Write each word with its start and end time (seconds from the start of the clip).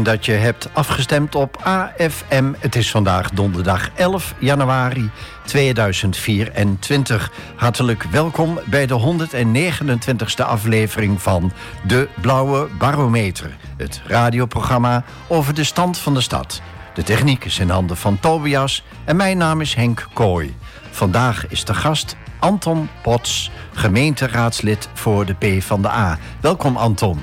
Dat 0.00 0.26
je 0.26 0.32
hebt 0.32 0.68
afgestemd 0.72 1.34
op 1.34 1.56
AFM. 1.62 2.52
Het 2.58 2.76
is 2.76 2.90
vandaag 2.90 3.30
donderdag 3.30 3.90
11 3.94 4.34
januari 4.38 5.10
2024. 5.44 7.32
Hartelijk 7.56 8.02
welkom 8.02 8.60
bij 8.66 8.86
de 8.86 9.00
129ste 9.00 10.44
aflevering 10.44 11.22
van 11.22 11.52
De 11.86 12.08
Blauwe 12.20 12.68
Barometer. 12.78 13.56
Het 13.76 14.02
radioprogramma 14.06 15.04
over 15.26 15.54
de 15.54 15.64
stand 15.64 15.98
van 15.98 16.14
de 16.14 16.20
stad. 16.20 16.62
De 16.94 17.02
techniek 17.02 17.44
is 17.44 17.58
in 17.58 17.70
handen 17.70 17.96
van 17.96 18.20
Tobias 18.20 18.84
en 19.04 19.16
mijn 19.16 19.36
naam 19.38 19.60
is 19.60 19.74
Henk 19.74 20.08
Kooi. 20.12 20.56
Vandaag 20.90 21.48
is 21.48 21.64
de 21.64 21.74
gast 21.74 22.16
Anton 22.38 22.88
Pots, 23.02 23.50
gemeenteraadslid 23.72 24.88
voor 24.94 25.26
de 25.26 25.34
P 25.34 25.62
van 25.62 25.82
de 25.82 25.88
A. 25.88 26.18
Welkom 26.40 26.76
Anton. 26.76 27.22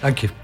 Dank 0.00 0.18
je. 0.18 0.41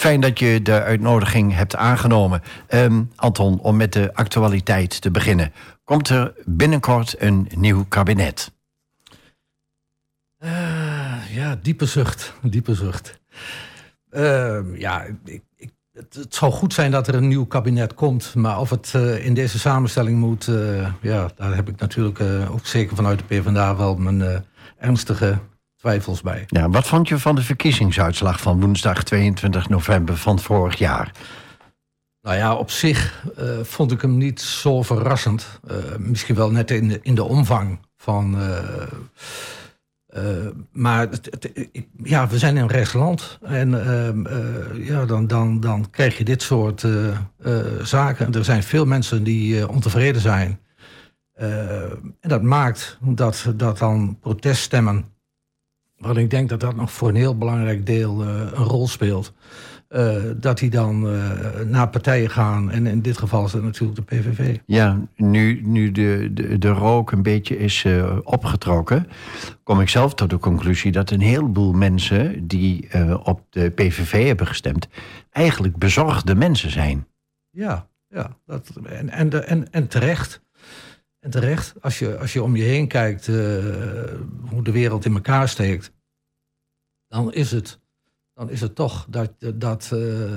Fijn 0.00 0.20
dat 0.20 0.38
je 0.38 0.62
de 0.62 0.82
uitnodiging 0.82 1.54
hebt 1.54 1.76
aangenomen. 1.76 2.42
Um, 2.68 3.10
Anton, 3.16 3.60
om 3.60 3.76
met 3.76 3.92
de 3.92 4.14
actualiteit 4.14 5.00
te 5.00 5.10
beginnen. 5.10 5.52
Komt 5.84 6.08
er 6.08 6.32
binnenkort 6.44 7.14
een 7.18 7.48
nieuw 7.56 7.84
kabinet? 7.88 8.52
Uh, 10.44 11.34
ja, 11.34 11.58
diepe 11.62 11.86
zucht. 11.86 12.34
Diepe 12.42 12.74
zucht. 12.74 13.20
Uh, 14.10 14.58
ja, 14.74 15.04
ik, 15.24 15.42
ik, 15.56 15.70
het, 15.92 16.26
zou 16.28 16.52
goed 16.52 16.74
zijn 16.74 16.90
dat 16.90 17.08
er 17.08 17.14
een 17.14 17.28
nieuw 17.28 17.46
kabinet 17.46 17.94
komt. 17.94 18.34
Maar 18.34 18.60
of 18.60 18.70
het 18.70 18.92
uh, 18.96 19.24
in 19.24 19.34
deze 19.34 19.58
samenstelling 19.58 20.18
moet, 20.18 20.44
ja, 21.00 21.30
daar 21.36 21.54
heb 21.54 21.68
ik 21.68 21.80
natuurlijk 21.80 22.20
ook 22.50 22.66
zeker 22.66 22.96
vanuit 22.96 23.18
de 23.18 23.24
PvdA 23.24 23.76
wel 23.76 23.96
mijn 23.96 24.44
ernstige 24.78 25.38
twijfels 25.80 26.20
bij. 26.20 26.44
Ja, 26.46 26.70
wat 26.70 26.86
vond 26.86 27.08
je 27.08 27.18
van 27.18 27.34
de 27.34 27.42
verkiezingsuitslag 27.42 28.40
van 28.40 28.60
woensdag 28.60 29.02
22 29.02 29.68
november 29.68 30.16
van 30.16 30.38
vorig 30.38 30.78
jaar? 30.78 31.12
Nou 32.22 32.36
ja, 32.36 32.54
op 32.54 32.70
zich 32.70 33.24
uh, 33.38 33.44
vond 33.62 33.92
ik 33.92 34.00
hem 34.00 34.16
niet 34.16 34.40
zo 34.40 34.82
verrassend. 34.82 35.60
Uh, 35.70 35.76
misschien 35.98 36.34
wel 36.34 36.50
net 36.50 36.70
in 36.70 36.88
de, 36.88 36.98
in 37.02 37.14
de 37.14 37.24
omvang 37.24 37.78
van. 37.96 38.40
Uh, 38.40 38.48
maar 40.72 41.08
het, 41.08 41.28
het, 41.30 41.68
ja, 42.02 42.28
we 42.28 42.38
zijn 42.38 42.56
in 42.56 42.62
een 42.62 42.68
rechtsland. 42.68 43.38
En 43.42 43.86
ehm, 43.86 44.26
ja, 44.82 45.04
dan, 45.04 45.26
dan, 45.26 45.60
dan 45.60 45.90
krijg 45.90 46.18
je 46.18 46.24
dit 46.24 46.42
soort 46.42 46.86
zaken. 47.82 48.34
Er 48.34 48.44
zijn 48.44 48.62
veel 48.62 48.86
mensen 48.86 49.22
die 49.22 49.68
ontevreden 49.68 50.20
zijn. 50.20 50.60
en 51.34 52.14
dat 52.20 52.42
maakt 52.42 52.98
dat, 53.00 53.52
dat 53.56 53.78
dan 53.78 54.18
proteststemmen 54.20 55.04
want 56.00 56.16
ik 56.16 56.30
denk 56.30 56.48
dat 56.48 56.60
dat 56.60 56.76
nog 56.76 56.92
voor 56.92 57.08
een 57.08 57.14
heel 57.14 57.38
belangrijk 57.38 57.86
deel 57.86 58.24
uh, 58.24 58.28
een 58.28 58.64
rol 58.64 58.88
speelt. 58.88 59.32
Uh, 59.88 60.14
dat 60.36 60.58
die 60.58 60.70
dan 60.70 61.06
uh, 61.06 61.60
naar 61.66 61.88
partijen 61.88 62.30
gaan. 62.30 62.70
En 62.70 62.86
in 62.86 63.02
dit 63.02 63.18
geval 63.18 63.44
is 63.44 63.52
dat 63.52 63.62
natuurlijk 63.62 64.08
de 64.08 64.16
PVV. 64.16 64.58
Ja, 64.66 65.00
nu, 65.16 65.60
nu 65.64 65.90
de, 65.92 66.30
de, 66.32 66.58
de 66.58 66.68
rook 66.68 67.12
een 67.12 67.22
beetje 67.22 67.58
is 67.58 67.86
opgetrokken... 68.22 69.06
kom 69.62 69.80
ik 69.80 69.88
zelf 69.88 70.14
tot 70.14 70.30
de 70.30 70.38
conclusie 70.38 70.92
dat 70.92 71.10
een 71.10 71.20
heleboel 71.20 71.72
mensen... 71.72 72.46
die 72.46 72.88
op 73.22 73.46
de 73.50 73.70
PVV 73.70 74.26
hebben 74.26 74.46
gestemd... 74.46 74.88
eigenlijk 75.30 75.76
bezorgde 75.76 76.34
mensen 76.34 76.70
zijn. 76.70 77.06
Ja, 77.50 77.88
ja 78.08 78.36
dat, 78.46 78.70
en, 78.84 79.10
en, 79.10 79.28
de, 79.28 79.38
en, 79.38 79.72
en 79.72 79.88
terecht. 79.88 80.42
En 81.20 81.30
terecht, 81.30 81.74
als 81.80 81.98
je, 81.98 82.18
als 82.18 82.32
je 82.32 82.42
om 82.42 82.56
je 82.56 82.62
heen 82.62 82.88
kijkt 82.88 83.26
hoe 84.48 84.62
de 84.62 84.72
wereld 84.72 85.04
in 85.04 85.14
elkaar 85.14 85.48
steekt, 85.48 85.92
dan 87.10 87.32
is 87.32 87.50
het, 87.50 87.78
dan 88.34 88.50
is 88.50 88.60
het 88.60 88.74
toch 88.74 89.06
dat, 89.08 89.32
dat, 89.54 89.90
uh, 89.94 90.30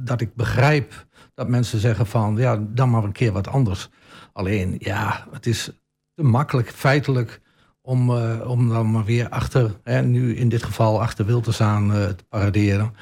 dat 0.00 0.20
ik 0.20 0.34
begrijp 0.34 1.06
dat 1.34 1.48
mensen 1.48 1.78
zeggen 1.78 2.06
van 2.06 2.36
ja, 2.36 2.64
dan 2.68 2.90
maar 2.90 3.04
een 3.04 3.12
keer 3.12 3.32
wat 3.32 3.48
anders. 3.48 3.88
Alleen 4.32 4.76
ja, 4.78 5.26
het 5.30 5.46
is 5.46 5.70
te 6.14 6.22
makkelijk 6.22 6.70
feitelijk 6.70 7.40
om, 7.80 8.10
uh, 8.10 8.50
om 8.50 8.68
dan 8.68 8.90
maar 8.90 9.04
weer 9.04 9.28
achter, 9.28 9.80
hè, 9.82 10.02
nu 10.02 10.36
in 10.36 10.48
dit 10.48 10.62
geval 10.62 11.00
achter 11.00 11.26
Wilders 11.26 11.60
aan 11.60 11.88
te 11.90 12.24
paraderen. 12.28 12.94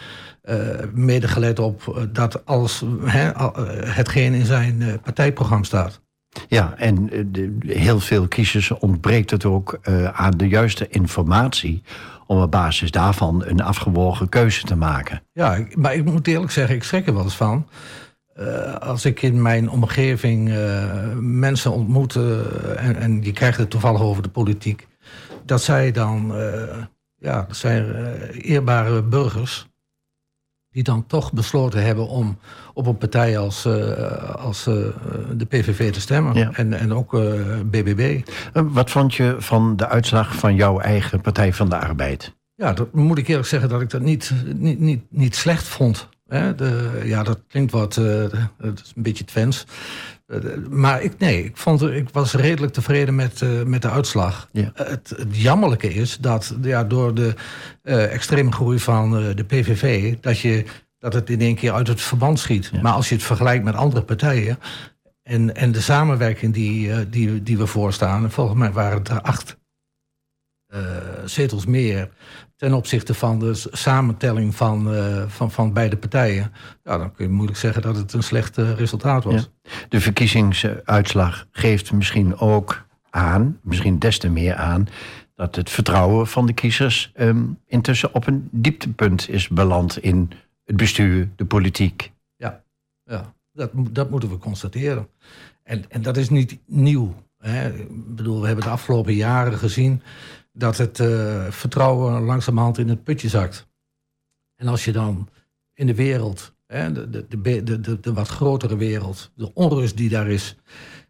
mede 0.93 1.29
gelet 1.29 1.59
op 1.59 2.09
dat 2.13 2.47
alles, 2.47 2.85
hè, 3.05 3.31
hetgeen 3.89 4.35
in 4.35 4.47
zijn 4.47 5.01
partijprogramma 5.03 5.65
staat. 5.65 6.01
Ja, 6.49 6.75
en 6.77 7.11
eh, 7.11 7.77
heel 7.77 8.01
veel 8.01 8.29
kiezers 8.29 8.71
ontbreekt 8.71 9.31
het 9.31 9.45
ook 9.45 9.79
uh, 9.83 10.05
aan 10.05 10.37
de 10.37 10.49
juiste 10.49 10.89
informatie 10.89 11.83
om 12.27 12.41
op 12.41 12.51
basis 12.51 12.91
daarvan 12.91 13.43
een 13.47 13.61
afgewogen 13.61 14.29
keuze 14.29 14.65
te 14.65 14.77
maken. 14.77 15.23
Ja, 15.33 15.67
maar 15.75 15.95
ik 15.95 16.05
moet 16.05 16.27
eerlijk 16.27 16.53
zeggen, 16.53 16.75
ik 16.75 16.83
schrik 16.83 17.07
er 17.07 17.15
wel 17.15 17.23
eens 17.23 17.37
van. 17.37 17.69
Uh, 18.39 18.75
als 18.75 19.05
ik 19.05 19.23
in 19.23 19.43
mijn 19.43 19.71
omgeving 19.71 20.55
mensen 21.21 21.73
ontmoet 21.73 22.17
en, 22.77 22.97
en 22.97 23.23
je 23.23 23.33
krijgt 23.33 23.59
het 23.59 23.71
toevallig 23.71 24.01
over 24.01 24.23
de 24.23 24.29
politiek, 24.29 24.87
dat 25.45 25.63
zij 25.63 25.93
dan, 25.93 26.35
ja, 27.17 27.45
dat 27.49 27.57
zijn 27.57 27.95
eerbare 28.33 29.03
burgers 29.03 29.67
die 30.77 30.85
dan 30.85 31.07
toch 31.07 31.33
besloten 31.33 31.85
hebben 31.85 32.09
om 32.09 32.39
op 32.75 32.87
een 32.87 32.97
partij 32.97 33.39
als, 33.39 33.67
uh, 33.67 34.35
als 34.35 34.67
uh, 34.67 34.75
de 35.37 35.45
PVV 35.45 35.93
te 35.93 36.01
stemmen. 36.01 36.35
Ja. 36.35 36.51
En, 36.53 36.73
en 36.73 36.95
ook 36.95 37.15
uh, 37.15 37.21
BBB. 37.65 38.21
Wat 38.53 38.91
vond 38.91 39.15
je 39.15 39.37
van 39.39 39.77
de 39.77 39.89
uitslag 39.89 40.35
van 40.35 40.55
jouw 40.55 40.81
eigen 40.81 41.21
Partij 41.21 41.53
van 41.53 41.69
de 41.69 41.79
Arbeid? 41.79 42.35
Ja, 42.55 42.73
dat 42.73 42.93
moet 42.93 43.19
ik 43.19 43.29
eerlijk 43.29 43.49
zeggen 43.49 43.69
dat 43.69 43.81
ik 43.81 43.91
dat 43.91 44.01
niet, 44.01 44.33
niet, 44.55 44.81
niet, 44.81 45.03
niet 45.11 45.37
slecht 45.37 45.65
vond. 45.65 46.09
Hè? 46.29 46.55
De, 46.55 47.01
ja, 47.05 47.23
dat 47.23 47.39
klinkt 47.49 47.73
wat, 47.73 47.95
het 47.95 48.81
is 48.85 48.93
een 48.97 49.03
beetje 49.03 49.25
Twens. 49.25 49.67
Eh, 50.27 50.39
maar 50.71 51.03
ik, 51.03 51.19
nee, 51.19 51.45
ik, 51.45 51.57
vond, 51.57 51.83
ik 51.83 52.09
was 52.11 52.35
redelijk 52.35 52.73
tevreden 52.73 53.15
met, 53.15 53.41
uh, 53.41 53.63
met 53.63 53.83
de 53.83 53.91
uitslag. 53.91 54.49
Ja. 54.53 54.71
Het, 54.75 55.13
het, 55.17 55.37
jammerlijke 55.37 55.95
is 55.95 56.17
dat 56.17 56.55
ja, 56.63 56.85
door 56.85 57.15
de 57.15 57.35
uh, 57.83 58.13
extreme 58.13 58.53
groei 58.53 58.79
van 58.79 59.11
de 59.11 59.45
PVV... 59.45 60.15
Dat, 60.21 60.39
je, 60.39 60.65
dat 60.99 61.13
het 61.13 61.31
in 61.31 61.41
één 61.41 61.55
keer 61.55 61.73
uit 61.73 61.89
het 61.89 62.01
verband 62.01 62.39
schiet. 62.39 62.71
Ja. 62.73 62.81
Maar 62.81 62.93
als 62.93 63.09
je 63.09 63.15
het 63.15 63.25
vergelijkt 63.25 63.65
met 63.65 63.75
andere 63.75 64.03
partijen... 64.03 64.59
en, 65.23 65.55
en 65.55 65.73
de 65.73 65.81
samenwerking 65.81 66.55
die, 66.55 67.09
die, 67.09 67.43
die 67.43 67.59
we 67.59 67.67
voorstaan... 67.67 68.31
volgens 68.31 68.59
mij 68.59 68.73
waren 68.73 68.99
het 68.99 69.09
er 69.09 69.21
acht 69.21 69.57
zetels 71.25 71.67
meer 71.67 72.09
ten 72.57 72.73
opzichte 72.73 73.15
van 73.15 73.39
de 73.39 73.55
samentelling 73.55 74.55
van, 74.55 74.95
uh, 74.95 75.23
van, 75.27 75.51
van 75.51 75.73
beide 75.73 75.97
partijen, 75.97 76.53
ja, 76.85 76.99
dan 76.99 77.13
kun 77.13 77.25
je 77.25 77.33
moeilijk 77.33 77.59
zeggen 77.59 77.83
dat 77.83 77.97
het 77.97 78.13
een 78.13 78.23
slecht 78.23 78.59
uh, 78.59 78.73
resultaat 78.73 79.25
was. 79.25 79.51
Ja. 79.63 79.71
De 79.89 80.01
verkiezingsuitslag 80.01 81.47
geeft 81.51 81.93
misschien 81.93 82.39
ook 82.39 82.87
aan, 83.11 83.59
misschien 83.63 83.99
des 83.99 84.19
te 84.19 84.29
meer 84.29 84.55
aan, 84.55 84.87
dat 85.35 85.57
het 85.57 85.71
vertrouwen 85.71 86.27
van 86.27 86.47
de 86.47 86.53
kiezers 86.53 87.13
um, 87.17 87.59
intussen 87.67 88.15
op 88.15 88.27
een 88.27 88.49
dieptepunt 88.51 89.29
is 89.29 89.49
beland 89.49 89.99
in 89.99 90.31
het 90.65 90.77
bestuur, 90.77 91.29
de 91.37 91.45
politiek. 91.45 92.13
Ja, 92.37 92.63
ja 93.05 93.35
dat, 93.53 93.71
dat 93.75 94.11
moeten 94.11 94.31
we 94.31 94.39
constateren. 94.39 95.09
En, 95.63 95.85
en 95.89 96.03
dat 96.03 96.17
is 96.17 96.31
niet 96.31 96.59
nieuw. 96.67 97.15
Hè. 97.39 97.75
Ik 97.75 98.17
bedoel, 98.17 98.41
we 98.41 98.47
hebben 98.47 98.65
de 98.65 98.71
afgelopen 98.71 99.15
jaren 99.15 99.59
gezien 99.59 100.03
dat 100.57 100.77
het 100.77 100.99
uh, 100.99 101.51
vertrouwen 101.51 102.23
langzamerhand 102.23 102.79
in 102.79 102.89
het 102.89 103.05
putje 103.05 103.29
zakt. 103.29 103.69
En 104.55 104.67
als 104.67 104.85
je 104.85 104.93
dan 104.93 105.29
in 105.75 105.87
de 105.87 105.95
wereld, 105.95 106.55
hè, 106.67 106.93
de, 106.93 107.27
de, 107.29 107.63
de, 107.63 108.01
de, 108.01 108.13
wat 108.13 108.29
grotere 108.29 108.77
wereld, 108.77 109.33
de 109.35 109.55
onrust 109.55 109.97
die 109.97 110.09
daar 110.09 110.29
is, 110.29 110.57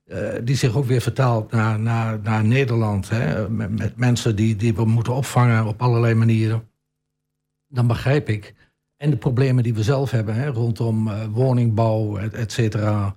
uh, 0.04 0.34
die 0.44 0.56
zich 0.56 0.76
ook 0.76 0.84
weer 0.84 1.00
vertaalt 1.00 1.50
naar, 1.50 1.80
naar, 1.80 2.20
naar 2.20 2.44
Nederland, 2.44 3.08
hè, 3.08 3.50
met, 3.50 3.96
mensen 3.96 4.36
die, 4.36 4.56
die 4.56 4.74
we 4.74 4.84
moeten 4.84 5.14
opvangen 5.14 5.66
op 5.66 5.82
allerlei 5.82 6.14
manieren, 6.14 6.68
dan 7.66 7.86
begrijp 7.86 8.28
ik. 8.28 8.54
En 8.96 9.10
de 9.10 9.16
problemen 9.16 9.62
die 9.62 9.74
we 9.74 9.82
zelf 9.82 10.10
hebben 10.10 10.34
hè, 10.34 10.46
rondom 10.46 11.08
uh, 11.08 11.24
woningbouw, 11.24 12.16
et, 12.16 12.34
et 12.34 12.52
cetera. 12.52 13.14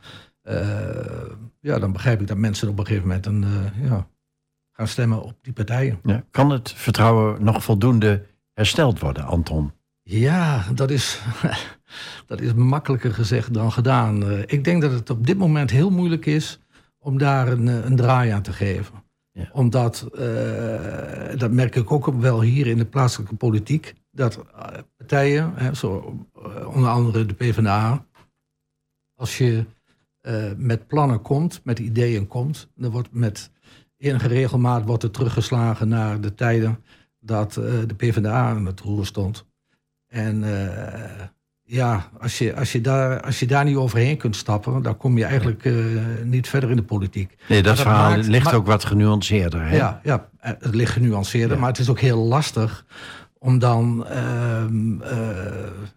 ja, 1.59 1.79
dan 1.79 1.91
begrijp 1.91 2.21
ik 2.21 2.27
dat 2.27 2.37
mensen 2.37 2.69
op 2.69 2.79
een 2.79 2.85
gegeven 2.85 3.07
moment 3.07 3.25
een, 3.25 3.45
ja, 3.81 4.07
gaan 4.79 4.87
stemmen 4.87 5.21
op 5.21 5.35
die 5.41 5.53
partijen. 5.53 5.99
Ja. 6.03 6.23
Kan 6.31 6.49
het 6.49 6.71
vertrouwen 6.71 7.43
nog 7.43 7.63
voldoende 7.63 8.25
hersteld 8.53 8.99
worden, 8.99 9.25
Anton? 9.25 9.71
Ja, 10.03 10.65
dat 10.73 10.89
is, 10.89 11.21
dat 12.27 12.41
is 12.41 12.53
makkelijker 12.53 13.13
gezegd 13.13 13.53
dan 13.53 13.71
gedaan. 13.71 14.29
Eh, 14.29 14.39
ik 14.45 14.63
denk 14.63 14.81
dat 14.81 14.91
het 14.91 15.09
op 15.09 15.25
dit 15.25 15.37
moment 15.37 15.71
heel 15.71 15.89
moeilijk 15.89 16.25
is 16.25 16.59
om 16.99 17.17
daar 17.17 17.47
een, 17.47 17.67
eh, 17.67 17.85
een 17.85 17.95
draai 17.95 18.31
aan 18.31 18.41
te 18.41 18.53
geven. 18.53 19.03
Ja. 19.31 19.49
Omdat, 19.53 20.07
uh, 20.13 21.37
dat 21.37 21.51
merk 21.51 21.75
ik 21.75 21.91
ook 21.91 22.05
wel 22.05 22.41
hier 22.41 22.67
in 22.67 22.77
de 22.77 22.85
plaatselijke 22.85 23.35
politiek, 23.35 23.93
dat 24.11 24.45
partijen, 24.97 25.53
hè, 25.55 25.73
zo, 25.73 26.17
onder 26.65 26.89
andere 26.89 27.25
de 27.25 27.33
PvdA, 27.33 28.05
als 29.15 29.37
je 29.37 29.65
uh, 30.21 30.51
met 30.57 30.87
plannen 30.87 31.21
komt, 31.21 31.61
met 31.63 31.79
ideeën 31.79 32.27
komt, 32.27 32.69
dan 32.75 32.91
wordt 32.91 33.11
met 33.11 33.51
enige 33.99 34.27
regelmaat 34.27 34.85
wordt 34.85 35.03
er 35.03 35.11
teruggeslagen 35.11 35.87
naar 35.87 36.21
de 36.21 36.35
tijden 36.35 36.83
dat 37.19 37.57
uh, 37.57 37.65
de 37.87 37.95
PvdA 37.95 38.49
aan 38.49 38.65
het 38.65 38.79
roer 38.79 39.05
stond. 39.05 39.45
En 40.07 40.43
uh, 40.43 40.67
ja, 41.63 42.09
als 42.19 42.37
je, 42.37 42.55
als, 42.55 42.71
je 42.71 42.81
daar, 42.81 43.21
als 43.21 43.39
je 43.39 43.47
daar 43.47 43.65
niet 43.65 43.75
overheen 43.75 44.17
kunt 44.17 44.35
stappen, 44.35 44.81
dan 44.81 44.97
kom 44.97 45.17
je 45.17 45.25
eigenlijk 45.25 45.63
uh, 45.63 46.01
niet 46.23 46.49
verder 46.49 46.69
in 46.69 46.75
de 46.75 46.83
politiek. 46.83 47.35
Nee, 47.47 47.63
dat, 47.63 47.79
verhaal 47.79 48.17
ligt 48.17 48.53
ook 48.53 48.65
wat 48.65 48.85
genuanceerder. 48.85 49.65
Hè? 49.65 49.75
Ja, 49.75 50.01
ja, 50.03 50.29
het 50.39 50.75
ligt 50.75 50.91
genuanceerder, 50.91 51.59
maar 51.59 51.69
het 51.69 51.79
is 51.79 51.89
ook 51.89 51.99
heel 51.99 52.17
lastig 52.17 52.85
om 53.39 53.59
dan 53.59 54.05
uh, 54.09 54.63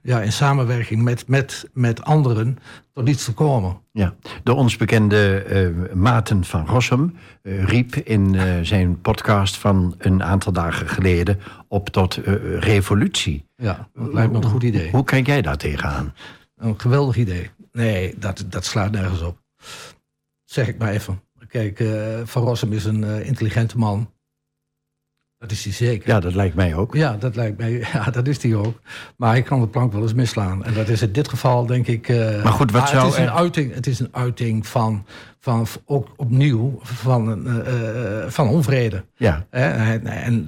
ja, 0.02 0.20
in 0.20 0.32
samenwerking 0.32 1.02
met, 1.02 1.28
met, 1.28 1.70
met 1.72 2.02
anderen 2.02 2.58
tot 2.92 3.08
iets 3.08 3.24
te 3.24 3.34
komen. 3.34 3.80
Ja, 3.92 4.14
de 4.42 4.54
ons 4.54 4.76
bekende 4.76 5.44
uh, 5.48 5.92
Maarten 5.94 6.44
van 6.44 6.66
Rossum 6.66 7.16
uh, 7.42 7.64
riep 7.64 7.94
in 7.94 8.36
zijn 8.66 9.00
podcast 9.00 9.56
van 9.56 9.94
een 9.98 10.22
aantal 10.22 10.52
dagen 10.52 10.88
geleden 10.88 11.38
op 11.68 11.88
tot 11.88 12.14
revolutie. 12.58 13.46
Ja, 13.56 13.88
dat 13.94 14.12
lijkt 14.12 14.32
me 14.32 14.36
een 14.38 14.44
goed 14.44 14.62
idee. 14.62 14.90
Hoe 14.90 15.04
kijk 15.04 15.26
jij 15.26 15.42
daar 15.42 15.56
tegenaan? 15.56 16.14
Een 16.56 16.80
geweldig 16.80 17.16
idee. 17.16 17.50
Nee, 17.72 18.14
dat, 18.18 18.44
dat 18.48 18.64
slaat 18.64 18.90
nergens 18.90 19.22
op. 19.22 19.38
Zeg 20.44 20.68
ik 20.68 20.78
maar 20.78 20.90
even. 20.90 21.22
Kijk, 21.48 21.84
Van 22.24 22.42
Rossum 22.42 22.72
is 22.72 22.84
een 22.84 23.24
intelligente 23.24 23.78
man. 23.78 24.10
Dat 25.42 25.50
is 25.50 25.64
hij 25.64 25.72
zeker. 25.72 26.08
Ja, 26.08 26.20
dat 26.20 26.34
lijkt 26.34 26.54
mij 26.54 26.74
ook. 26.74 26.94
Ja, 26.94 27.16
dat 27.16 27.36
lijkt 27.36 27.58
mij. 27.58 27.70
Ja, 27.92 28.10
dat 28.10 28.26
is 28.28 28.42
hij 28.42 28.54
ook. 28.54 28.80
Maar 29.16 29.30
hij 29.30 29.42
kan 29.42 29.60
de 29.60 29.66
plank 29.66 29.92
wel 29.92 30.02
eens 30.02 30.14
misslaan. 30.14 30.64
En 30.64 30.74
dat 30.74 30.88
is 30.88 31.02
in 31.02 31.12
dit 31.12 31.28
geval, 31.28 31.66
denk 31.66 31.86
ik. 31.86 32.08
Uh, 32.08 32.42
maar 32.42 32.52
goed, 32.52 32.70
wat 32.70 32.88
zou. 32.88 33.04
Het 33.04 33.12
is, 33.12 33.18
een 33.18 33.30
uiting, 33.30 33.74
het 33.74 33.86
is 33.86 33.98
een 33.98 34.08
uiting 34.12 34.66
van. 34.66 35.06
van 35.40 35.66
ook 35.84 36.08
opnieuw. 36.16 36.78
van, 36.82 37.48
uh, 37.48 37.54
van 38.26 38.48
onvrede. 38.48 39.04
Ja. 39.16 39.46
En, 39.50 40.06
en 40.06 40.46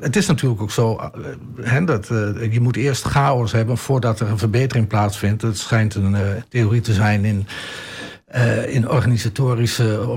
het 0.00 0.16
is 0.16 0.26
natuurlijk 0.26 0.62
ook 0.62 0.70
zo. 0.70 1.10
Hè, 1.60 1.84
dat, 1.84 2.06
je 2.50 2.60
moet 2.60 2.76
eerst 2.76 3.04
chaos 3.04 3.52
hebben. 3.52 3.76
voordat 3.76 4.20
er 4.20 4.28
een 4.28 4.38
verbetering 4.38 4.86
plaatsvindt. 4.86 5.42
Het 5.42 5.58
schijnt 5.58 5.94
een 5.94 6.16
theorie 6.48 6.80
te 6.80 6.92
zijn 6.92 7.24
in 7.24 7.46
uh, 8.36 8.74
in 8.74 8.88
organisatorisch 8.88 9.80
uh, 9.80 10.10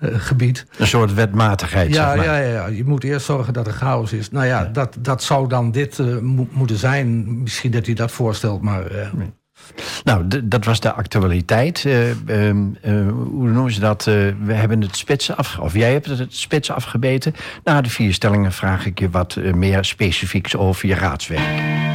gebied. 0.00 0.66
Een 0.78 0.86
soort 0.86 1.14
wetmatigheid, 1.14 1.94
ja, 1.94 2.06
zeg 2.06 2.16
maar. 2.16 2.24
Ja, 2.24 2.36
ja, 2.36 2.52
ja, 2.52 2.66
je 2.66 2.84
moet 2.84 3.04
eerst 3.04 3.26
zorgen 3.26 3.52
dat 3.52 3.66
er 3.66 3.72
chaos 3.72 4.12
is. 4.12 4.30
Nou 4.30 4.46
ja, 4.46 4.60
ja. 4.60 4.68
Dat, 4.72 4.96
dat 4.98 5.22
zou 5.22 5.48
dan 5.48 5.70
dit 5.70 5.98
uh, 5.98 6.18
mo 6.18 6.48
moeten 6.50 6.76
zijn. 6.76 7.40
Misschien 7.42 7.70
dat 7.70 7.86
hij 7.86 7.94
dat 7.94 8.10
voorstelt, 8.10 8.62
maar... 8.62 8.84
Nee. 9.12 9.32
Nou, 10.04 10.44
dat 10.44 10.64
was 10.64 10.80
de 10.80 10.92
actualiteit. 10.92 11.84
Ehm, 11.84 12.64
hoe 13.12 13.48
noemen 13.48 13.72
ze 13.72 13.80
dat? 13.80 14.04
we 14.04 14.52
hebben 14.52 14.80
het 14.80 14.96
spits 14.96 15.36
af... 15.36 15.58
Of 15.58 15.74
jij 15.74 15.92
hebt 15.92 16.06
het 16.06 16.34
spits 16.34 16.70
afgebeten. 16.70 17.34
Na 17.64 17.80
de 17.80 17.90
vier 17.90 18.12
stellingen 18.12 18.52
vraag 18.52 18.86
ik 18.86 18.98
je 18.98 19.10
wat 19.10 19.36
meer 19.36 19.84
specifieks 19.84 20.56
over 20.56 20.88
je 20.88 20.94
raadswerk. 20.94 21.93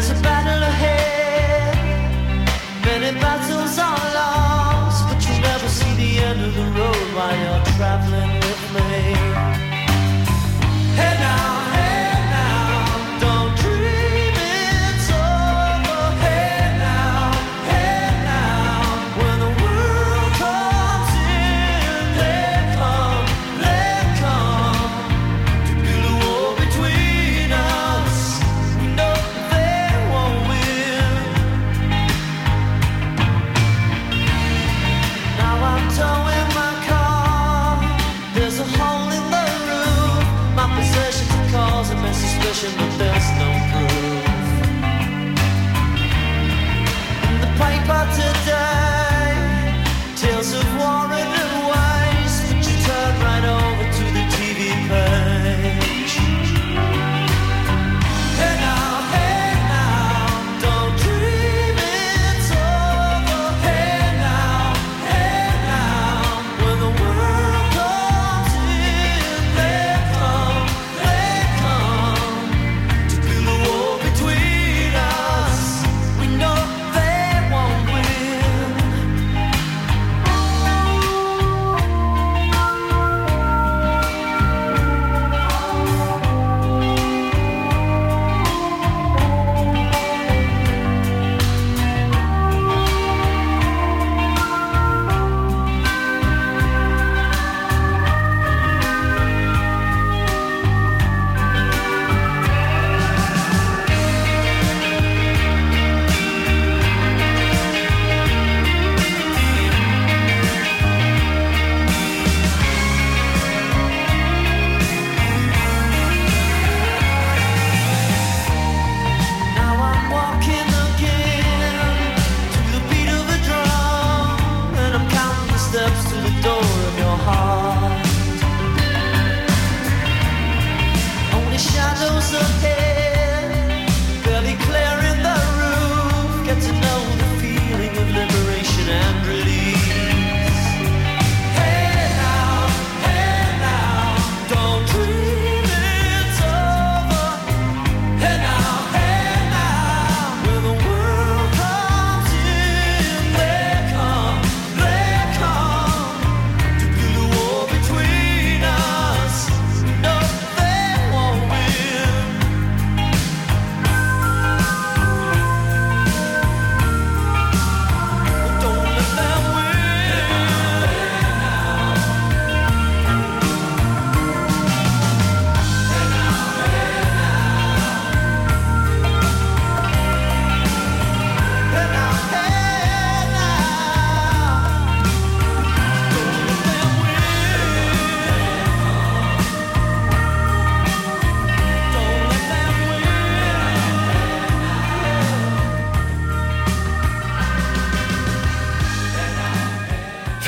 There's 0.00 0.18
a 0.18 0.22
battle 0.22 0.62
ahead. 0.62 1.76
Many 2.86 3.20
battles 3.20 3.78
are 3.78 4.14
lost, 4.14 5.06
but 5.08 5.20
you 5.28 5.38
never 5.42 5.68
see 5.68 5.92
the 5.94 6.24
end 6.24 6.40
of 6.40 6.54
the 6.54 6.64
road 6.80 7.08
while 7.14 7.36
you're 7.36 7.64
traveling 7.76 8.32
with 8.40 8.62
me. 8.72 9.49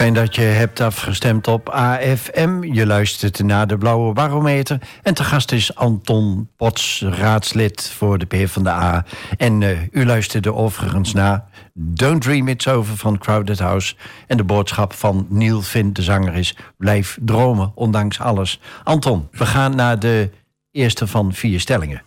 Fijn 0.03 0.15
dat 0.15 0.35
je 0.35 0.43
hebt 0.43 0.81
afgestemd 0.81 1.49
op 1.49 1.69
AFM. 1.69 2.63
Je 2.63 2.87
luistert 2.87 3.43
naar 3.43 3.67
de 3.67 3.79
Blauwe 3.79 4.13
Barometer. 4.13 4.79
En 5.03 5.15
te 5.15 5.25
gast 5.25 5.53
is 5.53 5.75
Anton 5.75 6.49
Pots, 6.57 7.05
raadslid 7.07 7.91
voor 7.97 8.19
de 8.19 8.27
PvdA. 8.27 9.05
En 9.37 9.61
uh, 9.61 9.79
u 9.91 10.07
luisterde 10.07 10.55
overigens 10.55 11.13
naar 11.13 11.45
Don't 11.75 12.23
Dream 12.23 12.49
It's 12.49 12.69
Over 12.69 12.97
van 12.97 13.19
Crowded 13.19 13.59
House. 13.59 13.95
En 14.27 14.37
de 14.37 14.45
boodschap 14.45 14.93
van 14.93 15.27
Neil 15.29 15.63
Vint, 15.63 15.97
de 15.97 16.03
zanger, 16.03 16.35
is... 16.35 16.57
blijf 16.77 17.19
dromen, 17.21 17.73
ondanks 17.75 18.21
alles. 18.21 18.61
Anton, 18.85 19.29
we 19.31 19.47
gaan 19.47 19.77
naar 19.77 19.99
de 19.99 20.31
eerste 20.71 21.07
van 21.07 21.33
vier 21.33 21.61
stellingen. 21.61 22.03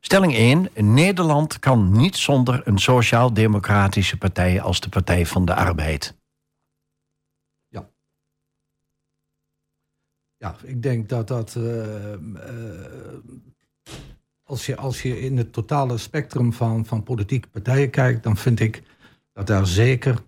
Stelling 0.00 0.34
1. 0.34 0.68
Nederland 0.74 1.58
kan 1.58 1.92
niet 1.92 2.16
zonder 2.16 2.60
een 2.64 2.78
sociaal-democratische 2.78 4.16
partij... 4.16 4.60
als 4.60 4.80
de 4.80 4.88
Partij 4.88 5.26
van 5.26 5.44
de 5.44 5.54
Arbeid. 5.54 6.17
Ja, 10.38 10.56
ik 10.62 10.82
denk 10.82 11.08
dat 11.08 11.28
dat. 11.28 11.54
Uh, 11.58 12.12
uh, 12.12 12.42
als, 14.42 14.66
je, 14.66 14.76
als 14.76 15.02
je 15.02 15.20
in 15.20 15.36
het 15.36 15.52
totale 15.52 15.98
spectrum 15.98 16.52
van, 16.52 16.86
van 16.86 17.02
politieke 17.02 17.48
partijen 17.48 17.90
kijkt, 17.90 18.22
dan 18.22 18.36
vind 18.36 18.60
ik 18.60 18.82
dat 19.32 19.46
daar 19.46 19.66
zeker 19.66 20.22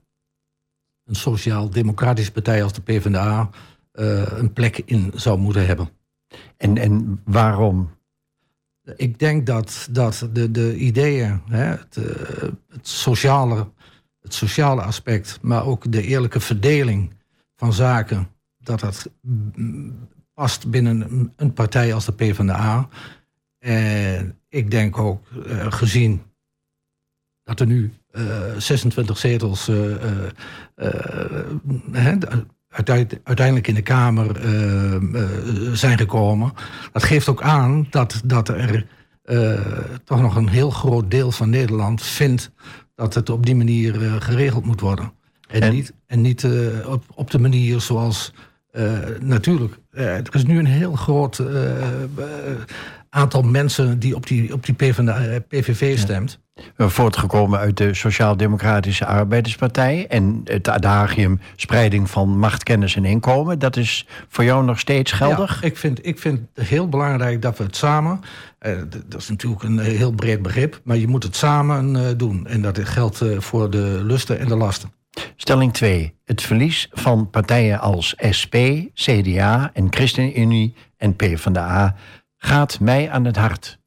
een 1.04 1.14
sociaal-democratische 1.14 2.32
partij 2.32 2.62
als 2.62 2.72
de 2.72 2.82
PvdA 2.82 3.50
uh, 3.92 4.38
een 4.38 4.52
plek 4.52 4.78
in 4.78 5.12
zou 5.14 5.38
moeten 5.38 5.66
hebben. 5.66 5.90
En, 6.56 6.76
en 6.76 7.20
waarom? 7.24 7.90
Ik 8.96 9.18
denk 9.18 9.46
dat, 9.46 9.88
dat 9.90 10.28
de, 10.32 10.50
de 10.50 10.76
ideeën, 10.76 11.42
hè, 11.46 11.64
het, 11.64 11.94
het, 12.68 12.88
sociale, 12.88 13.70
het 14.20 14.34
sociale 14.34 14.82
aspect, 14.82 15.38
maar 15.42 15.66
ook 15.66 15.92
de 15.92 16.02
eerlijke 16.02 16.40
verdeling 16.40 17.12
van 17.56 17.72
zaken 17.72 18.28
dat 18.62 18.80
dat 18.80 19.10
past 20.34 20.70
binnen 20.70 21.32
een 21.36 21.52
partij 21.52 21.94
als 21.94 22.04
de 22.04 22.12
PvdA. 22.12 22.88
En 23.58 24.38
ik 24.48 24.70
denk 24.70 24.98
ook, 24.98 25.26
uh, 25.46 25.72
gezien 25.72 26.22
dat 27.42 27.60
er 27.60 27.66
nu 27.66 27.92
uh, 28.12 28.22
26 28.58 29.18
zetels 29.18 29.68
uh, 29.68 29.94
uiteindelijk 33.22 33.66
in 33.66 33.74
de 33.74 33.82
Kamer 33.82 34.36
zijn 35.76 35.98
gekomen. 35.98 36.52
Dat 36.92 37.02
geeft 37.02 37.28
ook 37.28 37.42
aan 37.42 37.86
dat, 37.90 38.20
dat 38.24 38.48
er 38.48 38.86
toch 40.04 40.20
nog 40.20 40.36
een 40.36 40.48
heel 40.48 40.70
groot 40.70 41.10
deel 41.10 41.32
van 41.32 41.50
Nederland 41.50 42.02
vindt 42.02 42.50
dat 42.94 43.14
het 43.14 43.30
op 43.30 43.46
die 43.46 43.56
manier 43.56 43.94
geregeld 44.22 44.64
moet 44.64 44.80
worden. 44.80 45.12
En, 45.48 45.60
en? 45.60 45.72
niet, 45.72 45.92
en 46.06 46.20
niet 46.20 46.46
op, 46.86 47.04
op 47.14 47.30
de 47.30 47.38
manier 47.38 47.80
zoals 47.80 48.32
uh, 48.72 48.92
natuurlijk, 49.20 49.78
uh, 49.92 50.16
er 50.16 50.34
is 50.34 50.44
nu 50.44 50.58
een 50.58 50.66
heel 50.66 50.92
groot 50.92 51.38
uh, 51.38 51.48
aantal 53.08 53.42
mensen 53.42 53.98
die 53.98 54.14
op 54.14 54.26
die, 54.26 54.52
op 54.52 54.66
die 54.66 54.74
PVV 55.48 55.98
stemt. 55.98 56.38
Ja. 56.76 56.88
Voortgekomen 56.88 57.58
uit 57.58 57.76
de 57.76 57.94
Sociaal-Democratische 57.94 59.06
Arbeiderspartij 59.06 60.06
en 60.08 60.40
het 60.44 60.68
adagium 60.68 61.40
spreiding 61.56 62.10
van 62.10 62.38
macht, 62.38 62.62
kennis 62.62 62.96
en 62.96 63.04
inkomen. 63.04 63.58
Dat 63.58 63.76
is 63.76 64.06
voor 64.28 64.44
jou 64.44 64.64
nog 64.64 64.78
steeds 64.78 65.12
geldig? 65.12 65.60
Ja, 65.60 65.66
ik, 65.66 65.76
vind, 65.76 66.06
ik 66.06 66.18
vind 66.18 66.40
het 66.54 66.66
heel 66.66 66.88
belangrijk 66.88 67.42
dat 67.42 67.58
we 67.58 67.64
het 67.64 67.76
samen. 67.76 68.20
dat 69.08 69.20
is 69.20 69.28
natuurlijk 69.28 69.62
een 69.62 69.78
heel 69.78 70.12
breed 70.12 70.42
begrip, 70.42 70.80
maar 70.84 70.96
je 70.96 71.08
moet 71.08 71.22
het 71.22 71.36
samen 71.36 72.18
doen. 72.18 72.46
En 72.46 72.62
dat 72.62 72.78
geldt 72.82 73.22
voor 73.38 73.70
de 73.70 74.00
lusten 74.02 74.38
en 74.38 74.48
de 74.48 74.56
lasten. 74.56 74.99
Stelling 75.36 75.72
2. 75.72 76.14
Het 76.24 76.42
verlies 76.42 76.88
van 76.92 77.30
partijen 77.30 77.80
als 77.80 78.14
SP, 78.38 78.54
CDA 78.94 79.70
en 79.72 79.86
ChristenUnie 79.90 80.74
en 80.96 81.16
PvdA 81.16 81.94
gaat 82.36 82.80
mij 82.80 83.10
aan 83.10 83.24
het 83.24 83.36
hart. 83.36 83.78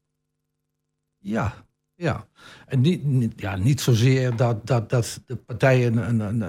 Ja, 1.18 1.54
ja. 1.94 2.26
En 2.66 2.80
niet, 2.80 3.32
ja, 3.36 3.56
niet 3.56 3.80
zozeer 3.80 4.36
dat, 4.36 4.66
dat, 4.66 4.90
dat 4.90 5.20
de 5.26 5.36
partijen 5.36 5.96
een, 5.96 6.20
een, 6.20 6.40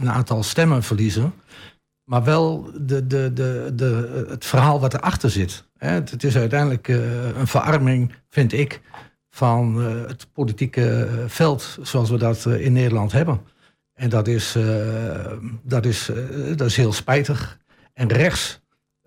een 0.00 0.10
aantal 0.10 0.42
stemmen 0.42 0.82
verliezen, 0.82 1.32
maar 2.04 2.24
wel 2.24 2.70
de, 2.80 3.06
de, 3.06 3.32
de, 3.32 3.72
de, 3.74 4.24
het 4.28 4.44
verhaal 4.44 4.80
wat 4.80 4.94
erachter 4.94 5.30
zit. 5.30 5.64
Het 5.78 6.24
is 6.24 6.36
uiteindelijk 6.36 6.88
eh, 6.88 7.36
een 7.36 7.46
verarming, 7.46 8.14
vind 8.28 8.52
ik, 8.52 8.80
van 9.30 9.80
eh, 9.80 10.08
het 10.08 10.32
politieke 10.32 11.08
veld 11.26 11.78
zoals 11.82 12.10
we 12.10 12.18
dat 12.18 12.46
eh, 12.46 12.64
in 12.64 12.72
Nederland 12.72 13.12
hebben. 13.12 13.40
En 13.96 14.08
dat 14.08 14.28
is, 14.28 14.56
uh, 14.56 15.32
dat 15.62 15.84
is, 15.84 16.10
uh, 16.10 16.56
dat 16.56 16.66
is 16.66 16.76
heel 16.76 16.92
spijtig. 16.92 17.58
En 17.92 18.08
rechts 18.08 18.60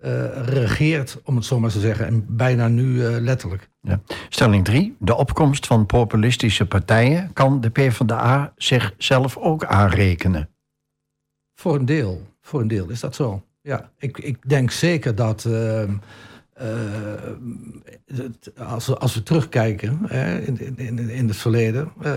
uh, 0.04 0.44
regeert, 0.44 1.20
om 1.24 1.36
het 1.36 1.44
zo 1.44 1.60
maar 1.60 1.70
te 1.70 1.80
zeggen, 1.80 2.06
en 2.06 2.24
bijna 2.36 2.68
nu 2.68 2.98
letterlijk. 3.00 3.68
Ja. 3.80 4.00
Stelling 4.28 4.64
3. 4.64 4.96
De 4.98 5.14
opkomst 5.14 5.66
van 5.66 5.86
populistische 5.86 6.66
partijen 6.66 7.32
kan 7.32 7.60
de 7.60 7.70
PvdA 7.70 8.52
zichzelf 8.56 9.36
ook 9.36 9.64
aanrekenen. 9.64 10.48
Voor 11.54 11.74
een 11.74 11.86
deel. 11.86 12.26
Voor 12.40 12.60
een 12.60 12.68
deel 12.68 12.88
is 12.88 13.00
dat 13.00 13.14
zo. 13.14 13.44
Ja, 13.62 13.90
ik, 13.98 14.18
ik 14.18 14.48
denk 14.48 14.70
zeker 14.70 15.14
dat 15.14 15.48
uh, 16.60 16.68
als, 18.68 18.96
als 18.98 19.14
we 19.14 19.22
terugkijken 19.22 19.98
hè, 20.06 20.38
in, 20.38 20.78
in, 20.78 20.98
in 20.98 21.28
het 21.28 21.36
verleden, 21.36 21.92
uh, 22.02 22.12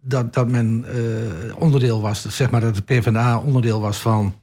dat, 0.00 0.34
dat 0.34 0.48
men 0.48 0.84
uh, 0.94 1.56
onderdeel 1.58 2.00
was, 2.00 2.36
zeg 2.36 2.50
maar 2.50 2.60
dat 2.60 2.74
de 2.74 2.82
PvdA 2.82 3.38
onderdeel 3.38 3.80
was 3.80 3.98
van, 3.98 4.34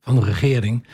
van 0.00 0.14
de 0.14 0.24
regering. 0.24 0.86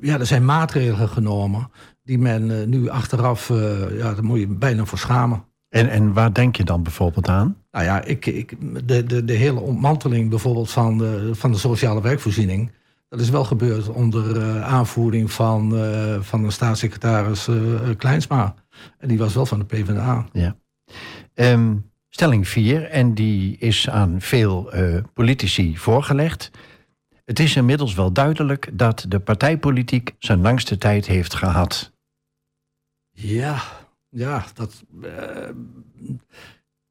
ja, 0.00 0.18
er 0.18 0.26
zijn 0.26 0.44
maatregelen 0.44 1.08
genomen 1.08 1.70
die 2.02 2.18
men 2.18 2.68
nu 2.68 2.88
achteraf, 2.88 3.48
ja, 3.92 4.14
daar 4.14 4.24
moet 4.24 4.38
je 4.38 4.46
bijna 4.46 4.84
voor 4.84 4.98
schamen. 4.98 5.44
En, 5.70 5.88
en 5.88 6.12
waar 6.12 6.32
denk 6.32 6.56
je 6.56 6.64
dan 6.64 6.82
bijvoorbeeld 6.82 7.28
aan? 7.28 7.56
Nou 7.70 7.84
ja, 7.84 8.02
ik, 8.02 8.26
ik, 8.26 8.56
de, 8.88 9.04
de, 9.04 9.24
de 9.24 9.32
hele 9.32 9.60
ontmanteling 9.60 10.30
bijvoorbeeld 10.30 10.70
van 10.70 10.98
de, 10.98 11.30
van 11.32 11.52
de 11.52 11.58
sociale 11.58 12.02
werkvoorziening. 12.02 12.70
Dat 13.10 13.20
is 13.20 13.30
wel 13.30 13.44
gebeurd 13.44 13.88
onder 13.88 14.36
uh, 14.36 14.62
aanvoering 14.62 15.32
van, 15.32 15.74
uh, 15.74 16.20
van 16.20 16.42
de 16.42 16.50
staatssecretaris 16.50 17.48
uh, 17.48 17.80
Kleinsma. 17.96 18.54
En 18.98 19.08
die 19.08 19.18
was 19.18 19.34
wel 19.34 19.46
van 19.46 19.58
de 19.58 19.64
PvdA. 19.64 20.26
Ja. 20.32 20.56
Um, 21.34 21.90
stelling 22.08 22.48
4, 22.48 22.84
en 22.84 23.14
die 23.14 23.56
is 23.56 23.88
aan 23.88 24.20
veel 24.20 24.72
politici 25.14 25.78
voorgelegd. 25.78 26.50
Het 27.24 27.38
is 27.38 27.56
inmiddels 27.56 27.94
wel 27.94 28.12
duidelijk 28.12 28.70
dat 28.72 29.04
de 29.08 29.20
partijpolitiek 29.20 30.14
zijn 30.18 30.40
langste 30.40 30.78
tijd 30.78 31.06
heeft 31.06 31.34
gehad. 31.34 31.92
Ja, 33.10 33.62
ja, 34.08 34.44
dat. 34.54 34.84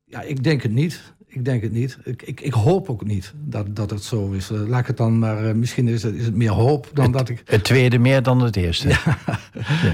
ja, 0.03 0.21
ik 0.21 0.43
denk 0.43 0.61
het 0.63 0.71
niet 0.71 1.13
ik 1.29 1.45
denk 1.45 1.61
het 1.61 1.71
niet. 1.71 1.97
Ik, 2.03 2.21
ik, 2.21 2.41
ik, 2.41 2.53
hoop 2.53 2.89
ook 2.89 3.05
niet 3.05 3.33
dat, 3.35 3.75
dat 3.75 3.89
het 3.89 4.03
zo 4.03 4.31
is. 4.31 4.51
Uh, 4.51 4.67
laat 4.67 4.79
ik 4.79 4.87
het 4.87 4.97
dan 4.97 5.19
maar. 5.19 5.43
Uh, 5.43 5.53
misschien 5.53 5.87
is 5.87 6.03
het, 6.03 6.15
is 6.15 6.25
het 6.25 6.35
meer 6.35 6.51
hoop 6.51 6.89
dan 6.93 7.11
dat 7.11 7.29
ik. 7.29 7.41
Het 7.45 7.63
tweede 7.63 7.97
meer 7.97 8.23
dan 8.23 8.41
het 8.41 8.55
eerste. 8.55 8.87
Ja, 8.87 9.17
ja. 9.25 9.39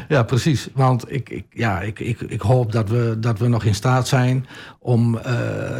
ja 0.15 0.23
precies. 0.23 0.69
Want 0.73 1.11
ik, 1.11 1.29
ik, 1.29 1.45
ja, 1.49 1.81
ik, 1.81 1.99
ik, 1.99 2.21
ik 2.21 2.41
hoop 2.41 2.71
dat 2.71 2.89
we, 2.89 3.17
dat 3.19 3.39
we 3.39 3.47
nog 3.47 3.63
in 3.63 3.75
staat 3.75 4.07
zijn 4.07 4.45
om 4.79 5.15
uh, 5.15 5.21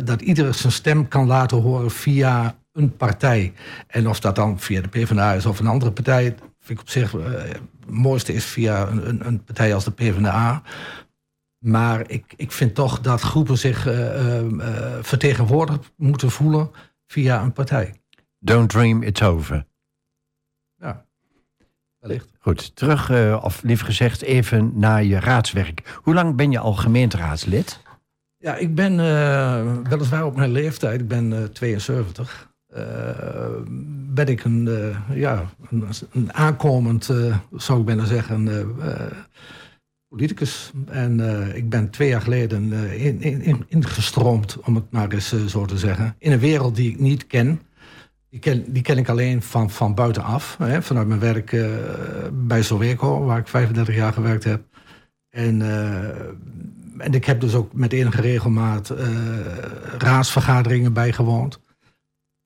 dat 0.03 0.21
ieder 0.21 0.53
zijn 0.53 0.73
stem 0.73 1.07
kan 1.07 1.27
laten 1.27 1.61
horen 1.61 1.91
via 1.91 2.55
een 2.73 2.95
partij. 2.95 3.53
En 3.87 4.09
of 4.09 4.19
dat 4.19 4.35
dan 4.35 4.59
via 4.59 4.81
de 4.81 4.87
PvdA 4.87 5.33
is 5.33 5.45
of 5.45 5.59
een 5.59 5.67
andere 5.67 5.91
partij. 5.91 6.23
Vind 6.59 6.79
ik 6.79 6.79
op 6.79 6.89
zich 6.89 7.11
het 7.11 7.59
mooiste 7.87 8.33
is 8.33 8.45
via 8.45 8.87
een, 8.87 9.27
een 9.27 9.43
partij 9.43 9.73
als 9.73 9.83
de 9.83 9.91
PvdA. 9.91 10.61
Maar 11.65 12.09
ik, 12.09 12.33
ik 12.35 12.51
vind 12.51 12.75
toch 12.75 12.99
dat 12.99 13.21
groepen 13.21 13.57
zich 13.57 13.87
uh, 13.87 14.41
uh, 14.41 14.95
vertegenwoordigd 15.01 15.91
moeten 15.95 16.31
voelen 16.31 16.71
via 17.07 17.43
een 17.43 17.53
partij. 17.53 17.93
Don't 18.39 18.69
dream 18.69 19.03
it's 19.03 19.21
over. 19.21 19.65
Ja, 20.75 21.05
wellicht. 21.99 22.29
Goed, 22.39 22.75
terug, 22.75 23.11
of 23.43 23.63
liever 23.63 23.85
gezegd, 23.85 24.21
even 24.21 24.71
naar 24.73 25.03
je 25.03 25.19
raadswerk. 25.19 25.99
Hoe 26.01 26.13
lang 26.13 26.35
ben 26.35 26.51
je 26.51 26.59
al 26.59 26.73
gemeenteraadslid? 26.73 27.81
Ja, 28.37 28.55
ik 28.55 28.75
ben 28.75 28.97
weliswaar 29.89 30.25
op 30.25 30.35
mijn 30.35 30.51
leeftijd, 30.51 31.01
ik 31.01 31.07
ben 31.07 31.53
72. 31.53 32.53
ben 34.13 34.27
ik 34.27 34.43
een, 34.43 34.69
ja, 35.13 35.45
een, 35.69 35.87
een 36.11 36.33
aankomend, 36.33 37.11
zou 37.51 37.79
ik 37.79 37.85
bijna 37.85 38.05
zeggen 38.05 38.47
politicus. 40.15 40.71
En 40.87 41.19
uh, 41.19 41.55
ik 41.55 41.69
ben 41.69 41.89
twee 41.89 42.09
jaar 42.09 42.21
geleden 42.21 42.73
uh, 42.73 43.05
in, 43.05 43.21
in, 43.21 43.65
ingestroomd, 43.67 44.59
om 44.59 44.75
het 44.75 44.91
maar 44.91 45.11
eens 45.11 45.33
uh, 45.33 45.45
zo 45.45 45.65
te 45.65 45.77
zeggen. 45.77 46.15
In 46.19 46.31
een 46.31 46.39
wereld 46.39 46.75
die 46.75 46.91
ik 46.91 46.99
niet 46.99 47.27
ken. 47.27 47.61
Die 48.29 48.39
ken, 48.39 48.63
die 48.67 48.81
ken 48.81 48.97
ik 48.97 49.09
alleen 49.09 49.41
van, 49.41 49.69
van 49.69 49.95
buitenaf. 49.95 50.57
Hè, 50.57 50.81
vanuit 50.81 51.07
mijn 51.07 51.19
werk 51.19 51.67
bij 52.33 52.61
Soweco, 52.61 53.23
waar 53.25 53.37
ik 53.37 53.47
35 53.47 53.95
jaar 53.95 54.13
gewerkt 54.13 54.43
heb. 54.43 54.63
En, 55.29 55.61
en 56.97 57.13
ik 57.13 57.25
heb 57.25 57.39
dus 57.39 57.53
ook 57.53 57.73
met 57.73 57.93
enige 57.93 58.21
regelmaat 58.21 58.93
raadsvergaderingen 59.97 60.93
bijgewoond. 60.93 61.59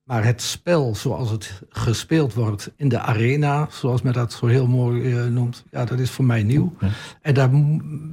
Maar 0.10 0.24
het 0.25 0.42
spel 0.42 0.96
zoals 0.96 1.30
het 1.30 1.62
gespeeld 1.70 2.34
wordt 2.34 2.72
in 2.75 2.89
de 2.89 3.00
arena, 3.00 3.68
zoals 3.72 4.01
men 4.01 4.13
dat 4.13 4.34
zo 4.34 4.46
heel 4.46 4.68
mooi 4.68 5.01
uh, 5.01 5.25
noemt, 5.25 5.66
ja, 5.72 5.86
dat 5.86 6.00
is 6.00 6.10
voor 6.10 6.25
mij 6.25 6.44
nieuw. 6.44 6.74
En 7.22 7.34
daar 7.34 7.50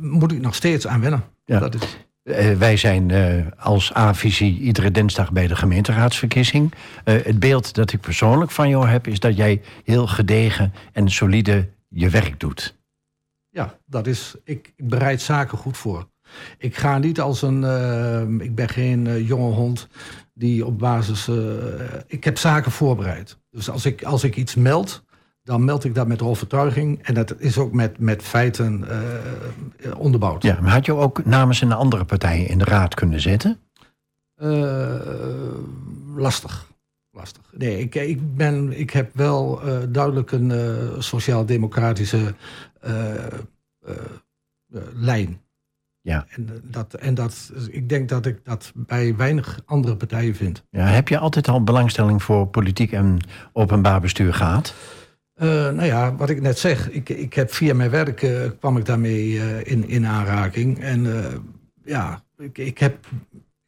moet 0.01 0.33
ik 0.33 0.41
nog 0.41 0.55
steeds 0.55 0.87
aan 0.87 1.01
wennen. 1.01 1.25
Ja. 1.45 1.59
Dat 1.59 1.75
is... 1.75 1.97
Uh, 2.25 2.53
wij 2.53 2.77
zijn 2.77 3.09
uh, 3.09 3.47
als 3.59 3.95
A-visie 3.95 4.59
iedere 4.59 4.91
dinsdag 4.91 5.33
bij 5.33 5.47
de 5.47 5.57
gemeenteraadsverkiezing. 5.57 6.73
het 7.05 7.39
beeld 7.39 7.75
dat 7.75 7.93
ik 7.93 8.01
persoonlijk 8.01 8.51
van 8.51 8.69
jou 8.69 8.89
heb, 8.89 9.07
is 9.07 9.21
dat 9.21 9.37
jij 9.37 9.63
heel 9.85 10.07
gedegen 10.07 10.73
en 10.93 11.11
solide 11.11 11.69
je 11.89 12.11
werk 12.11 12.41
doet. 12.41 12.77
Ja, 13.49 13.79
dat 13.87 14.07
is. 14.07 14.35
Ik, 14.45 14.73
ik 14.77 14.89
bereid 14.89 15.21
zaken 15.21 15.59
goed 15.59 15.77
voor. 15.77 16.09
Ik 16.59 16.77
ga 16.77 16.99
niet 16.99 17.21
als 17.21 17.43
een. 17.43 18.41
ik 18.41 18.55
ben 18.55 18.69
geen 18.69 19.25
jonge 19.25 19.55
hond 19.55 19.89
die 20.37 20.67
op 20.67 20.79
basis. 20.79 21.29
Uh, 21.29 21.37
ik 22.07 22.25
heb 22.25 22.39
zaken 22.39 22.71
voorbereid. 22.71 23.39
Dus 23.51 23.71
als 23.71 23.87
ik, 23.87 24.03
als 24.03 24.25
ik 24.25 24.37
iets 24.37 24.55
meld, 24.55 25.05
dan 25.43 25.65
meld 25.65 25.85
ik 25.85 25.95
dat 25.95 26.07
met 26.07 26.23
overtuiging. 26.23 27.03
En 27.03 27.15
dat 27.15 27.35
is 27.39 27.59
ook 27.59 27.73
met, 27.73 27.99
met 27.99 28.23
feiten 28.23 28.85
uh, 29.81 29.99
onderbouwd. 30.01 30.43
Ja, 30.43 30.59
maar 30.61 30.73
had 30.73 30.87
je 30.87 30.95
ook 30.95 31.25
namens 31.25 31.61
een 31.61 31.73
andere 31.73 32.05
partij 32.05 32.43
in 32.43 32.59
de 32.59 32.65
raad 32.65 32.95
kunnen 32.95 33.21
zitten? 33.21 33.61
Uh, 34.43 34.95
lastig. 36.17 36.67
Lastig. 37.11 37.43
Nee, 37.53 37.79
ik, 37.79 37.95
ik, 37.95 38.37
ben, 38.37 38.79
ik 38.79 38.91
heb 38.91 39.11
wel 39.15 39.61
duidelijk 39.89 40.33
een 40.33 40.53
sociaal-democratische 41.03 42.35
lijn. 44.95 45.41
Ja. 46.07 46.27
En, 46.29 46.49
dat, 46.63 46.95
en 46.95 47.15
dat, 47.15 47.53
ik 47.71 47.89
denk 47.89 48.09
dat 48.09 48.27
ik 48.27 48.45
dat 48.45 48.73
bij 48.75 49.17
weinig 49.17 49.61
andere 49.65 49.97
partijen 49.97 50.35
vind. 50.35 50.65
Ja, 50.71 50.87
heb 50.87 51.09
je 51.09 51.19
altijd 51.19 51.49
al 51.49 51.65
belangstelling 51.65 52.23
voor 52.23 52.47
politiek 52.47 52.93
en 52.93 53.19
openbaar 53.53 54.01
bestuur 54.01 54.35
gehad? 54.35 54.75
Uh, 55.37 55.49
nou 55.49 55.85
ja, 55.85 56.15
wat 56.15 56.31
ik 56.31 56.41
net 56.41 56.59
zeg, 56.59 56.91
ik, 56.91 57.09
ik 57.09 57.35
heb 57.35 57.53
via 57.53 57.75
mijn 57.75 57.91
werk 57.91 58.23
uh, 58.23 58.41
kwam 58.59 58.77
ik 58.77 58.85
daarmee 58.85 59.29
uh, 59.29 59.65
in, 59.65 59.89
in 59.89 60.07
aanraking. 60.07 60.81
En 60.81 61.07
ja, 61.85 62.23
ik, 62.39 62.59
ik 62.59 62.79
heb 62.79 63.07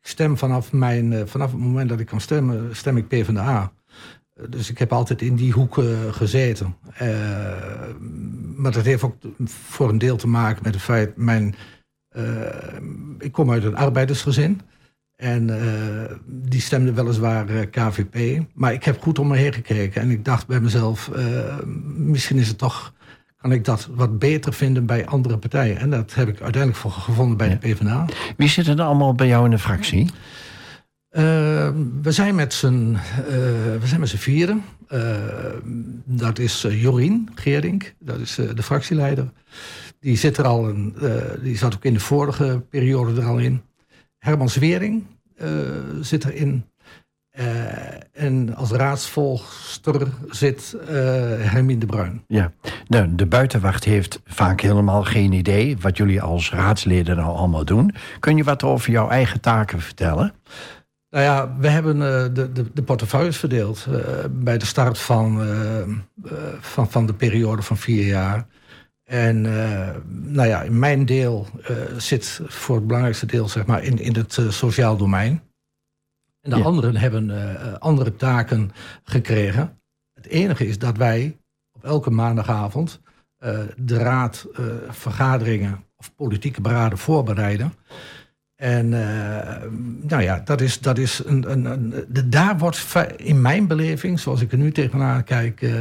stem 0.00 0.38
vanaf, 0.38 0.72
mijn, 0.72 1.28
vanaf 1.28 1.50
het 1.50 1.60
moment 1.60 1.88
dat 1.88 2.00
ik 2.00 2.06
kan 2.06 2.20
stemmen, 2.20 2.76
stem 2.76 2.96
ik 2.96 3.08
PvdA. 3.08 3.72
Dus 4.48 4.70
ik 4.70 4.78
heb 4.78 4.92
altijd 4.92 5.22
in 5.22 5.36
die 5.36 5.52
hoek 5.52 5.82
gezeten. 6.10 6.76
maar 8.56 8.72
dat 8.72 8.84
heeft 8.84 9.02
ook 9.02 9.16
voor 9.44 9.88
een 9.88 9.98
deel 9.98 10.16
te 10.16 10.28
maken 10.28 10.62
met 10.62 10.74
het 10.74 10.82
feit, 10.82 11.16
mijn 11.16 11.54
eh, 11.54 11.60
ik 13.18 13.32
kom 13.32 13.50
uit 13.52 13.64
een 13.64 13.76
arbeidersgezin. 13.76 14.60
En 15.18 15.48
uh, 15.48 16.16
die 16.26 16.60
stemde 16.60 16.92
weliswaar 16.92 17.50
uh, 17.50 17.60
KVP. 17.70 18.44
Maar 18.54 18.72
ik 18.72 18.84
heb 18.84 19.00
goed 19.00 19.18
om 19.18 19.28
me 19.28 19.36
heen 19.36 19.52
gekeken. 19.52 20.00
En 20.00 20.10
ik 20.10 20.24
dacht 20.24 20.46
bij 20.46 20.60
mezelf, 20.60 21.10
uh, 21.16 21.58
misschien 21.96 22.38
is 22.38 22.48
het 22.48 22.58
toch... 22.58 22.92
kan 23.36 23.52
ik 23.52 23.64
dat 23.64 23.88
wat 23.90 24.18
beter 24.18 24.52
vinden 24.52 24.86
bij 24.86 25.06
andere 25.06 25.38
partijen. 25.38 25.78
En 25.78 25.90
dat 25.90 26.14
heb 26.14 26.28
ik 26.28 26.40
uiteindelijk 26.40 26.82
voor 26.82 26.90
gevonden 26.90 27.36
bij 27.36 27.48
ja. 27.48 27.54
de 27.54 27.58
PvdA. 27.58 28.04
Wie 28.36 28.48
zit 28.48 28.66
er 28.66 28.82
allemaal 28.82 29.14
bij 29.14 29.26
jou 29.26 29.44
in 29.44 29.50
de 29.50 29.58
fractie? 29.58 30.10
we 31.10 32.12
zijn 32.12 32.34
met 32.34 32.54
z'n 32.54 32.96
we 33.80 33.86
zijn 33.86 34.00
met 34.00 34.08
z'n 34.08 34.16
vieren. 34.16 34.64
dat 36.04 36.38
is 36.38 36.66
Jorien 36.68 37.28
Geerdink, 37.34 37.94
dat 37.98 38.18
is 38.18 38.34
de 38.34 38.62
fractieleider. 38.62 39.30
Die 40.00 40.16
zit 40.16 40.36
er 40.36 40.44
al 40.44 40.68
een, 40.68 40.94
uh, 41.02 41.12
die 41.42 41.56
zat 41.56 41.74
ook 41.74 41.84
in 41.84 41.94
de 41.94 42.00
vorige 42.00 42.62
periode 42.70 43.20
er 43.20 43.26
al 43.26 43.38
in. 43.38 43.62
Herman 44.18 44.48
Zwering 44.48 45.06
uh, 45.42 45.48
zit 46.00 46.24
erin. 46.24 46.64
Uh, 47.38 47.44
en 48.12 48.54
als 48.54 48.70
raadsvolgster 48.70 50.08
zit 50.30 50.76
Hermine 51.38 51.80
de 51.80 51.86
Bruin. 51.86 52.24
Ja, 52.26 52.52
de, 52.86 53.14
de 53.14 53.26
buitenwacht 53.26 53.84
heeft 53.84 54.20
vaak 54.24 54.60
helemaal 54.60 55.04
geen 55.04 55.32
idee 55.32 55.76
wat 55.80 55.96
jullie 55.96 56.22
als 56.22 56.50
raadsleden 56.50 57.16
nou 57.16 57.36
allemaal 57.36 57.64
doen. 57.64 57.94
Kun 58.20 58.36
je 58.36 58.44
wat 58.44 58.62
over 58.62 58.90
jouw 58.90 59.08
eigen 59.08 59.40
taken 59.40 59.80
vertellen? 59.80 60.32
Nou 61.10 61.24
ja, 61.24 61.56
we 61.58 61.68
hebben 61.68 61.98
de, 62.34 62.50
de, 62.52 62.72
de 62.72 62.82
portefeuilles 62.82 63.36
verdeeld 63.36 63.86
bij 64.30 64.58
de 64.58 64.66
start 64.66 64.98
van, 64.98 65.42
van, 66.60 66.90
van 66.90 67.06
de 67.06 67.14
periode 67.14 67.62
van 67.62 67.76
vier 67.76 68.06
jaar. 68.06 68.46
En 69.08 69.44
uh, 69.44 69.88
nou 70.06 70.48
ja, 70.48 70.64
mijn 70.70 71.06
deel 71.06 71.46
uh, 71.70 71.76
zit 71.96 72.40
voor 72.46 72.76
het 72.76 72.86
belangrijkste 72.86 73.26
deel 73.26 73.48
zeg 73.48 73.66
maar, 73.66 73.82
in, 73.82 73.98
in 73.98 74.14
het 74.14 74.36
uh, 74.36 74.50
sociaal 74.50 74.96
domein. 74.96 75.42
En 76.40 76.50
de 76.50 76.56
ja. 76.56 76.64
anderen 76.64 76.96
hebben 76.96 77.80
andere 77.80 78.16
taken 78.16 78.70
gekregen. 79.02 79.80
Het 80.14 80.26
enige 80.26 80.66
is 80.66 80.78
dat 80.78 80.96
wij 80.96 81.38
op 81.72 81.84
elke 81.84 82.10
maandagavond 82.10 83.00
de 83.76 83.96
raad 83.96 84.46
vergaderingen 84.88 85.84
of 85.96 86.14
politieke 86.14 86.60
beraden 86.60 86.98
voorbereiden. 86.98 87.72
En 88.58 88.92
uh, 88.92 89.00
nou 90.00 90.22
ja, 90.22 90.40
dat 90.44 90.60
is, 90.60 90.80
dat 90.80 90.98
is 90.98 91.22
een, 91.24 91.50
een, 91.50 91.64
een, 91.64 92.04
de, 92.08 92.28
daar 92.28 92.58
wordt 92.58 92.86
in 93.16 93.40
mijn 93.40 93.66
beleving, 93.66 94.20
zoals 94.20 94.40
ik 94.40 94.52
er 94.52 94.58
nu 94.58 94.72
tegenaan 94.72 95.24
kijk 95.24 95.62
uh, 95.62 95.72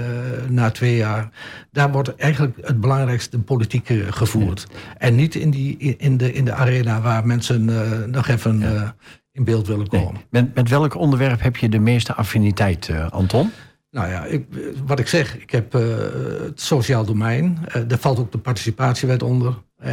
na 0.50 0.72
twee 0.72 0.96
jaar, 0.96 1.30
daar 1.72 1.92
wordt 1.92 2.16
eigenlijk 2.16 2.58
het 2.62 2.80
belangrijkste 2.80 3.40
politiek 3.40 3.90
uh, 3.90 4.12
gevoerd. 4.12 4.68
Ja. 4.72 4.78
En 4.98 5.16
niet 5.16 5.36
in, 5.36 5.50
die, 5.50 5.78
in, 5.78 6.18
de, 6.18 6.34
in 6.34 6.46
de 6.46 6.54
arena 6.54 7.02
waar 7.02 7.26
mensen 7.26 7.66
nog 8.12 8.28
even 8.28 8.60
ja. 8.60 8.96
in 9.32 9.44
beeld 9.44 9.68
willen 9.68 9.88
komen. 9.88 10.14
Nee. 10.14 10.44
Met, 10.44 10.56
met 10.56 10.70
welk 10.70 10.96
onderwerp 10.96 11.42
heb 11.42 11.58
je 11.58 11.70
de 11.70 11.80
meeste 11.80 12.14
affiniteit, 12.14 12.92
Anton? 13.10 13.52
Nou 13.92 14.10
ja, 14.10 14.26
ik, 14.26 14.46
wat 14.86 15.00
ik 15.00 15.08
zeg, 15.08 15.38
ik 15.38 15.52
heb 15.52 15.74
het 15.74 16.62
sociaal 16.62 17.06
domein. 17.06 17.58
daar 17.88 18.00
valt 18.00 18.20
ook 18.20 18.32
de 18.32 18.38
participatiewet 18.38 19.24
onder. 19.24 19.66
Uh, 19.86 19.90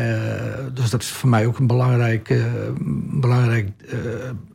dus 0.74 0.90
dat 0.90 1.02
is 1.02 1.08
voor 1.08 1.28
mij 1.28 1.46
ook 1.46 1.58
een 1.58 1.66
belangrijk, 1.66 2.28
uh, 2.28 2.44
belangrijk 3.20 3.70
uh, 3.92 4.00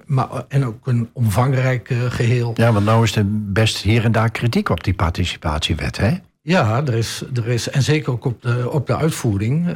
maar, 0.06 0.28
en 0.48 0.66
ook 0.66 0.88
een 0.88 1.10
omvangrijk 1.14 1.94
geheel. 2.10 2.52
Ja, 2.56 2.72
want 2.72 2.86
nou 2.86 3.04
is 3.04 3.16
er 3.16 3.26
best 3.52 3.78
hier 3.78 4.04
en 4.04 4.12
daar 4.12 4.32
kritiek 4.32 4.70
op 4.70 4.84
die 4.84 4.94
participatiewet, 4.94 5.98
hè? 5.98 6.18
Ja, 6.42 6.86
er 6.86 6.94
is, 6.94 7.24
er 7.34 7.48
is 7.48 7.70
en 7.70 7.84
zeker 7.84 8.12
ook 8.12 8.26
op 8.26 8.42
de, 8.42 8.70
op 8.70 8.88
de 8.88 8.96
uitvoering. 8.96 9.68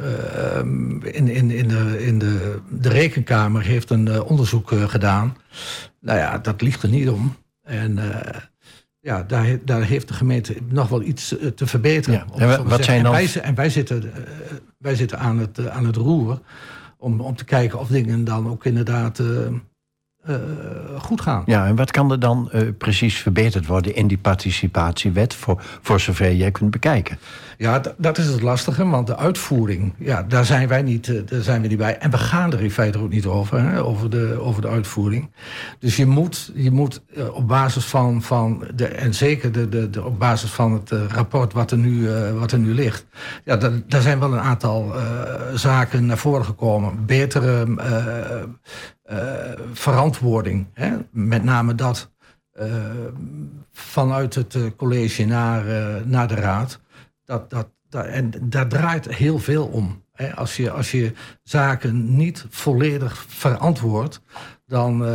in, 1.02 1.28
in, 1.28 1.50
in, 1.50 1.68
de, 1.68 2.04
in 2.06 2.18
de, 2.18 2.58
de 2.70 2.88
Rekenkamer 2.88 3.62
heeft 3.62 3.90
een 3.90 4.22
onderzoek 4.22 4.72
gedaan. 4.86 5.36
Nou 6.00 6.18
ja, 6.18 6.38
dat 6.38 6.62
ligt 6.62 6.82
er 6.82 6.88
niet 6.88 7.08
om. 7.08 7.36
En 7.62 7.98
ja, 9.00 9.22
daar, 9.22 9.58
daar 9.64 9.82
heeft 9.82 10.08
de 10.08 10.14
gemeente 10.14 10.56
nog 10.68 10.88
wel 10.88 11.02
iets 11.02 11.34
te 11.54 11.66
verbeteren. 11.66 12.24
Ja. 12.36 12.56
En, 12.56 12.68
wat 12.68 12.84
zijn 12.84 13.02
dan... 13.02 13.14
en, 13.14 13.32
wij, 13.32 13.42
en 13.42 13.54
wij 13.54 13.70
zitten 13.70 14.12
wij 14.84 14.94
zitten 14.94 15.18
aan 15.18 15.38
het, 15.38 15.58
uh, 15.58 15.66
aan 15.66 15.86
het 15.86 15.96
roer 15.96 16.40
om, 16.98 17.20
om 17.20 17.36
te 17.36 17.44
kijken 17.44 17.78
of 17.78 17.88
dingen 17.88 18.24
dan 18.24 18.48
ook 18.48 18.64
inderdaad 18.64 19.18
uh, 19.18 19.28
uh, 20.28 20.36
goed 20.98 21.20
gaan. 21.20 21.42
Ja, 21.46 21.66
en 21.66 21.76
wat 21.76 21.90
kan 21.90 22.10
er 22.10 22.20
dan 22.20 22.50
precies 22.78 23.16
verbeterd 23.16 23.66
worden 23.66 23.94
in 23.94 24.06
die 24.06 24.18
participatiewet, 24.18 25.34
voor, 25.34 25.62
voor 25.80 26.00
zover 26.00 26.34
jij 26.34 26.50
kunt 26.50 26.70
bekijken? 26.70 27.18
Ja, 27.56 27.80
dat 27.96 28.18
is 28.18 28.26
het 28.26 28.42
lastige, 28.42 28.88
want 28.88 29.06
de 29.06 29.16
uitvoering, 29.16 29.94
ja, 29.98 30.22
daar 30.22 30.44
zijn 30.44 30.68
wij 30.68 30.82
niet, 30.82 31.30
daar 31.30 31.42
zijn 31.42 31.62
we 31.62 31.68
niet 31.68 31.78
bij. 31.78 31.98
En 31.98 32.10
we 32.10 32.18
gaan 32.18 32.52
er 32.52 32.62
in 32.62 32.70
feite 32.70 32.98
ook 32.98 33.10
niet 33.10 33.26
over, 33.26 33.60
hè, 33.60 33.82
over, 33.82 34.10
de, 34.10 34.38
over 34.40 34.62
de 34.62 34.68
uitvoering. 34.68 35.30
Dus 35.78 35.96
je 35.96 36.06
moet, 36.06 36.52
je 36.54 36.70
moet 36.70 37.02
op 37.32 37.48
basis 37.48 37.84
van, 37.84 38.22
van 38.22 38.64
de, 38.74 38.86
en 38.86 39.14
zeker 39.14 39.52
de, 39.52 39.68
de, 39.68 39.90
de, 39.90 40.04
op 40.04 40.18
basis 40.18 40.50
van 40.50 40.72
het 40.72 40.90
rapport 40.90 41.52
wat 41.52 41.70
er 41.70 41.78
nu, 41.78 42.08
wat 42.38 42.52
er 42.52 42.58
nu 42.58 42.74
ligt, 42.74 43.06
ja, 43.44 43.56
daar, 43.56 43.72
daar 43.86 44.00
zijn 44.00 44.18
wel 44.18 44.32
een 44.32 44.40
aantal 44.40 44.92
zaken 45.54 46.06
naar 46.06 46.18
voren 46.18 46.44
gekomen. 46.44 47.06
Betere 47.06 47.66
verantwoording. 49.72 50.66
Hè? 50.74 50.90
Met 51.10 51.44
name 51.44 51.74
dat 51.74 52.12
vanuit 53.72 54.34
het 54.34 54.56
college 54.76 55.24
naar, 55.24 55.64
naar 56.04 56.28
de 56.28 56.34
raad. 56.34 56.80
Dat, 57.24 57.50
dat, 57.50 57.68
dat, 57.88 58.04
en 58.04 58.30
daar 58.42 58.68
draait 58.68 59.14
heel 59.14 59.38
veel 59.38 59.66
om. 59.66 60.02
Als, 60.34 60.56
je, 60.56 60.70
als 60.70 60.90
je 60.90 61.12
zaken 61.42 62.16
niet 62.16 62.46
volledig 62.48 63.24
verantwoordt, 63.28 64.20
dan, 64.66 65.06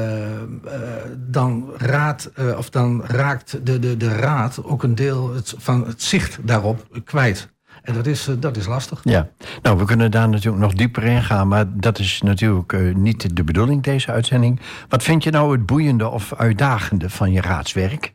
dan, 1.17 1.71
raad, 1.77 2.31
of 2.57 2.69
dan 2.69 3.03
raakt 3.05 3.65
de, 3.65 3.79
de, 3.79 3.97
de 3.97 4.15
raad 4.15 4.63
ook 4.63 4.83
een 4.83 4.95
deel 4.95 5.33
van 5.43 5.87
het 5.87 6.01
zicht 6.01 6.39
daarop 6.47 7.01
kwijt. 7.03 7.49
En 7.81 7.93
dat 7.93 8.05
is, 8.05 8.29
dat 8.39 8.57
is 8.57 8.65
lastig. 8.65 8.99
Ja, 9.03 9.29
nou, 9.61 9.77
we 9.77 9.85
kunnen 9.85 10.11
daar 10.11 10.29
natuurlijk 10.29 10.63
nog 10.63 10.73
dieper 10.73 11.03
in 11.03 11.23
gaan, 11.23 11.47
maar 11.47 11.65
dat 11.79 11.99
is 11.99 12.21
natuurlijk 12.21 12.95
niet 12.95 13.35
de 13.35 13.43
bedoeling, 13.43 13.83
deze 13.83 14.11
uitzending. 14.11 14.59
Wat 14.89 15.03
vind 15.03 15.23
je 15.23 15.31
nou 15.31 15.51
het 15.51 15.65
boeiende 15.65 16.07
of 16.07 16.33
uitdagende 16.33 17.09
van 17.09 17.31
je 17.31 17.41
raadswerk? 17.41 18.13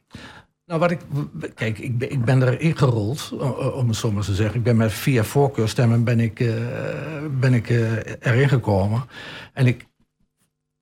Nou, 0.67 0.81
wat 0.81 0.91
ik. 0.91 1.01
Kijk, 1.55 1.79
ik 1.79 1.99
ben, 1.99 2.11
ik 2.11 2.25
ben 2.25 2.43
erin 2.43 2.77
gerold, 2.77 3.33
om 3.75 3.89
het 3.89 3.97
zo 3.97 4.13
maar 4.13 4.23
te 4.23 4.35
zeggen. 4.35 4.57
Ik 4.57 4.63
ben 4.63 4.77
met 4.77 4.93
via 4.93 5.25
voorkeurstemmen 5.25 6.05
ben 6.05 6.21
ik, 6.21 6.41
uh, 6.41 6.55
ben 7.41 7.55
ik 7.55 7.69
uh, 7.69 7.97
erin 8.21 8.49
gekomen. 8.49 9.03
En 9.53 9.67
ik, 9.67 9.87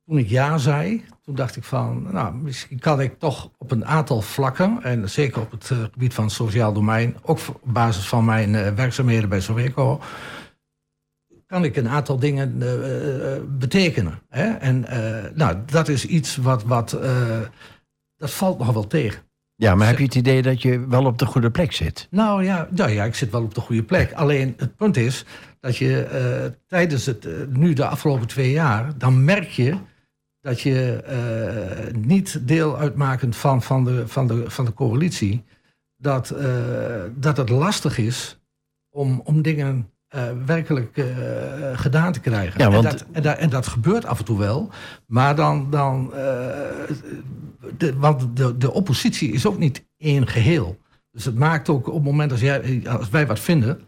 toen 0.04 0.18
ik 0.18 0.28
ja 0.28 0.58
zei, 0.58 1.04
toen 1.22 1.34
dacht 1.34 1.56
ik 1.56 1.64
van, 1.64 2.12
nou, 2.12 2.34
misschien 2.34 2.78
kan 2.78 3.00
ik 3.00 3.18
toch 3.18 3.50
op 3.58 3.70
een 3.70 3.86
aantal 3.86 4.20
vlakken, 4.20 4.82
en 4.82 5.10
zeker 5.10 5.40
op 5.40 5.50
het 5.50 5.64
gebied 5.64 6.14
van 6.14 6.24
het 6.24 6.32
sociaal 6.32 6.72
domein, 6.72 7.16
ook 7.22 7.38
op 7.48 7.60
basis 7.64 8.08
van 8.08 8.24
mijn 8.24 8.74
werkzaamheden 8.74 9.28
bij 9.28 9.40
Soweco, 9.40 10.00
kan 11.46 11.64
ik 11.64 11.76
een 11.76 11.88
aantal 11.88 12.18
dingen 12.18 12.58
betekenen. 13.58 14.22
Hè? 14.28 14.50
En 14.50 14.80
nou, 15.34 15.56
dat 15.66 15.88
is 15.88 16.06
iets 16.06 16.36
wat, 16.36 16.62
wat 16.62 16.98
dat 18.16 18.30
valt 18.30 18.58
nog 18.58 18.72
wel 18.72 18.86
tegen. 18.86 19.22
Ja, 19.62 19.74
maar 19.74 19.86
heb 19.86 19.98
je 19.98 20.04
het 20.04 20.14
idee 20.14 20.42
dat 20.42 20.62
je 20.62 20.86
wel 20.88 21.04
op 21.04 21.18
de 21.18 21.26
goede 21.26 21.50
plek 21.50 21.72
zit? 21.72 22.06
Nou 22.10 22.44
ja, 22.44 22.68
nou 22.70 22.90
ja 22.90 23.04
ik 23.04 23.14
zit 23.14 23.30
wel 23.30 23.42
op 23.42 23.54
de 23.54 23.60
goede 23.60 23.82
plek. 23.82 24.12
Alleen 24.12 24.54
het 24.56 24.76
punt 24.76 24.96
is 24.96 25.24
dat 25.60 25.76
je 25.76 26.08
uh, 26.12 26.58
tijdens 26.66 27.06
het, 27.06 27.26
uh, 27.26 27.32
nu 27.48 27.72
de 27.72 27.86
afgelopen 27.86 28.26
twee 28.26 28.50
jaar, 28.50 28.98
dan 28.98 29.24
merk 29.24 29.48
je 29.48 29.76
dat 30.40 30.60
je 30.60 31.04
uh, 31.08 31.94
niet 31.94 32.48
deel 32.48 32.78
uitmakend 32.78 33.36
van, 33.36 33.62
van, 33.62 33.84
de, 33.84 34.08
van, 34.08 34.26
de, 34.26 34.50
van 34.50 34.64
de 34.64 34.74
coalitie, 34.74 35.44
dat, 35.96 36.34
dat 37.14 37.36
het 37.36 37.48
lastig 37.48 37.98
is 37.98 38.40
om, 38.90 39.20
om 39.24 39.42
dingen 39.42 39.91
werkelijk 40.46 41.04
gedaan 41.74 42.12
te 42.12 42.20
krijgen. 42.20 42.60
Ja, 42.60 42.70
want... 42.70 42.84
en, 42.84 42.90
dat, 42.90 43.06
en, 43.12 43.22
dat, 43.22 43.38
en, 43.38 43.50
dat, 43.50 43.66
gebeurt 43.66 44.04
af 44.06 44.18
en 44.18 44.24
toe 44.24 44.38
wel, 44.38 44.70
maar 45.06 45.36
dan, 45.36 45.70
dan 45.70 46.12
de, 47.76 47.96
want 47.96 48.36
de, 48.36 48.56
de 48.56 48.72
oppositie 48.72 49.32
is 49.32 49.46
ook 49.46 49.58
niet 49.58 49.84
één 49.96 50.26
geheel. 50.26 50.80
Dus 51.10 51.24
het 51.24 51.38
maakt 51.38 51.68
ook 51.68 51.86
op 51.88 51.94
het 51.94 52.04
moment 52.04 52.30
als, 52.30 52.40
jij, 52.40 52.82
als 52.88 53.10
wij 53.10 53.26
wat 53.26 53.40
vinden, 53.40 53.80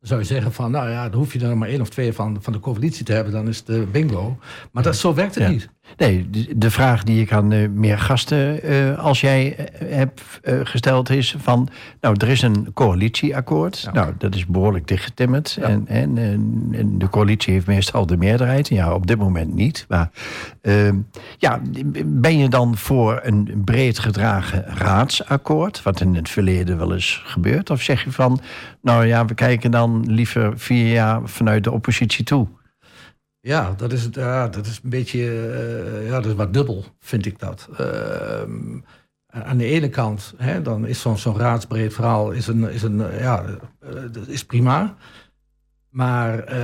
zou 0.00 0.20
je 0.20 0.26
zeggen 0.26 0.52
van, 0.52 0.70
nou 0.70 0.90
ja, 0.90 1.08
dan 1.08 1.18
hoef 1.18 1.32
je 1.32 1.40
er 1.40 1.58
maar 1.58 1.68
één 1.68 1.80
of 1.80 1.88
twee 1.88 2.12
van, 2.12 2.42
van 2.42 2.52
de 2.52 2.60
coalitie 2.60 3.04
te 3.04 3.12
hebben, 3.12 3.32
dan 3.32 3.48
is 3.48 3.62
het 3.66 3.92
bingo. 3.92 4.38
Maar 4.72 4.82
dat, 4.82 4.96
zo 4.96 5.14
werkt 5.14 5.34
het 5.34 5.48
niet. 5.48 5.68
Nee, 5.96 6.28
de 6.56 6.70
vraag 6.70 7.04
die 7.04 7.20
ik 7.20 7.32
aan 7.32 7.52
uh, 7.52 7.68
meer 7.68 7.98
gasten 7.98 8.70
uh, 8.70 8.98
als 8.98 9.20
jij 9.20 9.56
uh, 9.58 9.92
hebt 9.92 10.22
gesteld 10.42 11.10
is 11.10 11.34
van... 11.38 11.68
nou, 12.00 12.14
er 12.18 12.28
is 12.28 12.42
een 12.42 12.72
coalitieakkoord. 12.74 13.88
Nou, 13.92 14.12
dat 14.18 14.34
is 14.34 14.46
behoorlijk 14.46 14.88
dichtgetimmerd. 14.88 15.56
Ja. 15.60 15.66
En, 15.66 15.86
en, 15.86 16.18
en, 16.72 16.98
de 16.98 17.08
coalitie 17.08 17.52
heeft 17.52 17.66
meestal 17.66 18.06
de 18.06 18.16
meerderheid. 18.16 18.68
Ja, 18.68 18.94
op 18.94 19.06
dit 19.06 19.18
moment 19.18 19.54
niet. 19.54 19.84
Maar 19.88 20.10
ehm, 20.60 20.96
ja, 21.38 21.60
ben 22.04 22.38
je 22.38 22.48
dan 22.48 22.76
voor 22.76 23.20
een 23.22 23.62
breed 23.64 23.98
gedragen 23.98 24.64
raadsakkoord... 24.64 25.82
wat 25.82 26.00
in 26.00 26.14
het 26.14 26.28
verleden 26.28 26.78
wel 26.78 26.92
eens 26.92 27.22
gebeurt? 27.24 27.70
Of 27.70 27.82
zeg 27.82 28.04
je 28.04 28.12
van, 28.12 28.40
nou 28.82 29.06
ja, 29.06 29.24
we 29.24 29.34
kijken 29.34 29.70
dan 29.70 30.04
liever 30.06 30.58
vier 30.58 30.92
jaar 30.92 31.20
vanuit 31.24 31.64
de 31.64 31.72
oppositie 31.72 32.24
toe? 32.24 32.46
Ja, 33.46 33.74
dat 33.76 33.92
is, 33.92 34.08
ja, 34.10 34.48
dat 34.48 34.66
is 34.66 34.80
een 34.82 34.90
beetje, 34.90 35.18
uh, 35.18 36.06
ja, 36.06 36.14
dat 36.14 36.26
is 36.26 36.34
wat 36.34 36.52
dubbel, 36.52 36.84
vind 37.00 37.26
ik 37.26 37.38
dat. 37.38 37.68
Uh, 37.80 38.42
aan 39.26 39.56
de 39.56 39.64
ene 39.64 39.88
kant, 39.88 40.34
hè, 40.36 40.62
dan 40.62 40.86
is 40.86 41.00
zo'n 41.00 41.18
zo'n 41.18 41.38
raadsbreed 41.38 41.94
verhaal 41.94 42.30
is 42.30 42.46
een, 42.46 42.70
is 42.70 42.82
een, 42.82 42.96
ja, 43.18 43.44
dat 44.12 44.28
is 44.28 44.44
prima. 44.44 44.96
Maar 45.90 46.54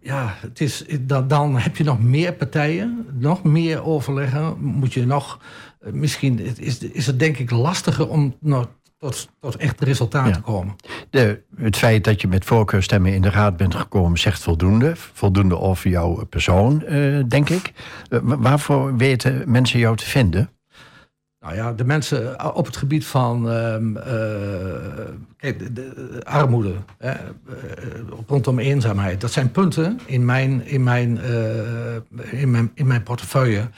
ja, 0.00 0.34
het 0.40 0.60
is, 0.60 0.84
dan, 1.00 1.28
dan 1.28 1.56
heb 1.56 1.76
je 1.76 1.84
nog 1.84 2.02
meer 2.02 2.32
partijen, 2.32 3.06
nog 3.12 3.42
meer 3.42 3.84
overleggen. 3.84 4.60
Moet 4.60 4.92
je 4.92 5.06
nog, 5.06 5.40
misschien 5.80 6.38
is, 6.38 6.78
is 6.78 7.06
het 7.06 7.18
denk 7.18 7.38
ik 7.38 7.50
lastiger 7.50 8.08
om 8.08 8.36
tot, 8.98 9.28
tot 9.40 9.56
echt 9.56 9.80
resultaten 9.80 10.42
komen. 10.42 10.76
De, 11.10 11.42
het 11.56 11.76
feit 11.76 12.04
dat 12.04 12.20
je 12.20 12.28
met 12.28 12.44
voorkeurstemmen 12.44 13.14
in 13.14 13.22
de 13.22 13.30
raad 13.30 13.56
bent 13.56 13.74
gekomen 13.74 14.18
zegt 14.18 14.42
voldoende. 14.42 14.92
Voldoende 14.96 15.58
over 15.58 15.90
jouw 15.90 16.24
persoon, 16.24 16.82
uh, 16.88 17.22
denk 17.28 17.48
ik. 17.48 17.72
Uh, 18.10 18.18
waarvoor 18.22 18.96
weten 18.96 19.50
mensen 19.50 19.78
jou 19.78 19.96
te 19.96 20.04
vinden? 20.04 20.50
Nou 21.40 21.54
ja, 21.54 21.72
de 21.72 21.84
mensen 21.84 22.38
eh, 22.38 22.50
op 22.54 22.66
het 22.66 22.76
gebied 22.76 23.06
van 23.06 23.46
uh, 23.46 23.76
kijk, 25.36 25.74
de, 25.74 26.20
armoede, 26.24 26.74
hè, 26.98 27.14
rondom 28.26 28.58
eenzaamheid. 28.58 29.20
Dat 29.20 29.32
zijn 29.32 29.50
punten 29.50 29.98
in 30.06 30.24
mijn, 30.24 30.66
in, 30.66 30.82
mijn, 30.82 31.18
in, 32.30 32.50
mijn, 32.50 32.70
in 32.74 32.86
mijn 32.86 33.02
portefeuille 33.02 33.68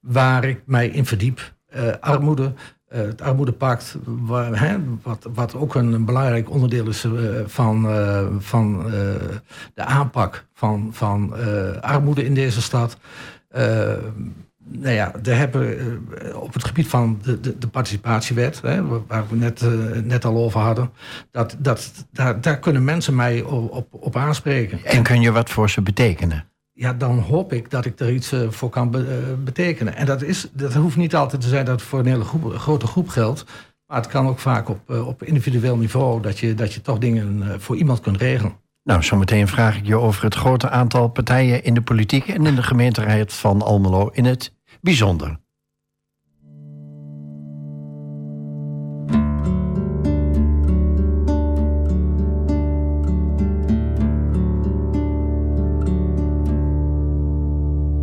waar 0.00 0.44
ik 0.44 0.62
mij 0.66 0.88
in 0.88 1.06
verdiep. 1.06 1.54
armoede, 2.00 2.52
uh, 2.94 3.00
het 3.00 3.22
armoedepact, 3.22 3.96
waar, 4.04 4.60
hè, 4.60 4.76
wat, 5.02 5.28
wat 5.34 5.54
ook 5.54 5.74
een, 5.74 6.04
belangrijk 6.04 6.50
onderdeel 6.50 6.88
is 6.88 7.04
uh, 7.04 7.12
van, 7.46 7.86
uh, 7.86 8.26
van 8.38 8.90
de 9.74 9.84
aanpak 9.84 10.46
van, 10.54 10.88
van 10.92 11.34
armoede 11.80 12.24
in 12.24 12.34
deze 12.34 12.62
stad. 12.62 12.96
nou 14.64 14.94
ja, 14.94 15.12
daar 15.22 15.36
hebben 15.36 15.78
op 16.34 16.52
het 16.52 16.64
gebied 16.64 16.86
van 16.88 17.18
de, 17.22 17.40
de, 17.40 17.58
de 17.58 17.68
participatiewet, 17.68 18.60
hè, 18.62 18.82
waar 19.06 19.24
we 19.28 19.36
net, 19.36 19.64
net 20.04 20.24
al 20.24 20.36
over 20.36 20.60
hadden, 20.60 20.90
dat, 21.30 21.56
dat, 21.58 22.06
daar, 22.40 22.58
kunnen 22.58 22.84
mensen 22.84 23.14
mij 23.14 23.42
op, 23.42 23.86
op 23.90 24.16
aanspreken. 24.16 24.84
En 24.84 25.02
kun 25.02 25.20
je 25.20 25.32
wat 25.32 25.50
voor 25.50 25.70
ze 25.70 25.82
betekenen? 25.82 26.51
Ja, 26.82 26.92
dan 26.92 27.18
hoop 27.18 27.52
ik 27.52 27.70
dat 27.70 27.84
ik 27.84 28.00
er 28.00 28.12
iets 28.12 28.32
uh, 28.32 28.50
voor 28.50 28.68
kan 28.68 28.90
be 28.90 28.98
uh, 28.98 29.44
betekenen. 29.44 29.96
En 29.96 30.06
dat, 30.06 30.22
is, 30.22 30.48
dat 30.52 30.74
hoeft 30.74 30.96
niet 30.96 31.14
altijd 31.14 31.42
te 31.42 31.48
zijn 31.48 31.64
dat 31.64 31.80
het 31.80 31.88
voor 31.88 31.98
een 31.98 32.06
hele 32.06 32.24
grote 32.58 32.86
groep 32.86 33.08
geldt. 33.08 33.44
Maar 33.86 33.96
het 33.96 34.06
kan 34.06 34.26
ook 34.26 34.38
vaak 34.38 34.68
op, 34.68 34.90
uh, 34.90 35.06
op 35.06 35.22
individueel 35.22 35.76
niveau 35.76 36.22
dat 36.22 36.38
je, 36.38 36.54
dat 36.54 36.72
je 36.74 36.80
toch 36.80 36.98
dingen 36.98 37.60
voor 37.60 37.76
iemand 37.76 38.00
kunt 38.00 38.16
regelen. 38.16 38.52
Nou, 38.84 39.02
zometeen 39.02 39.48
vraag 39.48 39.76
ik 39.76 39.86
je 39.86 39.96
over 39.96 40.24
het 40.24 40.34
grote 40.34 40.70
aantal 40.70 41.08
partijen 41.08 41.64
in 41.64 41.74
de 41.74 41.82
politiek 41.82 42.28
en 42.28 42.46
in 42.46 42.54
de 42.54 42.62
gemeenteraad 42.62 43.32
van 43.32 43.62
Almelo 43.62 44.08
in 44.12 44.24
het 44.24 44.52
bijzonder. 44.80 45.40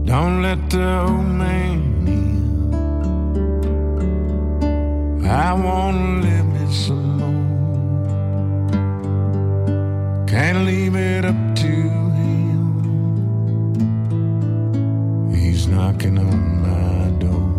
Don't 0.10 0.41
let 0.41 0.69
the 0.72 1.02
old 1.02 1.28
man 1.43 2.08
in. 2.08 2.74
I 5.24 5.54
wanna 5.54 6.22
live 6.26 6.50
it 6.63 6.72
some 6.74 7.17
more. 7.19 7.45
Can't 10.26 10.65
leave 10.65 10.95
it 10.95 11.26
up 11.26 11.56
to 11.58 11.74
him. 12.22 12.65
He's 15.32 15.67
knocking 15.67 16.17
on 16.17 16.39
my 16.67 17.12
door. 17.24 17.52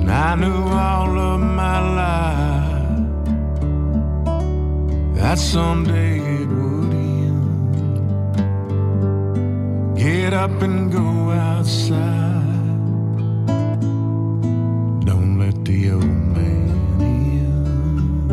And 0.00 0.10
I 0.10 0.34
knew 0.34 0.62
all 0.86 1.18
of 1.18 1.40
my 1.40 1.78
life 2.02 3.14
that 5.16 5.38
someday 5.38 6.18
it 6.18 6.46
would 6.46 6.79
Get 10.30 10.38
up 10.38 10.62
and 10.62 10.92
go 10.92 11.32
outside. 11.32 12.46
Don't 15.04 15.40
let 15.40 15.64
the 15.64 15.90
old 15.90 16.04
man 16.04 16.70
in. 17.00 18.28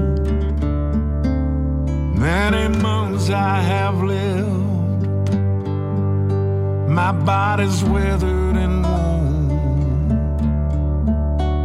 Many 2.19 2.77
months 2.77 3.31
I 3.31 3.61
have 3.61 4.03
lived. 4.03 5.33
My 6.87 7.11
body's 7.11 7.83
withered 7.83 8.57
and 8.57 8.83
worn. 8.83 9.49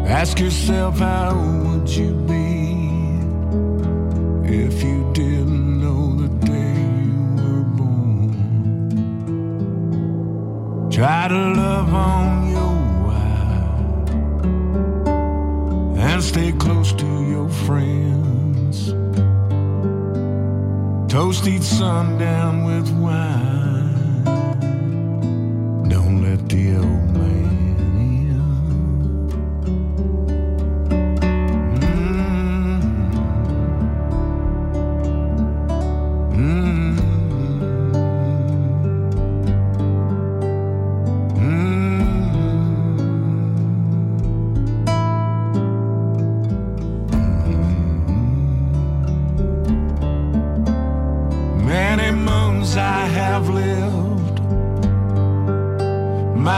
Ask 0.07 0.40
yourself, 0.40 0.99
how 0.99 1.35
would 1.62 1.90
you 1.90 2.14
be 2.14 2.79
if 4.49 4.83
you 4.83 5.12
didn't 5.12 5.79
know 5.83 6.16
the 6.23 6.41
Try 11.02 11.26
to 11.26 11.34
love 11.34 11.92
on 11.92 12.48
your 12.48 12.76
wife 13.08 14.08
and 15.98 16.22
stay 16.22 16.52
close 16.52 16.92
to 16.92 17.28
your 17.28 17.48
friends. 17.66 18.92
Toast 21.12 21.48
each 21.48 21.62
sundown 21.62 22.62
with 22.62 22.88
wine. 23.00 23.71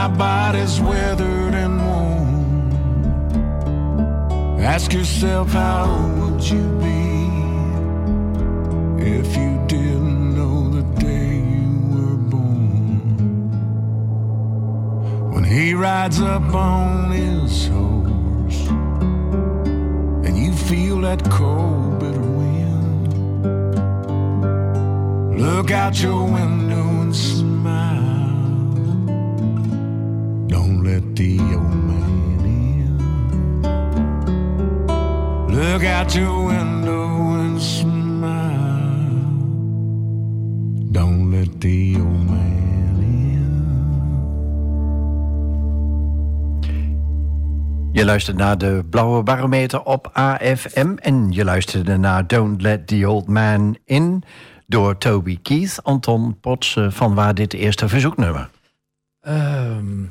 My 0.05 0.11
body's 0.17 0.79
weathered 0.79 1.55
and 1.55 1.81
worn. 1.83 2.69
Ask 4.59 4.93
yourself, 4.93 5.49
how 5.49 5.89
old 5.89 6.33
would 6.33 6.43
you 6.47 6.63
be 6.77 7.25
if 9.03 9.35
you 9.35 9.65
didn't 9.65 10.35
know 10.35 10.69
the 10.69 10.83
day 11.01 11.37
you 11.57 11.71
were 11.89 12.17
born? 12.17 13.49
When 15.33 15.43
he 15.43 15.73
rides 15.73 16.21
up 16.21 16.53
on 16.53 17.09
his 17.11 17.67
horse 17.67 18.67
and 20.27 20.37
you 20.37 20.53
feel 20.53 21.01
that 21.01 21.27
cold, 21.31 21.99
bitter 21.99 22.21
wind, 22.21 23.09
look 25.41 25.71
out 25.71 25.99
your 25.99 26.25
window 26.25 27.01
and 27.01 27.15
smile. 27.15 27.44
Don't 30.47 30.83
let 30.83 31.15
the 31.15 31.39
old 31.39 31.83
man 31.83 32.45
in. 32.45 32.97
Look 35.47 35.83
out 35.83 36.15
your 36.15 36.45
window 36.45 37.35
and 37.39 37.61
smile. 37.61 39.05
Don't 40.91 41.31
let 41.31 41.61
the 41.61 41.95
old 41.95 42.29
man 42.29 43.01
in. 43.01 43.45
Je 47.91 48.05
luistert 48.05 48.37
naar 48.37 48.57
de 48.57 48.85
Blauwe 48.89 49.23
Barometer 49.23 49.83
op 49.83 50.09
AFM 50.13 50.95
en 50.95 51.31
je 51.31 51.43
luisterde 51.43 51.97
naar 51.97 52.27
Don't 52.27 52.61
Let 52.61 52.87
the 52.87 53.09
Old 53.09 53.27
Man 53.27 53.77
In 53.85 54.23
door 54.67 54.97
Toby 54.97 55.39
Keith, 55.41 55.79
Anton 55.83 56.39
Potts, 56.39 56.75
eh, 56.75 56.91
van 56.91 57.15
waar 57.15 57.33
dit 57.33 57.53
eerste 57.53 57.87
verzoeknummer. 57.87 58.49
Ehm, 59.21 60.03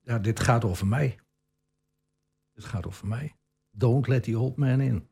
ja, 0.00 0.18
dit 0.18 0.40
gaat 0.40 0.64
over 0.64 0.86
mij. 0.86 1.16
Dit 2.54 2.64
gaat 2.64 2.86
over 2.86 3.06
mij. 3.06 3.32
Don't 3.70 4.06
let 4.08 4.22
the 4.22 4.38
old 4.38 4.56
man 4.56 4.80
in. 4.80 5.08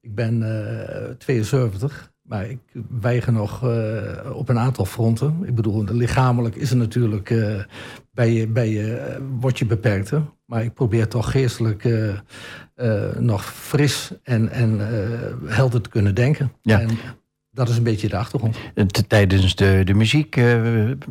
Ik 0.00 0.14
ben 0.14 0.42
eh 0.42 1.10
72, 1.10 2.12
maar 2.22 2.50
ik 2.50 2.58
weiger 3.00 3.32
nog 3.32 3.64
eh, 3.64 4.30
op 4.34 4.48
een 4.48 4.58
aantal 4.58 4.84
fronten. 4.84 5.44
Ik 5.44 5.54
bedoel, 5.54 5.84
lichamelijk 5.84 6.54
is 6.54 6.70
er 6.70 6.76
natuurlijk, 6.76 7.30
eh, 7.30 7.64
bij 8.12 8.32
je, 8.32 8.46
bij 8.46 8.68
je, 8.70 8.96
eh, 8.96 9.20
word 9.40 9.58
je 9.58 9.66
beperkt. 9.66 10.10
hè. 10.10 10.20
Maar 10.50 10.64
ik 10.64 10.74
probeer 10.74 11.08
toch 11.08 11.30
geestelijk 11.30 11.84
eh, 11.84 12.18
eh, 12.74 13.16
nog 13.16 13.44
fris 13.44 14.12
en, 14.22 14.48
en 14.48 14.80
eh, 14.80 15.32
helder 15.54 15.80
te 15.80 15.88
kunnen 15.88 16.14
denken. 16.14 16.52
Ja. 16.62 16.80
En 16.80 16.88
dat 17.52 17.68
is 17.68 17.76
een 17.76 17.82
beetje 17.82 18.08
de 18.08 18.16
achtergrond. 18.16 18.56
Tijdens 19.08 19.54
de, 19.54 19.80
de 19.84 19.94
muziek 19.94 20.36
eh, 20.36 20.44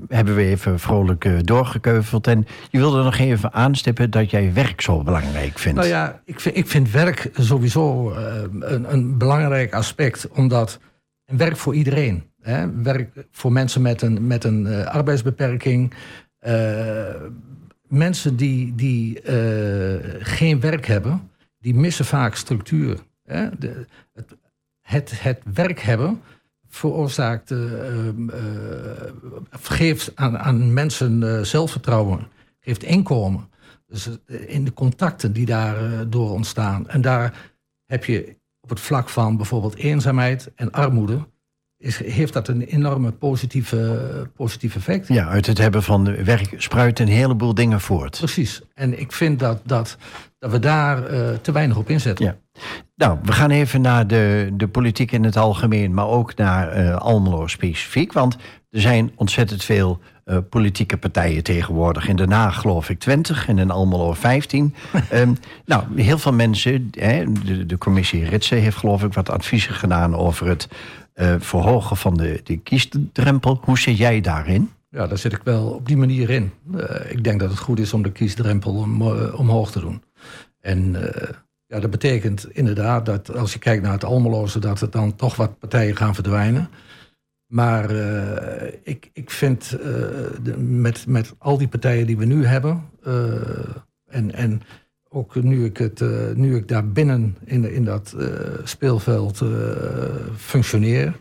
hebben 0.08 0.36
we 0.36 0.44
even 0.44 0.80
vrolijk 0.80 1.26
eh, 1.26 1.34
doorgekeuveld. 1.42 2.28
En 2.28 2.48
je 2.70 2.78
wilde 2.78 3.04
nog 3.04 3.18
even 3.18 3.54
aanstippen 3.54 4.12
dat 4.12 4.30
jij 4.30 4.54
werk 4.54 4.82
zo 4.82 5.04
belangrijk 5.04 5.60
vindt. 5.60 5.78
Nou 5.78 5.90
ja, 5.90 6.22
ik 6.26 6.40
vind, 6.40 6.58
ik 6.58 6.68
vind 6.68 6.92
werk 6.92 7.30
sowieso 7.34 8.12
eh, 8.12 8.42
een, 8.60 8.94
een 8.94 9.18
belangrijk 9.18 9.74
aspect, 9.74 10.28
omdat 10.30 10.80
werk 11.26 11.58
voor 11.58 11.76
iedereen. 11.76 12.24
Hè? 12.42 12.82
Werk 12.82 13.28
voor 13.32 13.52
mensen 13.52 13.82
met 13.82 14.02
een, 14.02 14.28
met 14.28 14.44
een 14.44 14.86
arbeidsbeperking. 14.88 15.94
mensen 17.88 18.36
die, 18.36 18.76
die 18.76 19.22
geen 20.20 20.60
werk 20.60 20.86
hebben, 20.86 21.30
die 21.60 21.76
missen 21.76 22.06
vaak 22.06 22.36
structuur. 22.36 23.00
Hè? 23.24 23.50
De, 23.58 23.86
het, 24.14 24.36
het, 24.90 25.22
het 25.22 25.42
werk 25.54 25.80
hebben 25.80 26.22
veroorzaakt, 26.68 27.52
eh, 27.52 28.08
eh, 28.08 28.16
geeft 29.50 30.12
aan, 30.16 30.38
aan 30.38 30.74
mensen 30.74 31.24
eh, 31.24 31.44
zelfvertrouwen, 31.44 32.28
geeft 32.60 32.84
inkomen. 32.84 33.50
Dus 33.88 34.10
in 34.28 34.66
de 34.66 34.74
contacten 34.74 35.34
die 35.34 35.46
daardoor 35.46 36.32
ontstaan. 36.32 36.88
En 36.88 37.02
daar 37.02 37.52
heb 37.86 38.06
je 38.06 38.36
op 38.60 38.70
het 38.70 38.80
vlak 38.80 39.10
van 39.10 39.38
bijvoorbeeld 39.38 39.76
eenzaamheid 39.76 40.52
en 40.56 40.72
armoede. 40.72 41.28
Is, 41.80 41.98
heeft 41.98 42.34
dat 42.34 42.48
een 42.48 42.62
enorme 42.62 43.12
positieve, 43.12 44.30
positief 44.36 44.76
effect. 44.76 45.08
Ja, 45.08 45.28
uit 45.28 45.46
het 45.46 45.58
hebben 45.58 45.84
van 45.84 46.24
werk 46.24 46.54
spruit 46.58 47.00
een 47.00 47.08
heleboel 47.08 47.54
dingen 47.54 47.82
voort. 47.82 48.18
Precies. 48.18 48.62
En 48.74 49.00
ik 49.00 49.12
vind 49.12 49.40
dat, 49.40 49.62
dat, 49.64 49.98
dat 50.40 50.52
we 50.52 50.60
daar 50.60 51.06
eh, 51.06 51.30
te 51.42 51.52
weinig 51.52 51.78
op 51.78 51.90
inzetten. 51.90 52.26
Ja. 52.26 52.36
Nou, 52.96 53.20
we 53.24 53.32
gaan 53.32 53.50
even 53.50 53.82
naar 53.82 54.08
de, 54.08 54.50
de 54.54 54.68
politiek 54.68 55.12
in 55.12 55.24
het 55.24 55.38
algemeen, 55.38 55.94
maar 55.94 56.08
ook 56.08 56.36
naar 56.36 56.70
eh, 56.70 56.96
Almelo 56.96 57.48
specifiek. 57.48 58.14
Want 58.14 58.38
er 58.70 58.82
zijn 58.82 59.12
ontzettend 59.16 59.64
veel 59.64 60.00
eh, 60.30 60.38
politieke 60.50 60.98
partijen 60.98 61.44
tegenwoordig. 61.44 62.08
In 62.08 62.16
Den 62.16 62.32
Haag 62.32 62.60
geloof 62.60 62.90
ik 62.90 63.00
20 63.00 63.48
en 63.48 63.58
in 63.58 63.72
Almelo 63.72 64.14
15. 64.14 64.76
Ehm, 65.10 65.34
nou, 65.66 66.02
heel 66.02 66.18
veel 66.18 66.34
mensen, 66.34 66.90
hè, 66.92 67.32
de, 67.32 67.66
de 67.66 67.78
commissie 67.78 68.26
Ritsen 68.26 68.58
heeft 68.58 68.78
geloof 68.78 69.04
ik 69.04 69.14
wat 69.14 69.30
adviezen 69.30 69.74
gedaan 69.74 70.16
over 70.16 70.48
het 70.48 70.68
eh, 71.20 71.36
verhogen 71.40 71.98
van 71.98 72.18
de, 72.18 72.42
de 72.44 72.58
kiesdrempel. 72.58 73.60
Hoe 73.62 73.80
zit 73.80 73.98
jij 73.98 74.22
daarin? 74.22 74.72
Ja, 74.90 75.08
daar 75.08 75.18
zit 75.18 75.34
ik 75.34 75.44
wel 75.44 75.70
op 75.70 75.88
die 75.88 75.98
manier 75.98 76.30
in. 76.30 76.52
Eh, 76.78 77.12
ik 77.12 77.24
denk 77.24 77.40
dat 77.40 77.50
het 77.50 77.60
goed 77.60 77.80
is 77.80 77.94
om 77.94 78.02
de 78.02 78.12
kiesdrempel 78.12 78.74
om, 78.74 79.02
eh, 79.02 79.40
omhoog 79.40 79.72
te 79.72 79.80
doen. 79.80 80.04
En 80.60 80.92
ja, 81.66 81.80
dat 81.80 81.90
betekent 81.90 82.48
inderdaad 82.52 83.06
dat 83.06 83.36
als 83.36 83.54
je 83.54 83.60
kijkt 83.60 83.84
naar 83.84 83.92
het 83.92 84.04
Almeloze... 84.04 84.60
dat 84.60 84.82
er 84.82 84.90
dan 84.90 85.16
toch 85.16 85.36
wat 85.36 85.60
partijen 85.60 85.96
gaan 85.96 86.16
verdwijnen. 86.16 86.70
Maar 87.48 87.92
ik, 88.84 89.10
ik 89.14 89.32
vind 89.32 89.78
met, 90.58 91.08
met 91.08 91.36
al 91.38 91.58
die 91.58 91.68
partijen 91.68 92.08
die 92.08 92.18
we 92.18 92.26
nu 92.26 92.46
hebben... 92.46 92.84
en, 94.06 94.34
en 94.34 94.62
ook 95.10 95.36
nu 95.36 95.66
ik, 95.66 95.78
het, 95.78 96.02
eh, 96.02 96.10
nu 96.34 96.56
ik 96.56 96.68
daar 96.68 96.88
binnen 96.88 97.38
in, 97.46 97.74
in 97.74 97.86
dat 97.86 98.16
eh, 98.20 98.28
speelveld 98.64 99.42
eh, 99.42 99.50
functioneer... 100.38 101.14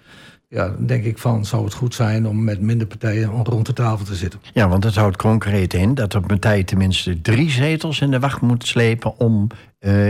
Ja, 0.51 0.68
dan 0.68 0.87
denk 0.87 1.05
ik 1.05 1.18
van 1.18 1.44
zou 1.44 1.64
het 1.64 1.74
goed 1.74 1.94
zijn 1.94 2.27
om 2.27 2.44
met 2.44 2.61
minder 2.61 2.87
partijen 2.87 3.31
rond 3.31 3.66
de 3.66 3.72
tafel 3.72 4.05
te 4.05 4.14
zitten. 4.14 4.40
Ja, 4.53 4.68
want 4.68 4.85
het 4.85 4.94
houdt 4.94 5.16
concreet 5.16 5.74
in 5.74 5.94
dat 5.94 6.14
een 6.14 6.27
partij 6.27 6.64
tenminste 6.64 7.20
drie 7.20 7.51
zetels 7.51 8.01
in 8.01 8.11
de 8.11 8.18
wacht 8.18 8.40
moet 8.40 8.66
slepen 8.66 9.18
om 9.18 9.46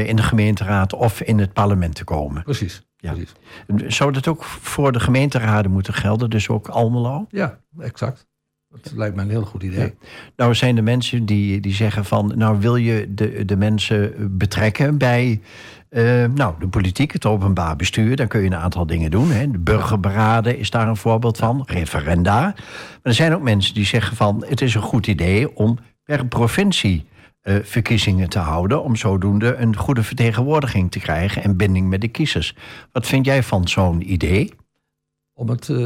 in 0.05 0.17
de 0.17 0.23
gemeenteraad 0.23 0.93
of 0.93 1.21
in 1.21 1.39
het 1.39 1.53
parlement 1.53 1.95
te 1.95 2.05
komen. 2.05 2.43
Precies. 2.43 2.83
Ja. 2.97 3.13
Precies. 3.13 3.97
Zou 3.97 4.13
dat 4.13 4.29
ook 4.29 4.45
voor 4.45 4.93
de 4.93 5.01
gemeenteraden 5.01 5.71
moeten 5.71 5.95
gelden, 5.95 6.31
dus 6.31 6.49
ook 6.49 6.69
Almelo? 6.69 7.27
ja 7.31 7.59
exact. 7.79 8.28
Dat 8.71 8.93
lijkt 8.97 9.17
me 9.17 9.23
een 9.23 9.31
heel 9.31 9.45
goed 9.45 9.63
idee. 9.63 9.95
Nou 10.37 10.55
zijn 10.55 10.77
er 10.77 10.83
mensen 10.83 11.27
die, 11.27 11.61
die 11.61 11.75
zeggen 11.75 12.05
van, 12.05 12.33
nou 12.37 12.61
wil 12.61 12.77
je 12.77 13.15
de, 13.15 13.45
de 13.45 13.57
mensen 13.57 14.37
betrekken 14.39 14.99
bij 14.99 15.41
eh, 15.89 16.25
nou, 16.35 16.55
de 16.59 16.69
politiek, 16.69 17.13
het 17.13 17.27
openbaar 17.27 17.77
bestuur, 17.77 18.17
dan 18.17 18.29
kun 18.29 18.41
je 18.41 18.47
een 18.47 18.57
aantal 18.57 18.87
dingen 18.87 19.11
doen. 19.11 19.31
Hè. 19.31 19.51
De 19.51 19.59
burgerberaden 19.59 20.59
is 20.59 20.71
daar 20.71 20.89
een 20.89 20.97
voorbeeld 20.97 21.37
van, 21.37 21.63
referenda. 21.67 22.41
Maar 22.41 22.55
er 23.03 23.15
zijn 23.15 23.35
ook 23.35 23.43
mensen 23.43 23.75
die 23.75 23.85
zeggen 23.85 24.17
van, 24.17 24.45
het 24.49 24.61
is 24.61 24.75
een 24.75 24.83
goed 24.83 25.07
idee 25.07 25.57
om 25.57 25.79
per 26.05 26.27
provincie 26.27 27.07
eh, 27.41 27.57
verkiezingen 27.63 28.29
te 28.29 28.39
houden, 28.39 28.83
om 28.83 28.97
zodoende 28.97 29.55
een 29.55 29.77
goede 29.77 30.03
vertegenwoordiging 30.03 30.91
te 30.91 30.99
krijgen 30.99 31.43
en 31.43 31.57
binding 31.57 31.89
met 31.89 32.01
de 32.01 32.09
kiezers. 32.09 32.57
Wat 32.93 33.07
vind 33.07 33.25
jij 33.27 33.43
van 33.43 33.69
zo'n 33.69 34.13
idee? 34.13 34.53
Om 35.39 35.49
het, 35.49 35.69
eh, 35.69 35.77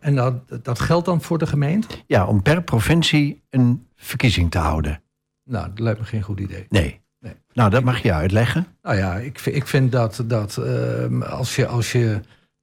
en 0.00 0.14
dat, 0.14 0.64
dat 0.64 0.80
geldt 0.80 1.06
dan 1.06 1.22
voor 1.22 1.38
de 1.38 1.46
gemeente? 1.46 1.88
Ja, 2.06 2.26
om 2.26 2.42
per 2.42 2.62
provincie 2.62 3.42
een 3.50 3.86
verkiezing 3.96 4.50
te 4.50 4.58
houden. 4.58 5.02
Nou, 5.44 5.68
dat 5.68 5.78
lijkt 5.78 5.98
me 6.00 6.04
geen 6.06 6.22
goed 6.22 6.40
idee. 6.40 6.66
Nee. 6.68 7.00
Nee. 7.20 7.32
Nou, 7.52 7.70
dat 7.70 7.84
mag 7.84 8.02
je 8.02 8.12
uitleggen. 8.12 8.66
Nou 8.82 8.96
ja, 8.96 9.14
ik, 9.16 9.38
vind- 9.38 9.56
ik 9.56 9.66
vind 9.66 9.92
dat, 9.92 10.22
dat 10.26 10.56
ehm, 10.56 11.22
als 11.22 11.56
je, 11.56 11.66
als 11.66 11.92
je 11.92 12.20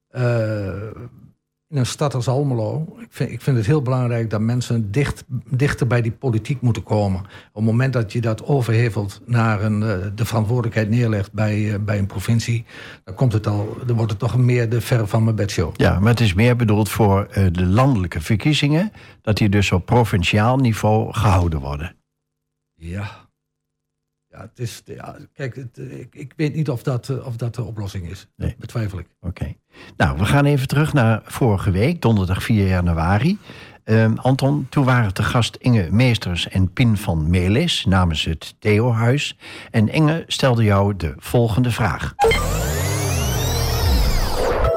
eh, 0.08 0.90
in 1.70 1.76
een 1.76 1.86
stad 1.86 2.14
als 2.14 2.28
Almelo... 2.28 2.96
Ik 2.98 3.08
vind, 3.10 3.30
ik 3.30 3.40
vind 3.40 3.56
het 3.56 3.66
heel 3.66 3.82
belangrijk 3.82 4.30
dat 4.30 4.40
mensen 4.40 4.90
dicht, 4.90 5.24
dichter 5.50 5.86
bij 5.86 6.02
die 6.02 6.12
politiek 6.12 6.60
moeten 6.60 6.82
komen. 6.82 7.20
Op 7.20 7.26
het 7.52 7.64
moment 7.64 7.92
dat 7.92 8.12
je 8.12 8.20
dat 8.20 8.44
overhevelt 8.44 9.20
naar 9.26 9.62
een, 9.62 9.82
eh, 9.82 9.96
de 10.14 10.24
verantwoordelijkheid 10.24 10.88
neerlegt 10.88 11.32
bij, 11.32 11.72
eh, 11.72 11.78
bij 11.80 11.98
een 11.98 12.06
provincie... 12.06 12.64
dan, 13.04 13.14
komt 13.14 13.32
het 13.32 13.46
al, 13.46 13.76
dan 13.86 13.96
wordt 13.96 14.10
het 14.10 14.20
toch 14.20 14.36
meer 14.36 14.68
de 14.68 14.80
ver 14.80 15.06
van 15.08 15.24
mijn 15.24 15.36
bedshow. 15.36 15.72
Ja, 15.76 16.00
maar 16.00 16.10
het 16.10 16.20
is 16.20 16.34
meer 16.34 16.56
bedoeld 16.56 16.88
voor 16.88 17.26
eh, 17.26 17.46
de 17.52 17.66
landelijke 17.66 18.20
verkiezingen, 18.20 18.92
dat 19.22 19.36
die 19.36 19.48
dus 19.48 19.72
op 19.72 19.86
provinciaal 19.86 20.56
niveau 20.56 21.12
gehouden 21.12 21.60
worden. 21.60 21.96
Ja. 22.74 23.29
Ja, 24.32 24.40
het 24.40 24.58
is, 24.58 24.82
ja 24.84 25.16
kijk, 25.34 25.56
het, 25.56 25.78
eh, 25.78 25.98
ik, 25.98 26.14
ik 26.14 26.32
weet 26.36 26.54
niet 26.54 26.68
of 26.68 26.82
dat, 26.82 27.08
eh, 27.08 27.26
of 27.26 27.36
dat 27.36 27.54
de 27.54 27.62
oplossing 27.62 28.10
is. 28.10 28.26
Nee. 28.36 28.48
Dat 28.48 28.58
betwijfel 28.58 28.98
ik. 28.98 29.06
Oké. 29.20 29.54
Nou, 29.96 30.18
we 30.18 30.24
gaan 30.24 30.44
even 30.44 30.68
terug 30.68 30.92
naar 30.92 31.20
vorige 31.24 31.70
week, 31.70 32.02
donderdag 32.02 32.42
4 32.42 32.66
januari. 32.66 33.38
Ehm, 33.84 34.14
Anton, 34.16 34.66
toen 34.68 34.84
waren 34.84 35.14
te 35.14 35.22
gast 35.22 35.56
Inge 35.56 35.88
Meesters 35.90 36.48
en 36.48 36.72
Pin 36.72 36.96
van 36.96 37.30
Melis 37.30 37.84
namens 37.84 38.24
het 38.24 38.54
Theo-huis. 38.58 39.36
En 39.70 39.88
Inge 39.88 40.24
stelde 40.26 40.64
jou 40.64 40.96
de 40.96 41.14
volgende 41.16 41.70
vraag. 41.70 42.14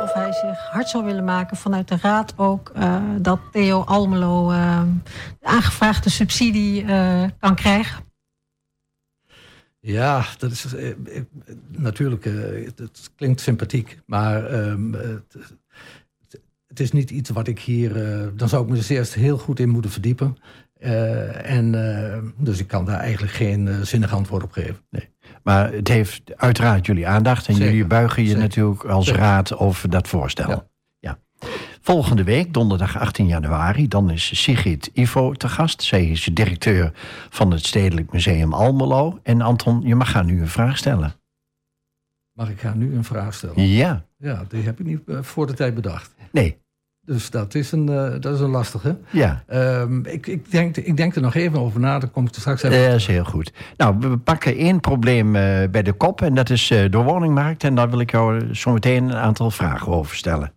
Of 0.03 0.13
hij 0.13 0.31
zich 0.31 0.69
hard 0.71 0.89
zou 0.89 1.05
willen 1.05 1.25
maken 1.25 1.57
vanuit 1.57 1.87
de 1.87 1.97
Raad 2.01 2.33
ook 2.37 2.71
dat 3.17 3.39
Theo 3.51 3.81
Almelo 3.83 4.49
de 4.49 5.47
aangevraagde 5.47 6.09
subsidie 6.09 6.85
kan 7.39 7.55
krijgen? 7.55 8.12
Ja, 9.85 10.25
dat 10.37 10.51
is 10.51 10.65
natuurlijk, 11.69 12.23
het 12.75 13.11
klinkt 13.15 13.41
sympathiek, 13.41 13.99
maar 14.05 14.45
ehm, 14.45 14.93
het, 14.93 15.37
het, 16.67 16.79
is 16.79 16.91
niet 16.91 17.11
iets 17.11 17.29
wat 17.29 17.47
ik 17.47 17.59
hier, 17.59 17.93
dan 18.35 18.49
zou 18.49 18.63
ik 18.63 18.69
me 18.69 18.75
dus 18.75 18.89
eerst 18.89 19.13
heel 19.13 19.37
goed 19.37 19.59
in 19.59 19.69
moeten 19.69 19.91
verdiepen. 19.91 20.37
en, 21.43 21.71
dus 22.37 22.59
ik 22.59 22.67
kan 22.67 22.85
daar 22.85 22.99
eigenlijk 22.99 23.33
geen 23.33 23.85
zinnig 23.85 24.13
antwoord 24.13 24.43
op 24.43 24.51
geven. 24.51 24.77
Nee. 24.89 25.09
Maar 25.43 25.73
het 25.73 25.87
heeft 25.87 26.21
uiteraard 26.35 26.85
jullie 26.85 27.07
aandacht. 27.07 27.47
En 27.47 27.55
jullie 27.55 27.85
buigen 27.85 28.23
je 28.23 28.35
natuurlijk 28.37 28.83
als 28.83 29.11
raad 29.11 29.57
over 29.57 29.89
dat 29.89 30.07
voorstel. 30.07 30.49
Ja. 30.49 30.67
ja. 30.99 31.19
Volgende 31.85 32.23
week, 32.23 32.53
donderdag 32.53 32.99
18 32.99 33.27
januari, 33.27 33.87
dan 33.87 34.09
is 34.09 34.41
Sigrid 34.43 34.89
Ivo 34.93 35.31
te 35.31 35.49
gast. 35.49 35.83
Zij 35.83 36.05
is 36.05 36.29
directeur 36.33 36.91
van 37.29 37.51
het 37.51 37.65
Stedelijk 37.65 38.11
Museum 38.11 38.53
Almelo. 38.53 39.19
En 39.23 39.41
Anton, 39.41 39.81
je 39.81 39.95
mag 39.95 40.13
haar 40.13 40.25
nu 40.25 40.41
een 40.41 40.47
vraag 40.47 40.77
stellen. 40.77 41.13
Mag 42.33 42.49
ik 42.49 42.61
haar 42.61 42.75
nu 42.75 42.95
een 42.95 43.03
vraag 43.03 43.33
stellen? 43.33 43.67
Ja. 43.67 44.05
Ja, 44.17 44.45
die 44.47 44.63
heb 44.63 44.79
ik 44.79 44.85
niet 44.85 44.99
eh, 45.07 45.17
voor 45.21 45.47
de 45.47 45.53
tijd 45.53 45.75
bedacht. 45.75 46.13
Nee. 46.31 46.57
Dus 47.05 47.29
dat 47.29 47.55
is 47.55 47.71
een, 47.71 47.89
uh, 47.89 48.11
dat 48.19 48.35
is 48.35 48.39
een 48.39 48.49
lastige. 48.49 48.97
Ja. 49.09 49.43
Um, 49.51 50.05
ik, 50.05 50.27
ik, 50.27 50.51
denk, 50.51 50.77
ik 50.77 50.97
denk 50.97 51.15
er 51.15 51.21
nog 51.21 51.35
even 51.35 51.59
over 51.59 51.79
na, 51.79 51.99
dan 51.99 52.11
kom 52.11 52.25
ik 52.25 52.35
er 52.35 52.41
straks 52.41 52.63
even. 52.63 52.89
Dat 52.89 52.95
is 52.95 53.07
heel 53.07 53.25
goed. 53.25 53.53
Nou, 53.77 53.95
we 53.99 54.17
pakken 54.17 54.55
één 54.55 54.79
probleem 54.79 55.35
uh, 55.35 55.69
bij 55.71 55.83
de 55.83 55.93
kop 55.93 56.21
en 56.21 56.35
dat 56.35 56.49
is 56.49 56.71
uh, 56.71 56.91
de 56.91 56.97
woningmarkt. 56.97 57.63
En 57.63 57.75
daar 57.75 57.89
wil 57.89 57.99
ik 57.99 58.11
jou 58.11 58.55
zo 58.55 58.73
meteen 58.73 59.03
een 59.03 59.15
aantal 59.15 59.51
vragen 59.51 59.91
over 59.91 60.15
stellen. 60.15 60.53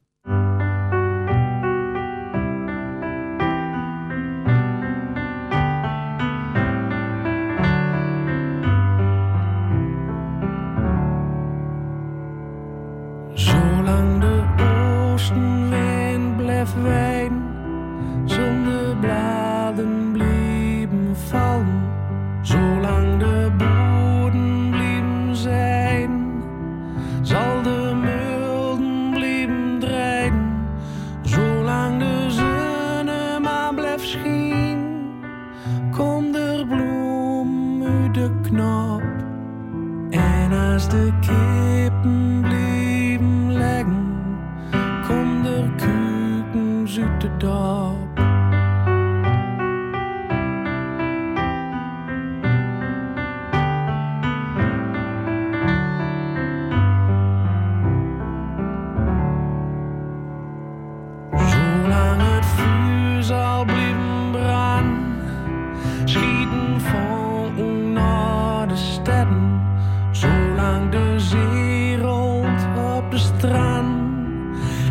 zolang 70.10 70.90
de 70.90 71.14
zee 71.16 71.98
rolt 71.98 72.66
op 72.96 73.10
de 73.10 73.18
strand. 73.18 74.04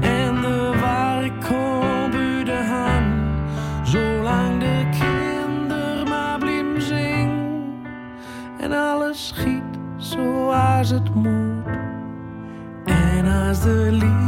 En 0.02 0.42
de 0.42 0.72
warkom 0.82 2.12
de 2.46 2.66
han, 2.70 3.04
zolang 3.84 4.60
de 4.60 4.90
kinder 4.92 6.08
maar 6.08 6.40
blim 6.40 6.80
zing. 6.80 7.32
En 8.60 8.72
alles 8.72 9.28
schiet 9.28 9.64
zoals 9.98 10.90
het 10.90 11.16
moet. 11.16 11.66
En 12.86 13.26
als 13.26 13.62
de 13.62 13.88
liefde 13.92 14.25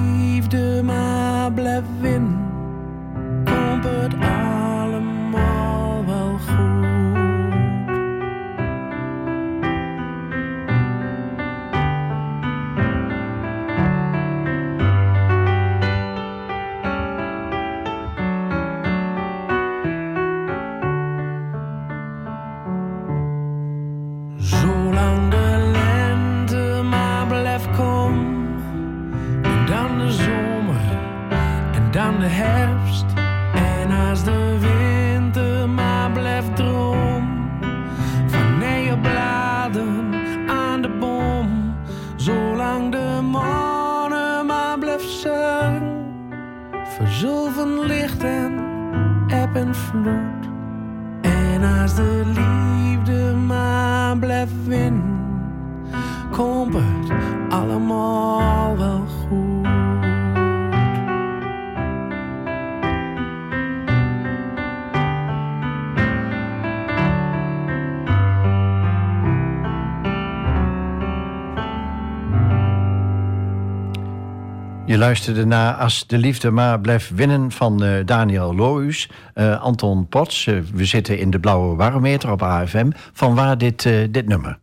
Je 74.97 75.03
luisterde 75.03 75.45
naar 75.45 75.73
Als 75.73 76.07
de 76.07 76.17
Liefde 76.17 76.51
maar 76.51 76.81
blijft 76.81 77.09
winnen 77.09 77.51
van 77.51 77.83
uh, 77.83 78.05
Daniel 78.05 78.55
Lohuus. 78.55 79.09
Uh, 79.35 79.61
Anton 79.61 80.07
Pots, 80.07 80.45
uh, 80.45 80.61
we 80.61 80.85
zitten 80.85 81.19
in 81.19 81.29
de 81.29 81.39
blauwe 81.39 81.75
barometer 81.75 82.31
op 82.31 82.41
AFM. 82.41 82.91
Van 82.93 83.35
waar 83.35 83.57
dit, 83.57 83.83
dit 83.83 84.27
nummer? 84.27 84.59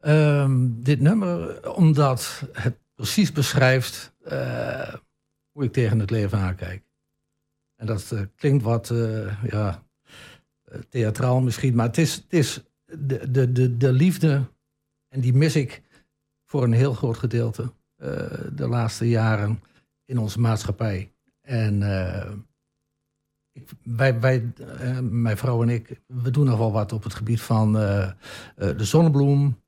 Um, 0.00 0.82
dit 0.82 1.00
nummer 1.00 1.74
omdat 1.74 2.42
het 2.52 2.78
precies 2.94 3.32
beschrijft 3.32 4.14
hoe 5.52 5.64
ik 5.64 5.72
tegen 5.72 5.98
het 5.98 6.10
leven 6.10 6.38
aankijk. 6.38 6.82
En 7.76 7.86
dat 7.86 8.14
klinkt 8.36 8.62
wat 8.62 8.92
ja, 9.50 9.82
theatraal 10.88 11.40
misschien, 11.40 11.74
maar 11.74 11.86
het 11.86 11.98
is, 11.98 12.14
het 12.14 12.32
is 12.32 12.62
de, 12.84 13.30
de, 13.30 13.52
de, 13.52 13.76
de 13.76 13.92
liefde 13.92 14.42
en 15.08 15.20
die 15.20 15.34
mis 15.34 15.56
ik 15.56 15.82
voor 16.46 16.62
een 16.62 16.72
heel 16.72 16.94
groot 16.94 17.16
gedeelte. 17.18 17.72
Eh, 18.00 18.46
de 18.52 18.68
laatste 18.68 19.08
jaren 19.08 19.62
in 20.04 20.18
onze 20.18 20.40
maatschappij. 20.40 21.12
En 21.40 21.82
eh, 21.82 22.32
ik, 23.52 23.70
wij, 23.82 24.20
wij 24.20 24.52
eh, 24.56 24.98
mijn 25.00 25.36
vrouw 25.36 25.62
en 25.62 25.68
ik, 25.68 26.00
we 26.06 26.30
doen 26.30 26.46
nog 26.46 26.58
wel 26.58 26.72
wat 26.72 26.92
op 26.92 27.02
het 27.02 27.14
gebied 27.14 27.40
van 27.40 27.72
de 27.72 28.84
zonnebloem. 28.84 29.62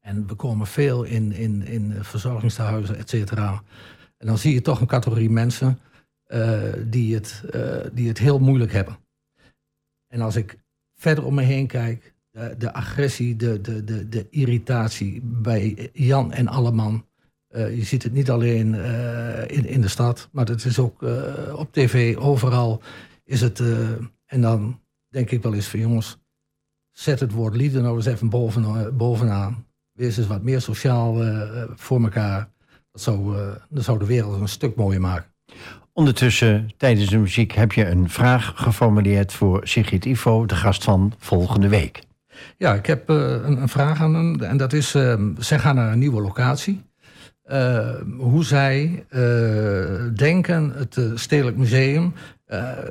En 0.00 0.26
we 0.26 0.34
komen 0.34 0.66
veel 0.66 1.04
in, 1.04 1.32
in, 1.32 1.62
in 1.62 2.04
verzorgingstehuizen, 2.04 2.96
et 2.96 3.08
cetera. 3.08 3.62
En 4.16 4.26
dan 4.26 4.38
zie 4.38 4.54
je 4.54 4.62
toch 4.62 4.80
een 4.80 4.86
categorie 4.86 5.30
mensen 5.30 5.78
die, 6.86 7.14
het, 7.14 7.44
die 7.92 8.08
het 8.08 8.18
heel 8.18 8.38
moeilijk 8.38 8.72
hebben. 8.72 8.98
En 10.06 10.20
als 10.20 10.36
ik 10.36 10.58
verder 10.94 11.24
om 11.24 11.34
me 11.34 11.42
heen 11.42 11.66
kijk, 11.66 12.14
de 12.58 12.72
agressie, 12.72 13.36
de, 13.36 13.60
de, 13.60 13.84
de, 13.84 14.08
de 14.08 14.26
irritatie 14.30 15.20
bij 15.22 15.90
Jan 15.92 16.32
en 16.32 16.48
Alleman. 16.48 17.08
Uh, 17.56 17.76
je 17.76 17.84
ziet 17.84 18.02
het 18.02 18.12
niet 18.12 18.30
alleen 18.30 18.74
uh, 18.74 19.40
in, 19.40 19.66
in 19.66 19.80
de 19.80 19.88
stad, 19.88 20.28
maar 20.32 20.46
het 20.46 20.64
is 20.64 20.78
ook 20.78 21.02
uh, 21.02 21.22
op 21.54 21.72
tv, 21.72 22.16
overal 22.16 22.82
is 23.24 23.40
het. 23.40 23.62
en 24.26 24.40
dan 24.40 24.80
denk 25.08 25.30
ik 25.30 25.42
wel 25.42 25.54
eens 25.54 25.66
van 25.66 25.80
jongens, 25.80 26.18
zet 26.90 27.20
het 27.20 27.32
woord 27.32 27.56
liefde 27.56 27.80
nou 27.80 27.96
eens 27.96 28.06
even 28.06 28.28
boven, 28.28 28.96
bovenaan. 28.96 29.66
Wees 29.92 30.16
eens 30.16 30.26
wat 30.26 30.42
meer 30.42 30.60
sociaal 30.60 31.16
voor 31.74 32.02
elkaar. 32.02 32.50
Dat 32.92 33.02
zou, 33.02 33.36
dat 33.68 33.84
zou 33.84 33.98
de 33.98 34.06
wereld 34.06 34.40
een 34.40 34.48
stuk 34.48 34.76
mooier 34.76 35.00
maken. 35.00 35.30
Ondertussen, 35.92 36.70
tijdens 36.76 37.10
de 37.10 37.18
muziek, 37.18 37.52
heb 37.52 37.72
je 37.72 37.86
een 37.86 38.10
vraag 38.10 38.52
geformuleerd 38.54 39.32
voor 39.32 39.60
Sigrid 39.68 40.04
Ivo, 40.04 40.46
de 40.46 40.54
gast 40.54 40.84
van 40.84 41.12
volgende 41.18 41.68
week. 41.68 42.02
Ja, 42.56 42.74
ik 42.74 42.86
heb 42.86 43.10
uh, 43.10 43.16
een, 43.16 43.62
een, 43.62 43.68
vraag 43.68 44.00
aan 44.00 44.14
hem. 44.14 44.40
En 44.40 44.56
dat 44.56 44.72
is, 44.72 44.94
uh, 44.94 45.14
zij 45.38 45.58
gaan 45.58 45.74
naar 45.74 45.92
een 45.92 45.98
nieuwe 45.98 46.20
locatie. 46.20 46.82
Uh, 47.52 47.88
hoe 48.18 48.44
zij 48.44 49.04
denken, 50.14 50.72
het 50.76 51.00
Stedelijk 51.14 51.56
Museum, 51.56 52.14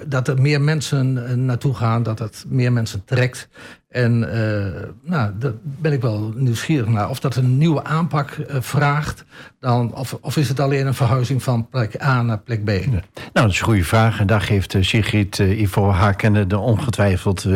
dat 0.08 0.28
er 0.28 0.42
meer 0.42 0.62
mensen 0.62 1.46
naartoe 1.46 1.74
gaan, 1.74 2.04
dat 2.04 2.20
het 2.20 2.46
meer 2.48 2.72
mensen 2.74 3.06
trekt. 3.06 3.48
En 3.90 4.22
uh, 4.22 5.10
nou, 5.12 5.32
daar 5.40 5.52
ben 5.62 5.94
ik 5.94 6.02
wel 6.02 6.34
nieuwsgierig 6.36 6.88
naar. 6.88 7.10
Of 7.10 7.20
dat 7.20 7.36
een 7.36 7.58
nieuwe 7.58 7.84
aanpak 7.84 8.38
uh, 8.38 8.56
vraagt, 8.60 9.26
dan, 9.60 9.96
of, 9.96 10.18
of 10.22 10.38
is 10.38 10.50
het 10.50 10.60
alleen 10.60 10.88
een 10.88 10.94
verhuizing 10.94 11.44
van 11.44 11.68
plek 11.70 12.04
A 12.04 12.22
naar 12.22 12.40
plek 12.40 12.64
B? 12.64 12.68
Nou, 12.68 13.02
dat 13.34 13.50
is 13.50 13.60
een 13.60 13.66
goede 13.66 13.84
vraag. 13.84 14.20
En 14.20 14.28
daar 14.28 14.42
geeft 14.42 14.74
uh, 14.74 14.84
Sigrid 14.84 15.38
Ivo 15.38 15.90
Haken 15.92 16.48
de 16.48 16.58
ongetwijfeld 16.58 17.48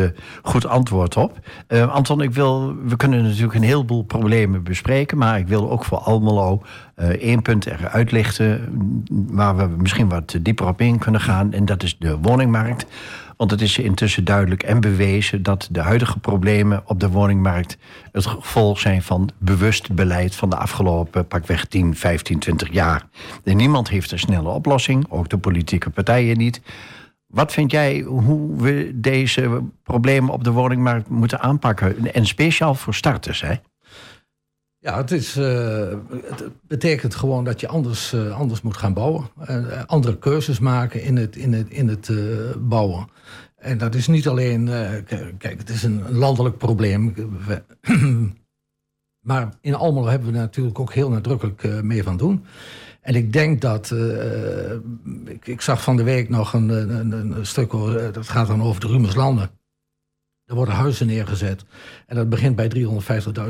goed 0.42 0.66
antwoord 0.66 1.16
op. 1.16 1.38
Anton, 1.68 2.20
ik 2.20 2.32
wil, 2.32 2.76
we 2.84 2.96
kunnen 2.96 3.22
natuurlijk 3.22 3.54
een 3.54 3.62
heleboel 3.62 4.02
problemen 4.02 4.62
bespreken. 4.62 5.18
Maar 5.18 5.38
ik 5.38 5.48
wil 5.48 5.70
ook 5.70 5.84
voor 5.84 5.98
Almelo 5.98 6.62
één 7.18 7.42
punt 7.42 7.66
eruit 7.66 8.12
lichten. 8.12 8.60
Waar 9.10 9.56
we 9.56 9.66
misschien 9.76 10.08
wat 10.08 10.36
dieper 10.40 10.66
op 10.66 10.80
in 10.80 10.98
kunnen 10.98 11.20
gaan. 11.20 11.52
En 11.52 11.64
dat 11.64 11.82
is 11.82 11.96
de 11.98 12.18
woningmarkt. 12.18 12.86
Want 13.36 13.50
het 13.50 13.60
is 13.60 13.78
intussen 13.78 14.24
duidelijk 14.24 14.62
en 14.62 14.80
bewezen 14.80 15.42
dat 15.42 15.68
de 15.70 15.80
huidige 15.80 16.18
problemen 16.18 16.82
op 16.86 17.00
de 17.00 17.08
woningmarkt 17.08 17.76
het 18.12 18.26
gevolg 18.26 18.78
zijn 18.80 19.02
van 19.02 19.30
bewust 19.38 19.94
beleid 19.94 20.34
van 20.34 20.50
de 20.50 20.56
afgelopen 20.56 21.26
pakweg 21.26 21.64
10, 21.64 21.96
15, 21.96 22.38
20 22.38 22.72
jaar. 22.72 23.08
En 23.44 23.56
niemand 23.56 23.88
heeft 23.88 24.10
een 24.10 24.18
snelle 24.18 24.48
oplossing, 24.48 25.06
ook 25.08 25.28
de 25.28 25.38
politieke 25.38 25.90
partijen 25.90 26.36
niet. 26.36 26.60
Wat 27.26 27.52
vind 27.52 27.70
jij 27.70 28.00
hoe 28.00 28.56
we 28.56 28.90
deze 28.94 29.62
problemen 29.82 30.32
op 30.32 30.44
de 30.44 30.50
woningmarkt 30.50 31.08
moeten 31.08 31.40
aanpakken? 31.40 32.12
En 32.14 32.26
speciaal 32.26 32.74
voor 32.74 32.94
starters, 32.94 33.40
hè? 33.40 33.54
Ja, 34.78 34.96
het, 34.96 35.10
is, 35.10 35.34
het 35.34 36.44
betekent 36.66 37.14
gewoon 37.14 37.44
dat 37.44 37.60
je 37.60 37.68
anders, 37.68 38.12
uh, 38.12 38.38
anders 38.38 38.62
moet 38.62 38.76
gaan 38.76 38.92
bouwen. 38.92 39.28
Uh, 39.50 39.82
andere 39.86 40.18
keuzes 40.18 40.58
maken 40.58 41.02
in 41.02 41.16
het, 41.16 41.36
in 41.36 41.52
het, 41.52 41.70
in 41.70 41.88
het 41.88 42.10
bouwen. 42.58 43.08
En 43.64 43.78
dat 43.78 43.94
is 43.94 44.06
niet 44.06 44.28
alleen, 44.28 44.64
kijk, 45.38 45.58
het 45.58 45.68
is 45.68 45.82
een 45.82 46.12
landelijk 46.12 46.58
probleem. 46.58 47.14
maar 49.28 49.54
in 49.60 49.74
Almelo 49.74 50.06
hebben 50.06 50.32
we 50.32 50.38
natuurlijk 50.38 50.78
ook 50.78 50.92
heel 50.92 51.10
nadrukkelijk 51.10 51.82
mee 51.82 52.02
van 52.02 52.16
doen. 52.16 52.44
En 53.00 53.14
ik 53.14 53.32
denk 53.32 53.60
dat, 53.60 53.90
ik, 55.24 55.46
ik, 55.46 55.60
zag 55.60 55.82
van 55.82 55.96
de 55.96 56.02
week 56.02 56.28
nog 56.28 56.52
een, 56.52 56.68
een, 56.68 57.46
stuk, 57.46 57.70
dat 58.12 58.28
gaat 58.28 58.46
dan 58.46 58.62
over 58.62 58.80
de 58.80 58.86
Rumerslanden. 58.86 59.50
Er 60.44 60.54
worden 60.54 60.74
huizen 60.74 61.06
neergezet 61.06 61.64
en 62.06 62.16
dat 62.16 62.28
begint 62.28 62.56
bij 62.56 62.70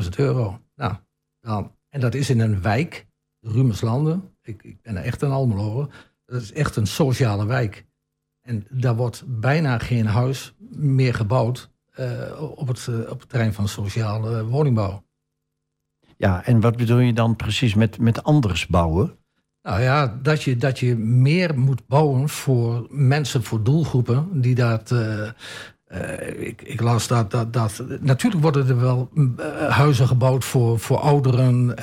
350.000 0.02 0.08
euro. 0.16 0.60
Nou, 0.74 0.94
dan, 1.40 1.72
en 1.88 2.00
dat 2.00 2.14
is 2.14 2.30
in 2.30 2.40
een 2.40 2.62
wijk, 2.62 3.06
Rumerslanden. 3.40 4.36
Ik, 4.42 4.62
ik 4.62 4.82
ben 4.82 4.96
echt 4.96 5.22
een 5.22 5.30
Almelo. 5.30 5.90
Dat 6.26 6.42
is 6.42 6.52
echt 6.52 6.76
een 6.76 6.86
sociale 6.86 7.46
wijk. 7.46 7.84
En 8.44 8.66
daar 8.70 8.96
wordt 8.96 9.22
bijna 9.26 9.78
geen 9.78 10.06
huis 10.06 10.54
meer 10.70 11.14
gebouwd 11.14 11.70
uh, 12.00 12.40
op, 12.54 12.68
het, 12.68 12.86
uh, 12.90 13.10
op 13.10 13.20
het 13.20 13.28
terrein 13.28 13.52
van 13.52 13.68
sociale 13.68 14.44
woningbouw. 14.44 15.04
Ja, 16.16 16.44
en 16.44 16.60
wat 16.60 16.76
bedoel 16.76 16.98
je 16.98 17.12
dan 17.12 17.36
precies 17.36 17.74
met, 17.74 17.98
met 17.98 18.22
anders 18.22 18.66
bouwen? 18.66 19.18
Nou 19.62 19.80
ja, 19.80 20.18
dat 20.22 20.42
je, 20.42 20.56
dat 20.56 20.78
je 20.78 20.96
meer 20.96 21.58
moet 21.58 21.86
bouwen 21.86 22.28
voor 22.28 22.86
mensen, 22.90 23.42
voor 23.42 23.62
doelgroepen 23.62 24.40
die 24.40 24.54
dat, 24.54 24.94
ik, 26.36 26.62
ik, 26.62 26.80
las 26.80 27.06
dat, 27.06 27.30
dat, 27.30 27.52
dat. 27.52 27.84
Natuurlijk 28.00 28.42
worden 28.42 28.68
er 28.68 28.80
wel 28.80 29.10
uh, 29.14 29.26
huizen 29.68 30.06
gebouwd 30.06 30.44
voor, 30.44 30.78
voor 30.78 30.98
ouderen. 30.98 31.74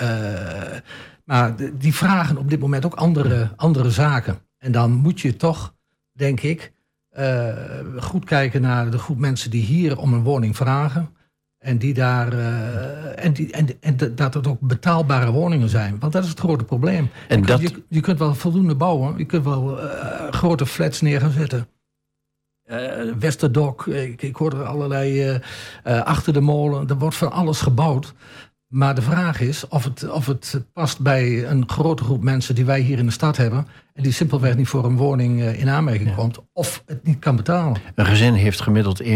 Maar 1.26 1.56
die 1.78 1.96
vragen 1.96 2.38
op 2.38 2.50
dit 2.50 2.60
moment 2.60 2.86
ook 2.86 2.96
andere, 2.96 3.52
andere 3.56 3.92
zaken. 3.92 4.40
En 4.58 4.72
dan 4.72 4.92
moet 4.92 5.20
je 5.20 5.36
toch, 5.36 5.74
denk 6.12 6.42
ik, 6.42 6.74
goed 7.98 8.26
kijken 8.26 8.62
naar 8.62 8.92
de 8.92 8.98
groep 8.98 9.18
mensen 9.18 9.52
die 9.52 9.64
hier 9.64 9.98
om 9.98 10.14
een 10.14 10.24
woning 10.24 10.56
vragen. 10.56 11.10
En, 11.58 11.78
die 11.78 11.94
daar, 11.94 12.34
en, 13.16 13.34
die, 13.34 13.52
en, 13.52 13.68
en 13.80 14.16
dat 14.16 14.34
het 14.34 14.48
ook 14.48 14.60
betaalbare 14.60 15.32
woningen 15.32 15.70
zijn. 15.70 16.00
Want 16.00 16.14
dat 16.14 16.24
is 16.24 16.30
het 16.30 16.40
grote 16.40 16.64
probleem. 16.64 17.10
En 17.28 17.40
je, 17.40 17.46
dat... 17.46 17.60
kunt, 17.60 17.72
je, 17.72 17.84
je 17.88 18.00
kunt 18.00 18.20
wel 18.20 18.36
voldoende 18.36 18.76
bouwen. 18.76 19.18
Je 19.18 19.26
kunt 19.26 19.44
wel 19.44 19.80
grote 20.32 20.66
flats 20.66 21.02
neer 21.02 21.22
gaan 21.22 21.32
zetten. 21.32 21.68
Uh, 22.66 23.14
Westerdok, 23.20 23.88
ik, 23.88 24.22
ik 24.22 24.36
hoor 24.36 24.54
er 24.54 24.64
allerlei 24.64 25.40
achter 25.84 26.34
de 26.34 26.42
molen. 26.42 26.90
Er 26.90 26.98
wordt 26.98 27.16
van 27.16 27.32
alles 27.32 27.62
gebouwd. 27.62 28.14
Maar 28.72 28.96
de 28.96 29.02
vraag 29.02 29.40
is 29.40 29.68
of 29.68 29.84
het, 29.84 30.10
of 30.10 30.26
het 30.26 30.64
past 30.74 31.00
bij 31.00 31.50
een 31.50 31.70
grote 31.70 32.04
groep 32.04 32.24
mensen 32.24 32.56
die 32.56 32.66
wij 32.66 32.80
hier 32.80 32.98
in 32.98 33.06
de 33.06 33.12
stad 33.12 33.38
hebben. 33.38 33.68
En 33.94 34.04
die 34.04 34.12
simpelweg 34.12 34.56
niet 34.56 34.68
voor 34.68 34.86
een 34.86 34.98
woning 34.98 35.42
in 35.42 35.70
aanmerking 35.70 36.10
ja. 36.10 36.16
komt. 36.16 36.40
Of 36.54 36.84
het 36.86 37.04
niet 37.04 37.20
kan 37.20 37.36
betalen. 37.36 37.82
Een 37.96 38.06
gezin 38.06 38.34
heeft 38.34 38.62
gemiddeld 38.62 39.04
1,4 39.04 39.08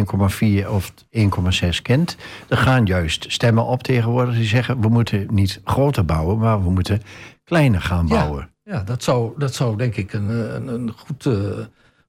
of 0.67 0.93
1,6 1.09 1.81
kind. 1.81 2.17
Er 2.47 2.57
gaan 2.57 2.85
juist 2.85 3.25
stemmen 3.31 3.65
op 3.65 3.83
tegenwoordig 3.83 4.35
die 4.35 4.45
zeggen: 4.45 4.81
we 4.81 4.87
moeten 4.87 5.27
niet 5.31 5.61
groter 5.63 6.05
bouwen, 6.05 6.37
maar 6.37 6.63
we 6.63 6.69
moeten 6.69 7.01
kleiner 7.43 7.81
gaan 7.81 8.07
bouwen. 8.07 8.49
Ja, 8.63 8.73
ja 8.73 8.83
dat, 8.83 9.03
zou, 9.03 9.33
dat 9.37 9.53
zou 9.53 9.77
denk 9.77 9.95
ik 9.95 10.13
een, 10.13 10.29
een, 10.55 10.67
een 10.67 10.91
goed, 10.95 11.29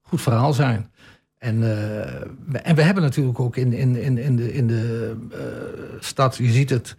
goed 0.02 0.20
verhaal 0.20 0.52
zijn. 0.52 0.90
En, 1.38 1.56
uh, 1.56 2.66
en 2.68 2.74
we 2.74 2.82
hebben 2.82 3.02
natuurlijk 3.02 3.40
ook 3.40 3.56
in, 3.56 3.72
in, 3.72 3.96
in, 3.96 4.18
in 4.18 4.36
de, 4.36 4.52
in 4.52 4.66
de 4.66 5.16
uh, 5.32 5.38
stad, 6.00 6.36
je 6.36 6.50
ziet 6.50 6.70
het, 6.70 6.96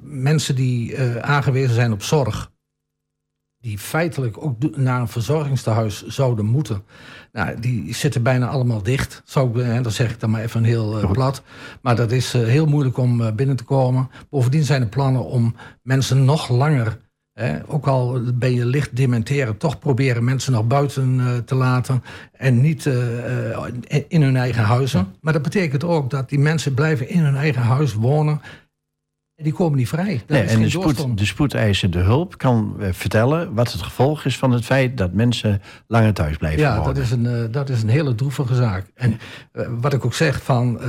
mensen 0.00 0.54
die 0.54 1.00
aangewezen 1.20 1.74
zijn 1.74 1.92
op 1.92 2.02
zorg. 2.02 2.54
Die 3.58 3.78
feitelijk 3.78 4.44
ook 4.44 4.76
naar 4.76 5.00
een 5.00 5.08
verzorgingstehuis 5.08 6.06
zouden 6.06 6.44
moeten. 6.44 6.82
Nou, 7.32 7.60
die 7.60 7.94
zitten 7.94 8.22
bijna 8.22 8.46
allemaal 8.46 8.82
dicht. 8.82 9.22
Zou 9.24 9.60
ik, 9.60 9.82
dan 9.82 9.92
zeg 9.92 10.10
ik 10.10 10.20
dan 10.20 10.30
maar 10.30 10.42
even 10.42 10.64
heel 10.64 11.10
plat. 11.12 11.42
Maar 11.82 11.96
dat 11.96 12.12
is 12.12 12.32
heel 12.32 12.66
moeilijk 12.66 12.96
om 12.96 13.36
binnen 13.36 13.56
te 13.56 13.64
komen. 13.64 14.10
Bovendien 14.30 14.64
zijn 14.64 14.82
er 14.82 14.88
plannen 14.88 15.24
om 15.24 15.54
mensen 15.82 16.24
nog 16.24 16.48
langer 16.48 16.98
ook 17.66 17.86
al 17.86 18.20
ben 18.34 18.54
je 18.54 18.64
licht 18.64 18.96
dementeren, 18.96 19.56
toch 19.56 19.78
proberen 19.78 20.24
mensen 20.24 20.52
nog 20.52 20.66
buiten 20.66 21.42
te 21.44 21.54
laten 21.54 22.02
en 22.32 22.60
niet 22.60 22.86
in 24.08 24.22
hun 24.22 24.36
eigen 24.36 24.62
huizen. 24.62 25.14
Maar 25.20 25.32
dat 25.32 25.42
betekent 25.42 25.84
ook 25.84 26.10
dat 26.10 26.28
die 26.28 26.38
mensen 26.38 26.74
blijven 26.74 27.08
in 27.08 27.20
hun 27.20 27.36
eigen 27.36 27.62
huis 27.62 27.94
wonen. 27.94 28.40
En 29.36 29.44
die 29.44 29.52
komen 29.52 29.78
niet 29.78 29.88
vrij. 29.88 30.22
Nee, 30.26 30.42
en 30.42 30.60
de, 30.60 30.70
spoed, 30.70 31.18
de 31.18 31.24
spoedeisende 31.24 31.98
hulp 31.98 32.38
kan 32.38 32.76
vertellen 32.78 33.54
wat 33.54 33.72
het 33.72 33.82
gevolg 33.82 34.24
is 34.24 34.38
van 34.38 34.50
het 34.50 34.64
feit 34.64 34.98
dat 34.98 35.12
mensen 35.12 35.62
langer 35.86 36.14
thuis 36.14 36.36
blijven 36.36 36.60
ja, 36.60 36.76
wonen. 36.76 36.88
Ja, 36.88 36.92
dat, 36.92 37.02
is 37.02 37.10
een, 37.10 37.52
dat 37.52 37.68
is 37.68 37.82
een 37.82 37.88
hele 37.88 38.14
droevige 38.14 38.54
zaak. 38.54 38.86
En 38.94 39.18
wat 39.68 39.92
ik 39.92 40.04
ook 40.04 40.14
zeg 40.14 40.42
van, 40.42 40.80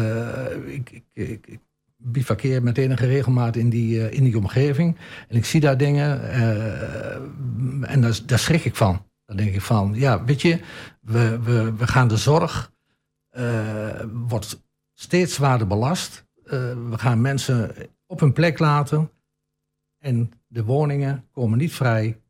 ik, 0.66 1.02
ik, 1.14 1.48
ik 1.48 1.60
bivakkeer 1.98 2.64
met 2.64 2.78
enige 2.78 3.06
regelmaat 3.06 3.56
in 3.56 3.70
die, 3.70 4.10
in 4.10 4.24
die 4.24 4.38
omgeving. 4.38 4.98
En 5.28 5.38
ik 5.38 5.46
zie 5.46 5.62
daar 5.62 5.78
dingen 5.78 6.32
en 7.82 8.02
daar, 8.02 8.20
daar, 8.26 8.40
schrik 8.40 8.66
ik 8.66 8.76
van. 8.76 9.06
Dan 9.26 9.38
denk 9.38 9.54
ik 9.54 9.62
van, 9.62 9.94
ja, 9.96 10.24
weet 10.24 10.42
je, 10.42 10.60
we, 11.02 11.40
we, 11.40 11.74
we 11.78 11.88
gaan 11.88 12.08
de 12.08 12.18
zorg, 12.18 12.72
wordt 14.12 14.64
steeds 14.94 15.34
zwaarder 15.34 15.68
belast. 15.68 16.26
we 16.90 16.98
gaan 16.98 17.22
mensen 17.22 17.72
op 18.08 18.20
hun 18.20 18.34
plek 18.34 18.60
laten 18.60 19.10
en 19.98 20.32
de 20.48 20.64
woningen 20.64 21.26
komen 21.32 21.58
niet 21.58 21.74
vrij. 21.74 22.22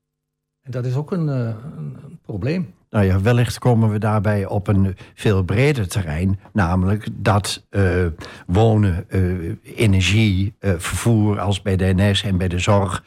En 0.61 0.71
dat 0.71 0.85
is 0.85 0.95
ook 0.95 1.11
een, 1.11 1.27
een, 1.27 1.97
een 2.03 2.19
probleem. 2.21 2.75
Nou 2.89 3.05
ja, 3.05 3.21
wellicht 3.21 3.59
komen 3.59 3.89
we 3.89 3.99
daarbij 3.99 4.45
op 4.45 4.67
een 4.67 4.95
veel 5.13 5.43
breder 5.43 5.87
terrein. 5.87 6.39
Namelijk 6.53 7.07
dat 7.11 7.65
uh, 7.69 8.05
wonen, 8.47 9.05
uh, 9.09 9.55
energie, 9.63 10.55
vervoer 10.59 11.39
als 11.39 11.61
bij 11.61 11.75
de 11.75 11.93
NS 11.95 12.23
en 12.23 12.37
bij 12.37 12.47
de 12.47 12.59
zorg. 12.59 13.03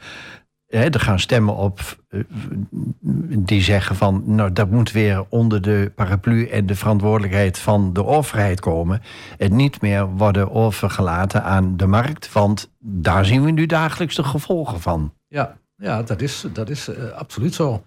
Er 0.71 0.99
gaan 0.99 1.19
stemmen 1.19 1.55
op 1.55 1.79
die 3.37 3.61
zeggen 3.61 3.95
van... 3.95 4.23
nou, 4.25 4.53
dat 4.53 4.69
moet 4.69 4.91
weer 4.91 5.25
onder 5.29 5.61
de 5.61 5.91
paraplu 5.95 6.47
en 6.47 6.65
de 6.65 6.75
verantwoordelijkheid 6.75 7.59
van 7.59 7.93
de 7.93 8.05
overheid 8.05 8.59
komen. 8.59 9.01
En 9.37 9.55
niet 9.55 9.81
meer 9.81 10.07
worden 10.07 10.51
overgelaten 10.51 11.43
aan 11.43 11.77
de 11.77 11.87
markt. 11.87 12.31
Want 12.31 12.71
daar 12.79 13.25
zien 13.25 13.43
we 13.43 13.51
nu 13.51 13.65
dagelijks 13.65 14.15
de 14.15 14.23
gevolgen 14.23 14.81
van. 14.81 15.13
Ja, 15.27 15.57
ja 15.75 16.03
dat 16.03 16.21
is, 16.21 16.45
dat 16.53 16.69
is 16.69 16.89
absoluut 17.15 17.53
zo. 17.53 17.83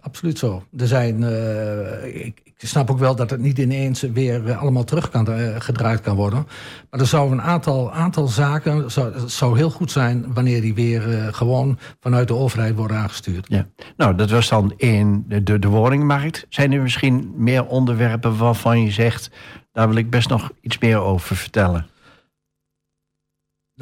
Absoluut 0.00 0.38
zo. 0.38 0.64
Er 0.76 0.86
zijn, 0.86 1.24
eh, 1.24 2.24
ik, 2.26 2.40
ik, 2.44 2.54
snap 2.56 2.90
ook 2.90 2.98
wel 2.98 3.16
dat 3.16 3.30
het 3.30 3.40
niet 3.40 3.58
ineens 3.58 4.00
weer 4.00 4.48
eh, 4.48 4.60
allemaal 4.60 4.84
terug 4.84 5.08
kan, 5.08 5.30
uh, 5.30 5.56
gedraaid 5.58 6.00
kan 6.00 6.16
worden. 6.16 6.46
Maar 6.90 7.00
er 7.00 7.06
zou 7.06 7.32
een 7.32 7.42
aantal, 7.42 7.92
aantal 7.92 8.28
zaken, 8.28 8.90
zou, 8.90 9.12
zou 9.26 9.56
heel 9.56 9.70
goed 9.70 9.90
zijn 9.90 10.34
wanneer 10.34 10.60
die 10.60 10.74
weer 10.74 11.28
gewoon 11.34 11.78
vanuit 12.00 12.28
de 12.28 12.34
overheid 12.34 12.74
worden 12.74 12.96
aangestuurd. 12.96 13.46
Ja. 13.48 13.66
Nou, 13.96 14.14
dat 14.14 14.30
was 14.30 14.48
dan 14.48 14.72
in 14.76 15.24
de, 15.28 15.58
de 15.58 15.68
woningmarkt. 15.68 16.46
Zijn 16.48 16.72
er 16.72 16.82
misschien 16.82 17.32
meer 17.36 17.66
onderwerpen 17.66 18.36
waarvan 18.36 18.82
je 18.82 18.90
zegt, 18.90 19.30
daar 19.72 19.88
wil 19.88 19.96
ik 19.96 20.10
best 20.10 20.28
nog 20.28 20.50
iets 20.60 20.78
meer 20.78 20.98
over 20.98 21.36
vertellen? 21.36 21.86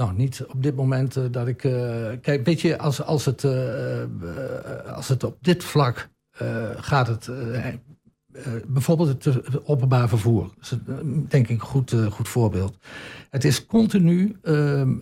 Nou, 0.01 0.13
niet 0.17 0.45
op 0.47 0.63
dit 0.63 0.77
moment 0.77 1.17
uh, 1.17 1.25
dat 1.31 1.47
ik. 1.47 1.65
Uh, 1.65 2.07
kijk, 2.21 2.45
weet 2.45 2.61
je, 2.61 2.79
als, 2.79 3.03
als, 3.03 3.25
het, 3.25 3.43
uh, 3.43 4.03
als 4.95 5.09
het 5.09 5.25
op 5.25 5.37
dit 5.41 5.65
vlak 5.65 6.09
gaat, 6.77 7.07
het. 7.07 7.31
bijvoorbeeld 8.67 9.25
het 9.25 9.67
openbaar 9.67 10.09
vervoer. 10.09 10.51
Is 10.61 10.75
denk 11.29 11.49
ik 11.49 11.61
een 11.61 11.67
goed, 11.67 11.95
goed 12.11 12.29
voorbeeld. 12.29 12.77
Het 13.31 13.45
is 13.45 13.67
continu. 13.67 14.37
Ehm, 14.43 14.99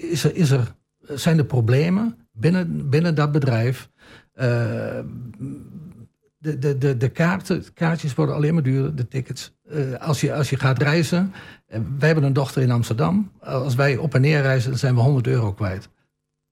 is 0.00 0.24
er, 0.24 0.34
is 0.34 0.50
er, 0.50 0.74
zijn 1.00 1.38
er 1.38 1.44
problemen 1.44 2.16
binnen, 2.32 2.90
binnen 2.90 3.14
dat 3.14 3.32
bedrijf 3.32 3.90
de, 6.42 6.58
de, 6.58 6.78
de, 6.78 6.96
de 6.96 7.08
kaarten, 7.08 7.64
kaartjes 7.74 8.14
worden 8.14 8.34
alleen 8.34 8.54
maar 8.54 8.62
duurder, 8.62 8.96
de 8.96 9.08
tickets. 9.08 9.52
Uh, 9.72 9.94
als, 9.94 10.20
je, 10.20 10.34
als 10.34 10.50
je 10.50 10.56
gaat 10.56 10.82
reizen, 10.82 11.32
uh, 11.68 11.78
wij 11.98 12.06
hebben 12.06 12.24
een 12.24 12.32
dochter 12.32 12.62
in 12.62 12.70
Amsterdam. 12.70 13.32
Als 13.40 13.74
wij 13.74 13.96
op 13.96 14.14
en 14.14 14.20
neer 14.20 14.42
reizen, 14.42 14.70
dan 14.70 14.78
zijn 14.78 14.94
we 14.94 15.00
100 15.00 15.26
euro 15.26 15.52
kwijt. 15.52 15.88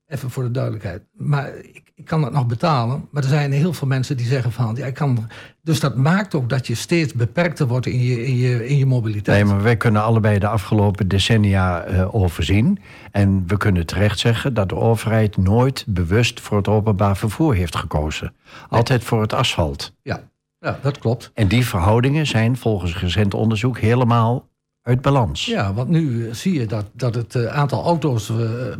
Even 0.06 0.30
voor 0.30 0.42
de 0.42 0.50
duidelijkheid. 0.50 1.02
Maar 1.12 1.56
ik, 1.56 1.89
ik, 2.00 2.06
kan 2.06 2.20
dat 2.20 2.32
nog 2.32 2.46
betalen. 2.46 3.08
Maar 3.10 3.22
er 3.22 3.28
zijn 3.28 3.52
heel 3.52 3.72
veel 3.72 3.88
mensen 3.88 4.16
die 4.16 4.26
zeggen 4.26 4.52
van... 4.52 4.74
Ja, 4.78 4.86
ik 4.86 4.94
kan, 4.94 5.28
dus 5.62 5.80
dat 5.80 5.96
maakt 5.96 6.34
ook 6.34 6.48
dat 6.48 6.66
je 6.66 6.74
steeds 6.74 7.12
beperkter 7.12 7.66
wordt 7.66 7.86
in 7.86 8.02
je, 8.02 8.26
in 8.26 8.36
je, 8.36 8.68
in 8.68 8.76
je 8.76 8.86
mobiliteit. 8.86 9.44
Nee, 9.44 9.52
maar 9.54 9.62
wij 9.62 9.76
kunnen 9.76 10.02
allebei 10.02 10.38
de 10.38 10.46
afgelopen 10.48 11.08
decennia 11.08 11.88
uh, 11.88 12.14
overzien. 12.14 12.78
En 13.10 13.44
we 13.46 13.56
kunnen 13.56 13.86
terecht 13.86 14.18
zeggen 14.18 14.54
dat 14.54 14.68
de 14.68 14.76
overheid 14.76 15.36
nooit 15.36 15.84
bewust 15.88 16.40
voor 16.40 16.56
het 16.56 16.68
openbaar 16.68 17.16
vervoer 17.16 17.54
heeft 17.54 17.76
gekozen. 17.76 18.32
Altijd 18.68 19.04
voor 19.04 19.20
het 19.20 19.32
asfalt. 19.32 19.92
Ja, 20.02 20.20
ja, 20.58 20.78
dat 20.82 20.98
klopt. 20.98 21.30
En 21.34 21.48
die 21.48 21.66
verhoudingen 21.66 22.26
zijn 22.26 22.56
volgens 22.56 22.98
recent 22.98 23.34
onderzoek 23.34 23.78
helemaal 23.78 24.48
uit 24.82 25.00
balans. 25.00 25.46
Ja, 25.46 25.74
want 25.74 25.88
nu 25.88 26.26
eh, 26.26 26.34
zie 26.34 26.54
je 26.54 26.66
dat, 26.66 26.84
dat 26.92 27.14
het 27.14 27.34
eh, 27.34 27.46
aantal 27.46 27.84
auto's 27.84 28.32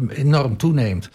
enorm 0.09 0.57
toeneemt. 0.57 1.11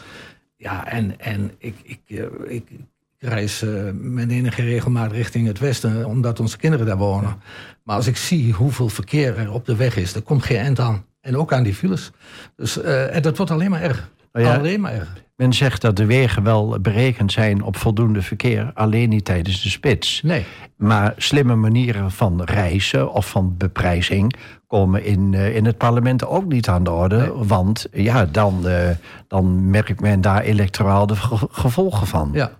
Ja, 0.57 0.87
en, 0.87 1.19
en 1.19 1.51
ik, 1.57 1.75
ik, 1.83 1.99
ik, 2.07 2.69
ik 2.69 2.87
reis 3.17 3.63
uh, 3.63 3.89
met 3.93 4.29
enige 4.29 4.61
regelmaat 4.61 5.11
richting 5.11 5.47
het 5.47 5.59
westen, 5.59 6.05
omdat 6.05 6.39
onze 6.39 6.57
kinderen 6.57 6.85
daar 6.85 6.97
wonen. 6.97 7.41
Maar 7.83 7.95
als 7.95 8.07
ik 8.07 8.17
zie 8.17 8.53
hoeveel 8.53 8.89
verkeer 8.89 9.37
er 9.37 9.51
op 9.51 9.65
de 9.65 9.75
weg 9.75 9.95
is, 9.97 10.15
er 10.15 10.21
komt 10.21 10.43
geen 10.43 10.57
eind 10.57 10.79
aan. 10.79 11.05
En 11.21 11.37
ook 11.37 11.53
aan 11.53 11.63
die 11.63 11.73
files. 11.73 12.11
Dus, 12.55 12.81
en 12.81 13.21
dat 13.21 13.37
wordt 13.37 13.51
alleen 13.51 13.69
maar 13.69 13.81
erger. 13.81 14.09
Nou 14.31 14.45
ja, 14.45 14.55
alleen 14.55 14.81
maar 14.81 14.93
erger. 14.93 15.24
Men 15.35 15.53
zegt 15.53 15.81
dat 15.81 15.95
de 15.95 16.05
wegen 16.05 16.43
wel 16.43 16.79
berekend 16.81 17.31
zijn 17.31 17.63
op 17.63 17.77
voldoende 17.77 18.21
verkeer, 18.21 18.71
alleen 18.73 19.09
niet 19.09 19.25
tijdens 19.25 19.61
de 19.61 19.69
spits. 19.69 20.21
Nee. 20.23 20.45
Maar 20.75 21.13
slimme 21.17 21.55
manieren 21.55 22.11
van 22.11 22.41
reizen 22.43 23.11
of 23.11 23.29
van 23.29 23.57
beprijzing 23.57 24.35
komen 24.67 25.03
in, 25.03 25.33
uh, 25.33 25.55
in 25.55 25.65
het 25.65 25.77
parlement 25.77 26.25
ook 26.25 26.45
niet 26.45 26.67
aan 26.67 26.83
de 26.83 26.91
orde. 26.91 27.17
Nee. 27.17 27.31
Want 27.31 27.87
ja, 27.91 28.25
dan, 28.25 28.61
uh, 28.65 28.89
dan 29.27 29.69
merkt 29.69 30.01
men 30.01 30.21
daar 30.21 30.41
electoraal 30.41 31.07
de 31.07 31.15
gevolgen 31.49 32.07
van. 32.07 32.29
Ja, 32.33 32.51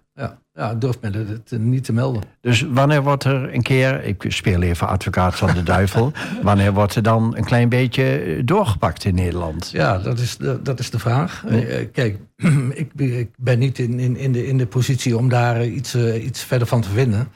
ja. 0.55 0.75
Durft 0.75 1.01
men 1.01 1.13
het 1.13 1.59
niet 1.59 1.83
te 1.83 1.93
melden. 1.93 2.21
Dus 2.41 2.61
wanneer 2.61 3.03
wordt 3.03 3.23
er 3.23 3.53
een 3.53 3.61
keer, 3.61 4.03
ik 4.03 4.25
speel 4.27 4.61
even 4.61 4.87
advocaat 4.87 5.35
van 5.35 5.53
de 5.53 5.63
duivel, 5.63 6.11
wanneer 6.41 6.73
wordt 6.73 6.95
er 6.95 7.03
dan 7.03 7.37
een 7.37 7.43
klein 7.43 7.69
beetje 7.69 8.41
doorgepakt 8.45 9.05
in 9.05 9.15
Nederland? 9.15 9.69
Ja, 9.71 9.97
dat 9.97 10.19
is 10.19 10.37
de, 10.37 10.61
dat 10.61 10.79
is 10.79 10.89
de 10.89 10.99
vraag. 10.99 11.43
Nee. 11.49 11.87
Kijk, 11.87 12.17
ik, 12.73 12.91
ik, 12.95 13.29
ben 13.37 13.59
niet 13.59 13.79
in, 13.79 13.99
in, 13.99 14.17
in, 14.17 14.31
de, 14.31 14.47
in 14.47 14.57
de 14.57 14.67
positie 14.67 15.17
om 15.17 15.29
daar 15.29 15.65
iets, 15.65 15.95
uh, 15.95 16.25
iets 16.25 16.43
verder 16.43 16.67
van 16.67 16.81
te 16.81 16.89
vinden. 16.89 17.27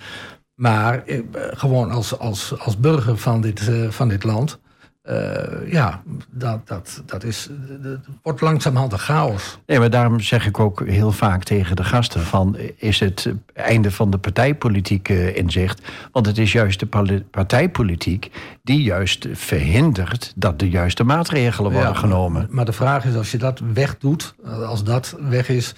Maar 0.55 1.03
uh, 1.05 1.19
gewoon 1.33 1.91
als, 1.91 2.19
als, 2.19 2.59
als 2.59 2.77
burger 2.77 3.17
van 3.17 3.41
dit, 3.41 3.67
uh, 3.67 3.89
van 3.89 4.07
dit 4.07 4.23
land 4.23 4.59
uh, 5.03 5.71
ja, 5.71 6.01
dat, 6.29 6.67
dat, 6.67 7.03
dat 7.05 7.23
is, 7.23 7.49
dat 7.81 7.99
wordt 8.23 8.41
langzamerhand 8.41 8.91
een 8.91 8.99
chaos. 8.99 9.59
Nee, 9.65 9.79
maar 9.79 9.89
daarom 9.89 10.19
zeg 10.19 10.45
ik 10.45 10.59
ook 10.59 10.87
heel 10.87 11.11
vaak 11.11 11.43
tegen 11.43 11.75
de 11.75 11.83
gasten: 11.83 12.21
van, 12.21 12.57
is 12.75 12.99
het 12.99 13.33
einde 13.53 13.91
van 13.91 14.09
de 14.09 14.17
partijpolitiek 14.17 15.09
uh, 15.09 15.35
in 15.35 15.51
zicht? 15.51 15.81
Want 16.11 16.25
het 16.25 16.37
is 16.37 16.51
juist 16.51 16.79
de 16.79 17.23
partijpolitiek 17.31 18.31
die 18.63 18.81
juist 18.81 19.27
verhindert 19.31 20.33
dat 20.35 20.59
de 20.59 20.69
juiste 20.69 21.03
maatregelen 21.03 21.71
worden 21.71 21.91
ja, 21.91 21.97
genomen. 21.97 22.47
Maar 22.49 22.65
de 22.65 22.73
vraag 22.73 23.05
is: 23.05 23.15
als 23.15 23.31
je 23.31 23.37
dat 23.37 23.61
wegdoet, 23.73 24.35
als 24.65 24.83
dat 24.83 25.15
weg 25.19 25.49
is, 25.49 25.75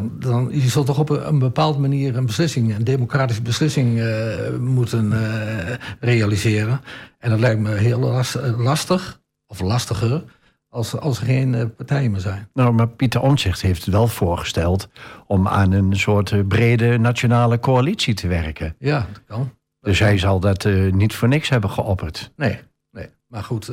dan, 0.00 0.48
je 0.52 0.68
zult 0.68 0.86
toch 0.86 0.98
op 0.98 1.10
een, 1.10 1.38
bepaalde 1.38 1.78
manier 1.78 2.16
een 2.16 2.26
beslissing, 2.26 2.74
een 2.76 2.84
democratische 2.84 3.42
beslissing 3.42 3.98
uh, 3.98 4.58
moeten 4.58 5.12
uh, 5.12 5.74
realiseren. 6.00 6.80
En 7.18 7.30
dat 7.30 7.38
lijkt 7.38 7.60
me 7.60 7.74
heel 7.74 7.98
lastig, 8.56 9.20
of 9.46 9.60
lastiger, 9.60 10.24
als, 10.68 10.96
als 10.96 11.20
er 11.20 11.26
geen 11.26 11.52
uh, 11.52 11.64
partijen 11.76 12.10
meer 12.10 12.20
zijn. 12.20 12.48
Nou, 12.52 12.72
maar 12.72 12.88
Pieter 12.88 13.20
Omtzigt 13.20 13.62
heeft 13.62 13.86
wel 13.86 14.08
voorgesteld 14.08 14.88
om 15.26 15.48
aan 15.48 15.72
een 15.72 15.96
soort 15.96 16.48
brede 16.48 16.98
nationale 16.98 17.58
coalitie 17.58 18.14
te 18.14 18.28
werken. 18.28 18.74
Ja, 18.78 19.06
dat 19.12 19.22
kan. 19.24 19.52
Dus 19.80 19.98
hij 19.98 20.18
zal 20.18 20.40
dat 20.40 20.64
niet 20.90 21.14
voor 21.14 21.28
niks 21.28 21.48
hebben 21.48 21.70
geopperd. 21.70 22.32
Nee, 22.36 22.60
nee. 22.90 23.08
Maar 23.26 23.44
goed, 23.44 23.70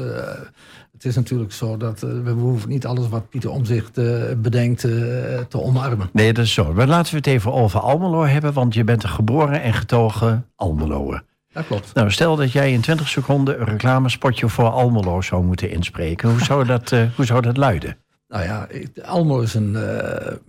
het 0.99 1.07
is 1.07 1.15
natuurlijk 1.15 1.51
zo 1.51 1.77
dat 1.77 2.03
uh, 2.03 2.09
we 2.23 2.29
hoeven 2.31 2.69
niet 2.69 2.85
alles 2.85 3.09
wat 3.09 3.29
Pieter 3.29 3.49
Omzicht 3.49 3.97
uh, 3.97 4.23
bedenkt 4.37 4.83
uh, 4.83 4.91
te 5.39 5.61
omarmen. 5.61 6.09
Nee, 6.13 6.33
dat 6.33 6.45
is 6.45 6.53
zo. 6.53 6.73
Maar 6.73 6.87
laten 6.87 7.11
we 7.11 7.17
het 7.17 7.27
even 7.27 7.53
over 7.53 7.79
Almelo 7.79 8.23
hebben, 8.23 8.53
want 8.53 8.73
je 8.73 8.83
bent 8.83 9.03
een 9.03 9.09
geboren 9.09 9.61
en 9.61 9.73
getogen 9.73 10.45
Almeloer. 10.55 11.23
Dat 11.53 11.65
klopt. 11.67 11.93
Nou, 11.93 12.11
stel 12.11 12.35
dat 12.35 12.51
jij 12.51 12.71
in 12.71 12.81
20 12.81 13.07
seconden 13.07 13.59
een 13.59 13.65
reclamespotje 13.65 14.49
voor 14.49 14.69
Almelo 14.69 15.21
zou 15.21 15.43
moeten 15.43 15.69
inspreken. 15.69 16.29
Hoe 16.29 16.43
zou 16.43 16.65
dat, 16.65 16.89
hoe 17.15 17.25
zou 17.25 17.41
dat 17.41 17.57
luiden? 17.57 17.97
Nou 18.27 18.43
ja, 18.43 18.67
Almelo 19.05 19.39
is 19.39 19.53
een. 19.53 19.77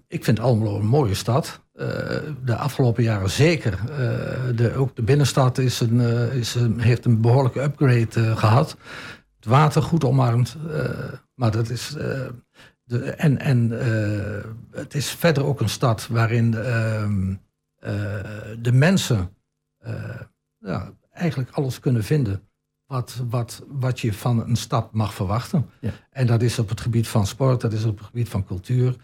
ik 0.09 0.25
vind 0.25 0.41
Almelo 0.41 0.77
een 0.77 0.87
mooie 0.87 1.15
stad. 1.15 1.61
de 2.45 2.57
afgelopen 2.57 3.03
jaren 3.03 3.31
zeker. 3.31 3.79
de, 4.55 4.75
ook 4.77 4.97
de 4.97 5.03
binnenstad 5.03 5.59
is 5.59 5.81
een, 5.81 6.01
is 6.33 6.55
een, 6.55 6.81
heeft 6.81 7.05
een 7.05 7.21
behoorlijke 7.21 7.63
upgrade 7.63 8.37
gehad 8.37 8.77
het 9.41 9.49
water 9.49 9.83
goed 9.83 10.05
omarmd. 10.05 10.57
Uh, 10.67 10.89
maar 11.35 11.51
dat 11.51 11.71
is. 11.71 11.97
Uh, 11.97 12.27
de, 12.85 13.11
en 13.11 13.39
en 13.39 13.71
uh, 13.73 14.45
het 14.71 14.95
is 14.95 15.11
verder 15.11 15.45
ook 15.45 15.61
een 15.61 15.69
stad 15.69 16.07
waarin 16.07 16.55
ehm, 16.55 17.35
de 18.63 18.73
mensen 18.73 19.35
ja, 20.59 20.93
eigenlijk 21.13 21.51
alles 21.51 21.81
kunnen 21.81 22.05
vinden. 22.05 22.49
Wat, 22.87 23.23
wat, 23.29 23.65
wat 23.69 24.01
je 24.01 24.13
van 24.13 24.49
een 24.49 24.57
stad 24.57 24.93
mag 24.93 25.15
verwachten. 25.15 25.71
Ja. 25.81 25.91
En 26.11 26.27
dat 26.27 26.43
is 26.43 26.59
op 26.59 26.69
het 26.69 26.81
gebied 26.81 27.09
van 27.09 27.27
sport, 27.27 27.61
dat 27.61 27.73
is 27.73 27.85
op 27.85 27.99
het 27.99 28.07
gebied 28.07 28.29
van 28.29 28.45
cultuur. 28.45 28.97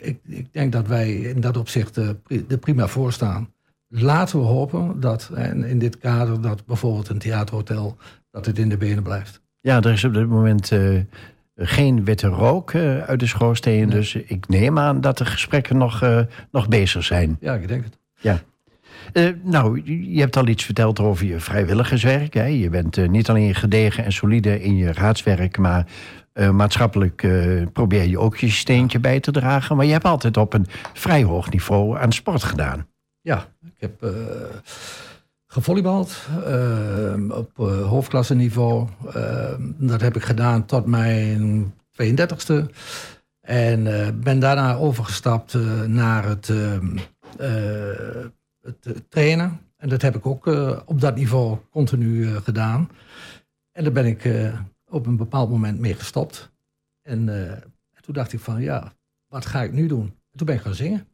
ik, 0.00 0.20
ik 0.22 0.52
denk 0.52 0.72
dat 0.72 0.86
wij 0.86 1.14
in 1.14 1.40
dat 1.40 1.56
opzicht 1.56 1.96
er 1.96 2.58
prima 2.60 2.86
voor 2.86 3.12
staan. 3.12 3.54
Laten 3.88 4.38
we 4.38 4.44
hopen 4.44 5.00
dat, 5.00 5.30
en 5.34 5.64
in 5.64 5.78
dit 5.78 5.98
kader, 5.98 6.40
dat 6.40 6.66
bijvoorbeeld 6.66 7.08
een 7.08 7.18
theaterhotel, 7.18 7.96
dat 8.30 8.46
het 8.46 8.58
in 8.58 8.68
de 8.68 8.76
benen 8.76 9.02
blijft. 9.02 9.43
Ja, 9.64 9.80
er 9.80 9.92
is 9.92 10.04
op 10.04 10.14
dit 10.14 10.28
moment 10.28 10.70
uh, 10.70 11.00
geen 11.56 12.04
witte 12.04 12.26
rook 12.26 12.72
uh, 12.72 12.98
uit 12.98 13.20
de 13.20 13.26
schoorsteen. 13.26 13.88
Nee. 13.88 13.96
Dus 13.96 14.14
ik 14.14 14.48
neem 14.48 14.78
aan 14.78 15.00
dat 15.00 15.18
de 15.18 15.24
gesprekken 15.24 15.76
nog, 15.76 16.02
uh, 16.02 16.20
nog 16.50 16.68
bezig 16.68 17.04
zijn. 17.04 17.36
Ja, 17.40 17.54
ik 17.54 17.68
denk 17.68 17.84
het. 17.84 17.98
Ja. 18.20 18.40
nou, 19.42 19.82
je 20.10 20.20
hebt 20.20 20.36
al 20.36 20.46
iets 20.46 20.64
verteld 20.64 21.00
over 21.00 21.26
je 21.26 21.40
vrijwilligerswerk. 21.40 22.34
Hè? 22.34 22.44
Je 22.44 22.70
bent 22.70 23.08
niet 23.08 23.28
alleen 23.28 23.54
gedegen 23.54 24.04
en 24.04 24.12
solide 24.12 24.62
in 24.62 24.76
je 24.76 24.92
raadswerk, 24.92 25.58
maar 25.58 25.86
maatschappelijk 26.52 27.26
probeer 27.72 28.04
je 28.04 28.18
ook 28.18 28.36
je 28.36 28.50
steentje 28.50 28.98
bij 28.98 29.20
te 29.20 29.30
dragen. 29.30 29.76
Maar 29.76 29.86
je 29.86 29.92
hebt 29.92 30.04
altijd 30.04 30.36
op 30.36 30.54
een 30.54 30.66
vrij 30.92 31.22
hoog 31.22 31.50
niveau 31.50 31.98
aan 31.98 32.12
sport 32.12 32.42
gedaan. 32.42 32.86
Ja, 33.20 33.46
ik 33.64 33.74
heb 33.78 34.12
gevolleybald 35.54 36.26
uh, 36.46 37.36
op 37.36 37.58
uh, 37.58 37.88
hoofdklasseniveau. 37.88 38.88
Uh, 39.16 39.54
dat 39.78 40.00
heb 40.00 40.16
ik 40.16 40.22
gedaan 40.22 40.64
tot 40.64 40.86
mijn 40.86 41.74
32e. 42.02 42.54
En 43.40 43.84
ben 44.20 44.38
daarna 44.38 44.74
overgestapt 44.74 45.54
naar 45.86 46.24
het, 46.24 46.50
het, 48.60 49.02
trainen. 49.08 49.60
En 49.76 49.88
dat 49.88 50.02
heb 50.02 50.16
ik 50.16 50.26
ook 50.26 50.46
op 50.86 51.00
dat 51.00 51.16
niveau 51.16 51.58
continu 51.70 52.26
gedaan. 52.26 52.88
En 53.72 53.84
daar 53.84 53.92
ben 53.92 54.06
ik 54.06 54.52
op 54.88 55.06
een 55.06 55.16
bepaald 55.16 55.50
moment 55.50 55.78
mee 55.78 55.94
gestopt. 55.94 56.52
En 57.02 57.24
toen 58.00 58.14
dacht 58.14 58.32
ik 58.32 58.40
van 58.40 58.62
ja, 58.62 58.92
wat 59.26 59.46
ga 59.46 59.62
ik 59.62 59.72
nu 59.72 59.86
doen? 59.86 60.06
En 60.30 60.36
toen 60.38 60.46
ben 60.46 60.56
ik 60.56 60.62
gaan 60.62 60.74
zingen. 60.74 61.08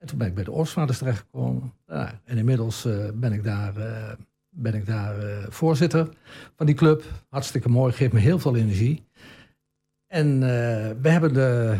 En 0.00 0.06
toen 0.06 0.18
ben 0.18 0.26
ik 0.26 0.34
bij 0.34 0.44
de 0.44 0.52
Oortsvaders 0.52 0.98
terechtgekomen. 0.98 1.72
Ja, 1.86 2.20
en 2.24 2.38
inmiddels 2.38 2.84
eh, 2.84 2.94
ben 3.14 3.32
ik 3.32 3.44
daar, 3.44 3.76
eh, 3.76 4.12
ben 4.48 4.74
ik 4.74 4.86
daar 4.86 5.18
eh, 5.18 5.46
voorzitter 5.48 6.08
van 6.56 6.66
die 6.66 6.74
club. 6.74 7.04
Hartstikke 7.28 7.68
mooi, 7.68 7.92
geeft 7.92 8.12
me 8.12 8.18
heel 8.18 8.38
veel 8.38 8.56
energie. 8.56 9.08
En 10.06 10.40
we 11.00 11.08
hebben 11.08 11.32
de, 11.32 11.76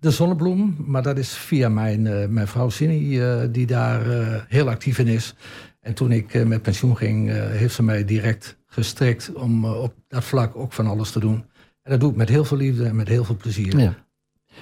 de 0.00 0.10
zonnebloem, 0.10 0.76
maar 0.78 1.02
dat 1.02 1.18
is 1.18 1.32
via 1.32 1.68
mijn, 1.68 2.32
mijn 2.32 2.48
vrouw 2.48 2.68
Cindy, 2.68 3.20
die 3.50 3.66
daar 3.66 4.02
heel 4.48 4.68
actief 4.68 4.98
in 4.98 5.06
is. 5.06 5.34
En 5.80 5.94
toen 5.94 6.12
ik 6.12 6.44
met 6.46 6.62
pensioen 6.62 6.96
ging, 6.96 7.30
heeft 7.30 7.74
ze 7.74 7.82
mij 7.82 8.04
direct 8.04 8.58
gestrikt 8.66 9.32
om 9.32 9.64
op 9.64 9.94
dat 10.08 10.24
vlak 10.24 10.56
ook 10.56 10.72
van 10.72 10.86
alles 10.86 11.10
te 11.10 11.20
doen. 11.20 11.44
En 11.82 11.90
dat 11.90 12.00
doe 12.00 12.10
ik 12.10 12.16
met 12.16 12.28
heel 12.28 12.44
veel 12.44 12.56
liefde 12.56 12.84
en 12.84 12.96
met 12.96 13.08
heel 13.08 13.24
veel 13.24 13.36
plezier. 13.36 13.78
Ja. 13.78 14.07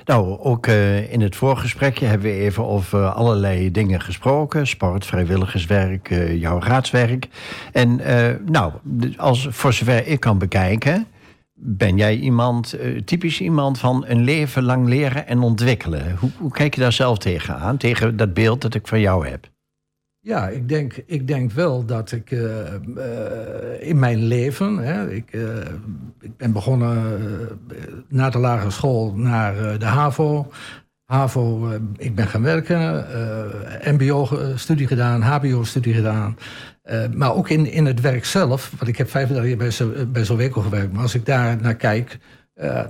Nou, 0.05 0.39
ook 0.39 0.67
eh, 0.67 1.13
in 1.13 1.21
het 1.21 1.37
voorgesprekje 1.37 2.07
hebben 2.07 2.31
we 2.31 2.37
even 2.37 2.67
over 2.67 3.07
allerlei 3.07 3.71
dingen 3.71 4.01
gesproken. 4.01 4.67
Sport, 4.67 5.07
vrijwilligerswerk, 5.07 6.11
eh, 6.11 6.41
jouw 6.41 6.61
raadswerk. 6.61 7.29
En 7.73 8.01
eh, 8.01 8.35
nou, 8.45 8.73
als, 9.17 9.47
voor 9.51 9.73
zover 9.73 10.07
ik 10.07 10.21
kan 10.21 10.39
bekijken... 10.39 11.07
ben 11.55 11.97
jij 11.97 12.17
iemand, 12.17 12.77
typisch 13.05 13.41
iemand 13.41 13.79
van 13.79 14.05
een 14.07 14.23
leven 14.25 14.63
lang 14.63 14.89
leren 14.89 15.27
en 15.27 15.41
ontwikkelen. 15.41 16.17
Hoe, 16.19 16.31
hoe 16.39 16.51
kijk 16.51 16.75
je 16.75 16.81
daar 16.81 16.93
zelf 16.93 17.19
tegenaan? 17.19 17.77
Tegen 17.77 18.17
dat 18.17 18.35
beeld 18.35 18.61
dat 18.61 18.75
ik 18.75 18.87
van 18.87 19.01
jou 19.01 19.29
heb? 19.29 19.49
Ja, 20.27 20.49
ik 20.49 20.69
denk, 20.69 21.03
ik 21.07 21.27
denk 21.27 21.53
wel 21.53 21.85
dat 21.85 22.13
ik 22.13 22.31
eh, 22.31 22.75
eh, 22.75 23.89
in 23.89 23.99
mijn 23.99 24.23
leven, 24.23 24.77
hè, 24.77 25.11
ik, 25.11 25.33
eh, 25.33 25.43
ik 26.21 26.37
ben 26.37 26.53
begonnen 26.53 27.19
na 28.09 28.31
de 28.31 28.39
lagere 28.39 28.71
school 28.71 29.13
naar 29.15 29.79
de 29.79 29.85
HAVO. 29.85 30.51
HAVO, 31.05 31.71
ik 31.97 32.15
ben 32.15 32.27
gaan 32.27 32.43
werken, 32.43 33.07
MBO-studie 33.85 34.87
gedaan, 34.87 35.23
HBO-studie 35.23 35.95
gedaan. 35.95 36.37
Maar 37.15 37.35
ook 37.35 37.49
in, 37.49 37.67
in 37.67 37.87
het 37.87 38.01
werk 38.01 38.25
zelf, 38.25 38.73
want 38.79 38.89
ik 38.89 38.97
heb 38.97 39.11
35 39.11 39.49
jaar 39.49 39.59
bij, 39.59 39.71
Zo- 39.71 40.07
bij 40.07 40.25
Zoweco 40.25 40.61
gewerkt. 40.61 40.93
Maar 40.93 41.03
als 41.03 41.15
ik 41.15 41.27
daar 41.27 41.57
naar 41.61 41.77
kijk, 41.77 42.19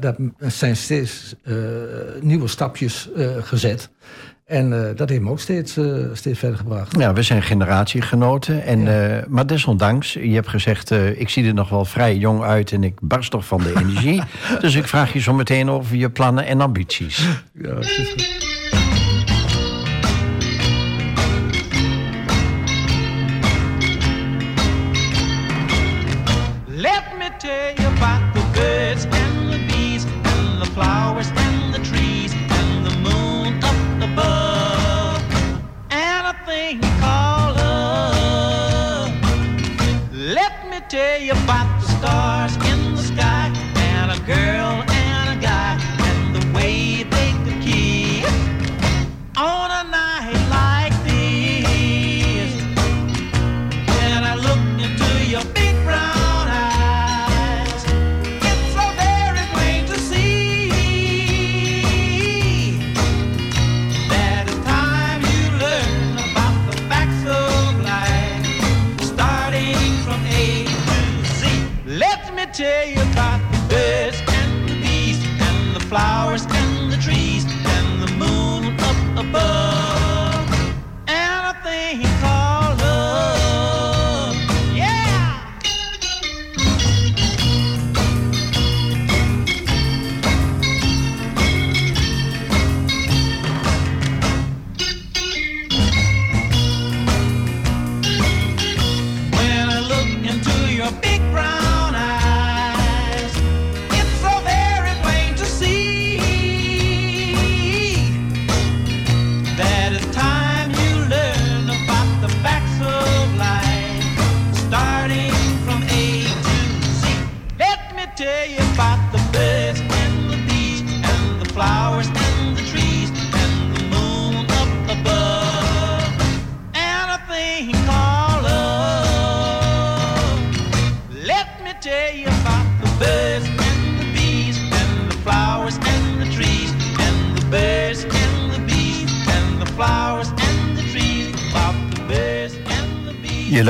dat 0.01 0.16
zijn 0.39 0.76
steeds 0.76 1.34
nieuwe 2.20 2.49
stapjes 2.49 3.11
gezet. 3.41 3.91
En 4.47 4.89
eh, 4.89 4.97
dat 4.97 5.09
heeft 5.09 5.21
me 5.21 5.31
ook 5.31 5.41
steeds, 5.41 5.77
eh, 5.77 5.85
steeds 6.13 6.39
verder 6.39 6.59
gebracht. 6.59 6.97
Ja, 6.99 7.13
we 7.13 7.23
zijn 7.23 7.43
generatiegenoten. 7.43 8.65
En, 8.65 9.11
eh, 9.19 9.27
maar 9.29 9.47
desondanks, 9.47 10.13
je 10.13 10.35
hebt 10.35 10.49
gezegd... 10.49 10.91
ik 10.91 11.29
zie 11.29 11.47
er 11.47 11.55
nog 11.55 11.69
wel 11.69 11.85
vrij 11.85 12.17
jong 12.17 12.43
uit 12.43 12.73
en 12.73 12.85
ik 12.85 12.95
barst 13.01 13.31
toch 13.31 13.47
van 13.47 13.63
de 13.63 13.73
energie. 13.77 14.23
dus 14.61 14.75
ik 14.75 14.87
vraag 14.89 15.13
je 15.13 15.21
zo 15.21 15.33
meteen 15.33 15.71
over 15.71 15.97
je 15.97 16.11
plannen 16.11 16.47
en 16.47 16.61
ambities. 16.61 17.29
Ja, 17.63 17.75
het 17.75 17.85
is 17.85 18.09
goed. 18.09 18.46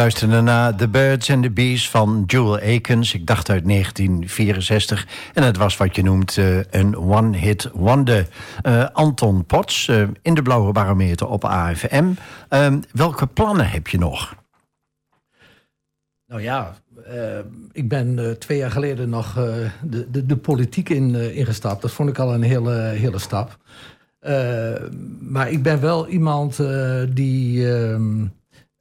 Luisterde 0.07 0.41
naar 0.41 0.75
The 0.75 0.89
Birds 0.89 1.31
and 1.31 1.43
the 1.43 1.51
Bees 1.51 1.91
van 1.91 2.23
Jewel 2.27 2.59
Akins. 2.59 3.15
Ik 3.15 3.27
dacht 3.27 3.51
uit 3.51 3.69
1964. 3.69 5.07
En 5.35 5.43
het 5.43 5.57
was 5.57 5.77
wat 5.77 5.97
je 5.97 6.03
noemt 6.03 6.37
eh, 6.37 6.59
een 6.71 6.97
one-hit 6.97 7.71
wonder. 7.73 8.29
Eh, 8.63 8.87
Anton 8.93 9.45
Potts 9.45 9.89
eh, 9.89 10.03
in 10.23 10.35
de 10.35 10.43
Blauwe 10.43 10.73
Barometer 10.73 11.29
op 11.29 11.45
AFM. 11.45 12.13
Eh, 12.49 12.75
welke 12.93 13.27
plannen 13.27 13.69
heb 13.69 13.89
je 13.89 13.99
nog? 13.99 14.35
Nou 16.27 16.43
ja, 16.43 16.75
ik 17.73 17.89
ben 17.89 18.37
twee 18.39 18.59
jaar 18.59 18.71
geleden 18.71 19.09
nog 19.09 19.35
de, 19.83 20.11
de, 20.11 20.27
de 20.27 20.37
politiek 20.37 20.89
in, 20.89 21.35
ingestapt. 21.35 21.83
Dat 21.83 21.93
vond 21.93 22.09
ik 22.09 22.19
al 22.19 22.35
een 22.35 22.43
hele, 22.43 22.73
hele 22.75 23.19
stap. 23.19 23.59
Maar 25.21 25.51
ik 25.51 25.63
ben 25.63 25.81
wel 25.81 26.09
iemand 26.09 26.57
die. 27.15 27.75
ehm, 27.75 28.25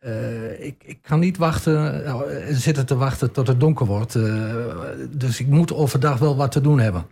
eh, 0.06 0.66
ik, 0.66 0.76
ik 0.86 0.97
kan 1.01 1.20
niet 1.20 1.38
wachten, 1.38 2.06
eh, 2.06 2.16
zitten 2.49 2.86
te 2.86 2.95
wachten 2.95 3.32
tot 3.32 3.47
het 3.47 3.60
donker 3.60 3.86
wordt. 3.86 4.16
Eh, 4.16 4.24
dus 5.10 5.39
ik 5.39 5.47
moet 5.47 5.74
overdag 5.74 6.18
wel 6.18 6.36
wat 6.36 6.51
te 6.51 6.62
doen 6.62 6.80
hebben. 6.80 7.06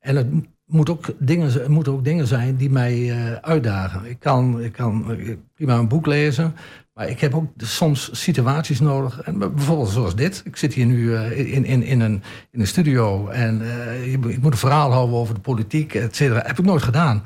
En 0.00 0.16
het 0.16 0.26
moet 0.66 0.90
ook 0.90 1.06
dingen, 1.18 1.72
moeten 1.72 1.92
ook 1.92 2.04
dingen 2.04 2.26
zijn 2.26 2.56
die 2.56 2.70
mij 2.70 3.14
uitdagen. 3.40 4.10
Ik 4.10 4.18
kan, 4.20 4.60
ik 4.60 4.72
kan 4.72 5.16
prima 5.54 5.78
een 5.78 5.88
boek 5.88 6.06
lezen, 6.06 6.54
maar 6.94 7.08
ik 7.08 7.20
heb 7.20 7.34
ook 7.34 7.50
soms 7.56 8.10
situaties 8.12 8.80
nodig. 8.80 9.20
En 9.20 9.38
bijvoorbeeld 9.38 9.88
zoals 9.88 10.14
dit. 10.14 10.42
Ik 10.44 10.56
zit 10.56 10.74
hier 10.74 10.86
nu 10.86 11.16
in, 11.16 11.64
in, 11.64 11.82
in, 11.82 12.00
een, 12.00 12.22
in 12.50 12.60
een 12.60 12.66
studio 12.66 13.28
en 13.28 13.62
ik 14.04 14.42
moet 14.42 14.52
een 14.52 14.58
verhaal 14.58 14.92
houden 14.92 15.16
over 15.16 15.34
de 15.34 15.40
politiek, 15.40 15.94
et 15.94 16.16
cetera. 16.16 16.42
Heb 16.46 16.58
ik 16.58 16.64
nooit 16.64 16.82
gedaan. 16.82 17.22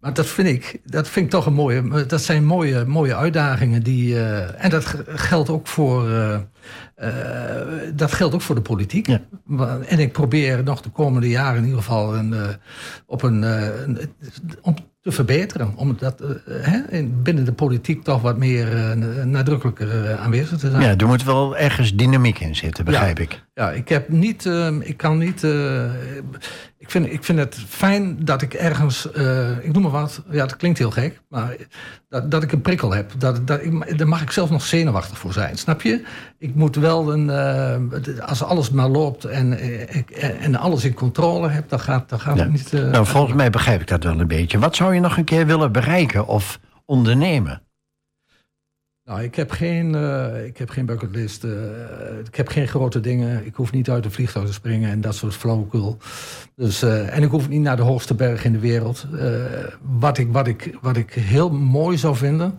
Maar 0.00 0.14
dat 0.14 0.26
vind 0.26 0.48
ik, 0.48 0.80
dat 0.84 1.08
vind 1.08 1.24
ik 1.24 1.30
toch 1.30 1.46
een 1.46 1.52
mooie. 1.54 2.06
Dat 2.06 2.22
zijn 2.22 2.44
mooie, 2.44 2.84
mooie 2.84 3.16
uitdagingen 3.16 3.82
die. 3.82 4.14
eh, 4.16 4.64
en 4.64 4.70
dat 4.70 4.94
geldt 5.08 5.48
ook 5.50 5.66
voor. 5.66 6.08
eh, 6.10 6.34
eh, 6.94 7.66
dat 7.94 8.12
geldt 8.12 8.34
ook 8.34 8.40
voor 8.42 8.54
de 8.54 8.60
politiek. 8.60 9.06
Ja. 9.06 9.20
En 9.86 9.98
ik 9.98 10.12
probeer 10.12 10.62
nog 10.62 10.80
de 10.80 10.90
komende 10.90 11.28
jaren 11.28 11.56
in 11.56 11.64
ieder 11.64 11.78
geval 11.78 12.16
een, 12.16 12.34
op 13.06 13.22
een, 13.22 13.42
een- 13.42 13.98
om 14.62 14.74
te 15.00 15.12
verbeteren. 15.12 15.72
Om 15.76 15.96
dat 15.98 16.22
hè, 16.50 16.78
in- 16.90 17.22
binnen 17.22 17.44
de 17.44 17.52
politiek 17.52 18.02
toch 18.04 18.22
wat 18.22 18.36
meer 18.38 18.96
nadrukkelijker 19.26 20.16
aanwezig 20.16 20.58
te 20.58 20.70
zijn. 20.70 20.82
Ja, 20.82 20.96
er 20.96 21.06
moet 21.06 21.24
wel 21.24 21.56
ergens 21.56 21.94
dynamiek 21.96 22.38
in 22.40 22.56
zitten, 22.56 22.84
begrijp 22.84 23.18
ik. 23.20 23.42
Ja, 23.54 23.70
ik 23.70 23.88
heb 23.88 24.08
niet, 24.08 24.44
ik 24.80 24.96
kan 24.96 25.18
niet. 25.18 25.46
Ik, 26.78 26.90
vind, 26.90 27.06
ik 27.12 27.24
vind 27.24 27.38
het 27.38 27.54
fijn 27.68 28.24
dat 28.24 28.42
ik 28.42 28.54
ergens, 28.54 29.12
eh, 29.12 29.50
ik 29.64 29.72
noem 29.72 29.82
maar 29.82 29.90
wat, 29.90 30.22
ja, 30.30 30.46
dat 30.46 30.56
klinkt 30.56 30.78
heel 30.78 30.90
gek, 30.90 31.20
maar 31.28 31.56
dat, 32.08 32.30
dat 32.30 32.42
ik 32.42 32.52
een 32.52 32.60
prikkel 32.60 32.92
heb. 32.92 33.12
Dat, 33.18 33.46
dat, 33.46 33.62
ik, 33.62 33.98
daar 33.98 34.08
mag 34.08 34.22
ik 34.22 34.30
zelf 34.30 34.50
nog 34.50 34.62
zenuwachtig 34.62 35.18
voor 35.18 35.32
zijn, 35.32 35.56
snap 35.58 35.82
je? 35.82 36.04
Ik 36.38 36.54
moet 36.54 36.76
wel 36.76 37.12
een, 37.12 37.30
eh, 37.30 38.28
als 38.28 38.42
alles 38.42 38.70
maar 38.70 38.88
loopt 38.88 39.24
en, 39.24 39.58
eh, 39.58 39.96
ik, 39.96 40.10
en 40.40 40.56
alles 40.56 40.84
in 40.84 40.94
controle 40.94 41.48
heb, 41.48 41.68
dan 41.68 41.80
gaat, 41.80 42.08
dan 42.08 42.20
gaat 42.20 42.36
Ja. 42.36 42.42
het 42.42 42.52
niet. 42.52 42.72
Nou, 42.72 43.06
volgens 43.06 43.34
mij 43.34 43.50
begrijp 43.50 43.80
ik 43.80 43.86
dat 43.88 44.04
wel 44.04 44.20
een 44.20 44.26
beetje. 44.28 44.58
Wat 44.58 44.76
zou 44.76 44.94
je 44.94 45.00
nog 45.00 45.16
een 45.16 45.24
keer 45.24 45.46
willen 45.46 45.72
bereiken 45.72 46.26
of 46.26 46.60
ondernemen? 46.84 47.62
Nou, 49.08 49.22
ik 49.22 49.34
heb 49.34 49.50
geen, 49.50 49.94
eh, 49.94 50.44
ik 50.44 50.58
heb 50.58 50.70
geen 50.70 50.86
bucketlist. 50.86 51.44
eh, 51.44 51.50
ik 52.24 52.34
heb 52.34 52.48
geen 52.48 52.68
grote 52.68 53.00
dingen. 53.00 53.46
Ik 53.46 53.54
hoef 53.54 53.72
niet 53.72 53.90
uit 53.90 54.04
een 54.04 54.10
vliegtuig 54.10 54.46
te 54.46 54.52
springen 54.52 54.90
en 54.90 55.00
dat 55.00 55.14
soort 55.14 55.34
flauwekul. 55.34 55.98
Dus, 56.56 56.82
eh, 56.82 57.16
en 57.16 57.22
ik 57.22 57.30
hoef 57.30 57.48
niet 57.48 57.60
naar 57.60 57.76
de 57.76 57.82
hoogste 57.82 58.14
berg 58.14 58.44
in 58.44 58.52
de 58.52 58.58
wereld. 58.58 59.06
Wat, 59.80 60.18
ik, 60.18 60.32
wat, 60.32 60.46
ik, 60.46 60.76
wat 60.80 60.96
ik 60.96 61.12
heel 61.12 61.50
mooi 61.50 61.98
zou 61.98 62.16
vinden... 62.16 62.58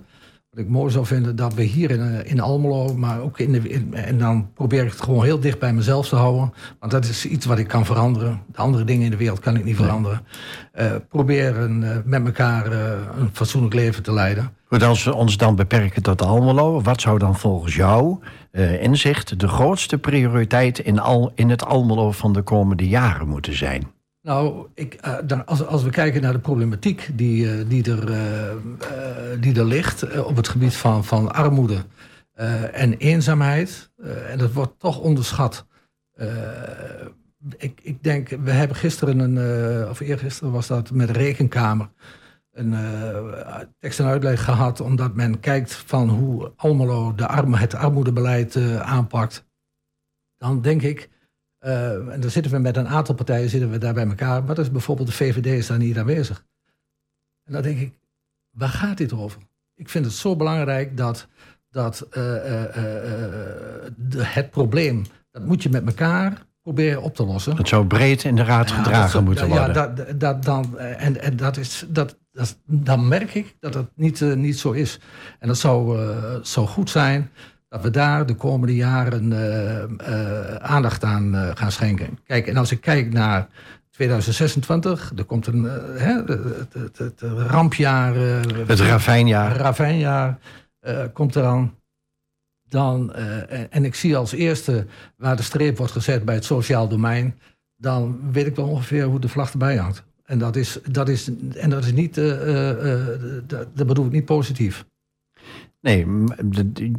Wat 0.49 0.59
ik 0.59 0.69
mooi 0.69 0.91
zou 0.91 1.05
vinden, 1.05 1.35
dat 1.35 1.53
we 1.53 1.61
hier 1.63 1.91
in, 1.91 2.01
eh, 2.01 2.31
in 2.31 2.39
Almelo, 2.39 2.93
maar 2.95 3.21
ook 3.21 3.39
in 3.39 3.51
de... 3.51 3.69
in- 3.69 3.93
en 3.93 4.17
dan 4.17 4.53
probeer 4.53 4.83
ik 4.83 4.91
het 4.91 5.01
gewoon 5.01 5.23
heel 5.23 5.39
dicht 5.39 5.59
bij 5.59 5.73
mezelf 5.73 6.07
te 6.07 6.15
houden. 6.15 6.53
Want 6.79 6.91
dat 6.91 7.05
is 7.05 7.25
iets 7.25 7.45
wat 7.45 7.57
ik 7.57 7.67
kan 7.67 7.85
veranderen. 7.85 8.41
De 8.51 8.57
andere 8.57 8.83
dingen 8.83 9.05
in 9.05 9.11
de 9.11 9.17
wereld 9.17 9.39
kan 9.39 9.55
ik 9.55 9.63
niet 9.63 9.75
veranderen. 9.75 10.21
Eh, 10.71 10.91
proberen 11.09 11.91
eh, 11.91 11.97
met 12.05 12.25
elkaar 12.25 12.71
een 12.71 13.29
fatsoenlijk 13.33 13.73
leven 13.73 14.03
te 14.03 14.13
leiden. 14.13 14.49
Goed, 14.65 14.83
als 14.83 15.03
we 15.03 15.13
ons 15.15 15.37
dan 15.37 15.55
beperken 15.55 16.01
tot 16.03 16.21
Almelo, 16.21 16.81
wat 16.81 17.01
zou 17.01 17.19
dan 17.19 17.35
volgens 17.37 17.75
jou 17.75 18.19
inzicht 18.79 19.39
de 19.39 19.47
grootste 19.47 19.97
prioriteit 19.97 20.79
in, 20.79 20.99
al, 20.99 21.31
in 21.35 21.49
het 21.49 21.65
Almelo 21.65 22.11
van 22.11 22.33
de 22.33 22.41
komende 22.41 22.87
jaren 22.87 23.27
moeten 23.27 23.57
zijn? 23.57 23.87
Nou, 24.29 24.67
ik, 24.73 24.93
eh, 24.93 25.15
dan, 25.23 25.45
als, 25.45 25.65
als 25.65 25.83
we 25.83 25.89
kijken 25.89 26.21
naar 26.21 26.33
de 26.33 26.39
problematiek 26.39 27.09
die, 27.13 27.51
eh, 27.51 27.65
die, 27.67 27.91
er, 27.91 28.11
eh, 28.11 28.55
die 29.39 29.59
er 29.59 29.65
ligt 29.65 30.23
op 30.23 30.35
het 30.35 30.47
gebied 30.47 30.75
van, 30.75 31.05
van 31.05 31.31
armoede 31.31 31.83
en 32.71 32.93
eenzaamheid, 32.93 33.91
en 34.27 34.37
dat 34.37 34.53
wordt 34.53 34.79
toch 34.79 34.99
onderschat. 34.99 35.65
Ik, 37.57 37.79
ik 37.81 38.03
denk, 38.03 38.29
we 38.29 38.51
hebben 38.51 38.77
gisteren 38.77 39.19
een, 39.19 39.89
of 39.89 39.99
eergisteren 39.99 40.51
was 40.51 40.67
dat 40.67 40.91
met 40.91 41.07
de 41.07 41.13
rekenkamer, 41.13 41.89
een 42.51 42.75
tekst 43.79 43.99
en 43.99 44.05
uitleg 44.05 44.43
gehad, 44.43 44.79
omdat 44.79 45.15
men 45.15 45.39
kijkt 45.39 45.73
van 45.73 46.09
hoe 46.09 46.51
Almelo 46.55 47.15
de 47.15 47.27
arme, 47.27 47.57
het 47.57 47.75
armoedebeleid 47.75 48.55
aanpakt. 48.81 49.45
Dan 50.37 50.61
denk 50.61 50.81
ik, 50.81 51.09
eh, 51.59 52.13
en 52.13 52.19
dan 52.19 52.29
zitten 52.29 52.51
we 52.51 52.57
met 52.57 52.77
een 52.77 52.87
aantal 52.87 53.15
partijen 53.15 53.49
zitten 53.49 53.71
we 53.71 53.77
daar 53.77 53.93
bij 53.93 54.07
elkaar. 54.07 54.43
Maar 54.43 54.55
dat 54.55 54.65
is 54.65 54.71
bijvoorbeeld 54.71 55.07
de 55.07 55.13
VVD 55.13 55.45
is 55.45 55.67
daar 55.67 55.77
niet 55.77 55.97
aanwezig. 55.97 56.45
En 57.43 57.53
dan 57.53 57.61
denk 57.61 57.79
ik, 57.79 57.93
waar 58.49 58.69
gaat 58.69 58.97
dit 58.97 59.13
over? 59.13 59.41
Ik 59.75 59.89
vind 59.89 60.05
het 60.05 60.13
zo 60.13 60.35
belangrijk 60.35 60.97
dat, 60.97 61.27
dat 61.71 62.01
eh, 62.11 62.63
eh, 62.63 62.73
de, 63.97 64.23
het 64.25 64.49
probleem, 64.51 65.05
dat 65.31 65.45
moet 65.45 65.63
je 65.63 65.69
met 65.69 65.85
elkaar 65.85 66.45
proberen 66.61 67.01
op 67.01 67.15
te 67.15 67.25
lossen. 67.25 67.57
Het 67.57 67.67
zou 67.67 67.85
breed 67.85 68.23
in 68.23 68.35
de 68.35 68.43
raad 68.43 68.69
Ja, 68.69 68.75
gedragen 68.75 69.13
dat- 69.13 69.23
moeten 69.23 69.47
ja, 69.47 69.65
worden. 69.65 69.95
dat, 69.95 70.19
dat, 70.19 70.43
dan, 70.43 70.77
en, 70.79 71.21
en 71.21 71.37
dat 71.37 71.57
is, 71.57 71.85
dat, 71.89 72.17
dat, 72.31 72.57
dan 72.65 73.07
merk 73.07 73.33
ik 73.33 73.55
dat 73.59 73.73
het 73.73 73.89
niet, 73.95 74.21
niet 74.35 74.59
zo 74.59 74.71
is. 74.71 74.99
En 75.39 75.47
dat 75.47 75.57
zou, 75.57 75.99
zou 76.41 76.67
goed 76.67 76.89
zijn 76.89 77.31
dat 77.69 77.81
we 77.81 77.89
daar 77.89 78.25
de 78.25 78.35
komende 78.35 78.75
jaren 78.75 79.33
eh, 79.33 79.83
eh, 79.83 80.55
aandacht 80.55 81.03
aan 81.03 81.35
eh, 81.35 81.51
gaan 81.53 81.71
schenken. 81.71 82.19
Kijk, 82.23 82.47
en 82.47 82.57
als 82.57 82.71
ik 82.71 82.81
kijk 82.81 83.13
naar 83.13 83.47
2026, 83.89 85.11
er 85.15 85.23
komt 85.23 85.47
een 85.47 85.63
hè, 85.97 86.23
het, 86.25 86.73
het, 86.73 86.97
het 86.97 87.21
rampjaar. 87.21 88.15
het 88.15 88.79
ravijnjaar. 88.79 89.55
ravijnjaar 89.55 90.37
komt 91.13 91.35
eraan. 91.35 91.77
Dan, 92.67 93.13
en, 93.69 93.85
ik 93.85 93.95
zie 93.95 94.17
als 94.17 94.31
eerste 94.31 94.85
waar 95.17 95.35
de 95.35 95.43
streep 95.43 95.77
wordt 95.77 95.91
gezet 95.91 96.25
bij 96.25 96.35
het 96.35 96.45
sociaal 96.45 96.87
domein. 96.87 97.39
Dan 97.75 98.31
weet 98.31 98.45
ik 98.45 98.55
wel 98.55 98.67
ongeveer 98.67 99.03
hoe 99.03 99.19
de 99.19 99.29
vlag 99.29 99.51
erbij 99.51 99.75
hangt. 99.75 100.03
En 100.25 100.39
dat 100.39 100.55
is, 100.55 100.79
dat 100.91 101.09
is, 101.09 101.31
en 101.53 101.69
dat 101.69 101.85
is 101.85 101.91
niet, 101.91 102.15
dat, 103.47 103.67
dat 103.73 103.87
bedoel 103.87 104.05
ik 104.05 104.11
niet 104.11 104.25
positief. 104.25 104.85
Nee, 105.81 106.05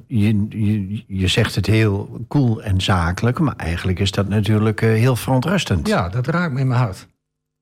je, 0.06 0.46
je, 0.48 1.04
je 1.06 1.28
zegt 1.28 1.54
het 1.54 1.66
heel 1.66 2.24
cool 2.28 2.62
en 2.62 2.80
zakelijk, 2.80 3.38
maar 3.38 3.56
eigenlijk 3.56 3.98
is 3.98 4.10
dat 4.10 4.28
natuurlijk 4.28 4.82
eh, 4.82 4.88
heel 4.88 5.16
verontrustend. 5.16 5.88
Ja, 5.88 6.08
dat 6.08 6.26
raakt 6.26 6.52
me 6.52 6.60
in 6.60 6.68
mijn 6.68 6.80
hart. 6.80 7.06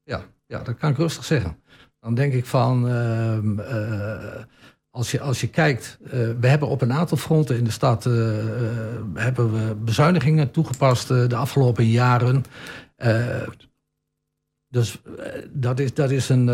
Ja, 0.02 0.22
ja 0.46 0.62
dat 0.62 0.76
kan 0.76 0.90
ik 0.90 0.96
rustig 0.96 1.24
zeggen. 1.24 1.56
Dan 2.00 2.14
denk 2.14 2.32
ik 2.32 2.46
van, 2.46 2.88
ehm, 2.88 3.58
eh, 3.58 4.42
als, 4.90 5.10
je, 5.10 5.20
als 5.20 5.40
je 5.40 5.48
kijkt, 5.48 5.98
eh, 6.04 6.10
we 6.40 6.46
hebben 6.48 6.68
op 6.68 6.82
een 6.82 6.92
aantal 6.92 7.16
fronten 7.16 7.56
in 7.56 7.64
de 7.64 7.70
stad 7.70 8.04
hebben 9.14 9.52
we 9.52 9.74
bezuinigingen 9.74 10.50
toegepast 10.50 11.08
de 11.08 11.36
afgelopen 11.36 11.86
jaren. 11.86 12.44
Dus 14.68 15.00
dat, 15.50 15.78
is, 15.78 15.94
dat 15.94 16.10
is 16.10 16.28
een. 16.28 16.48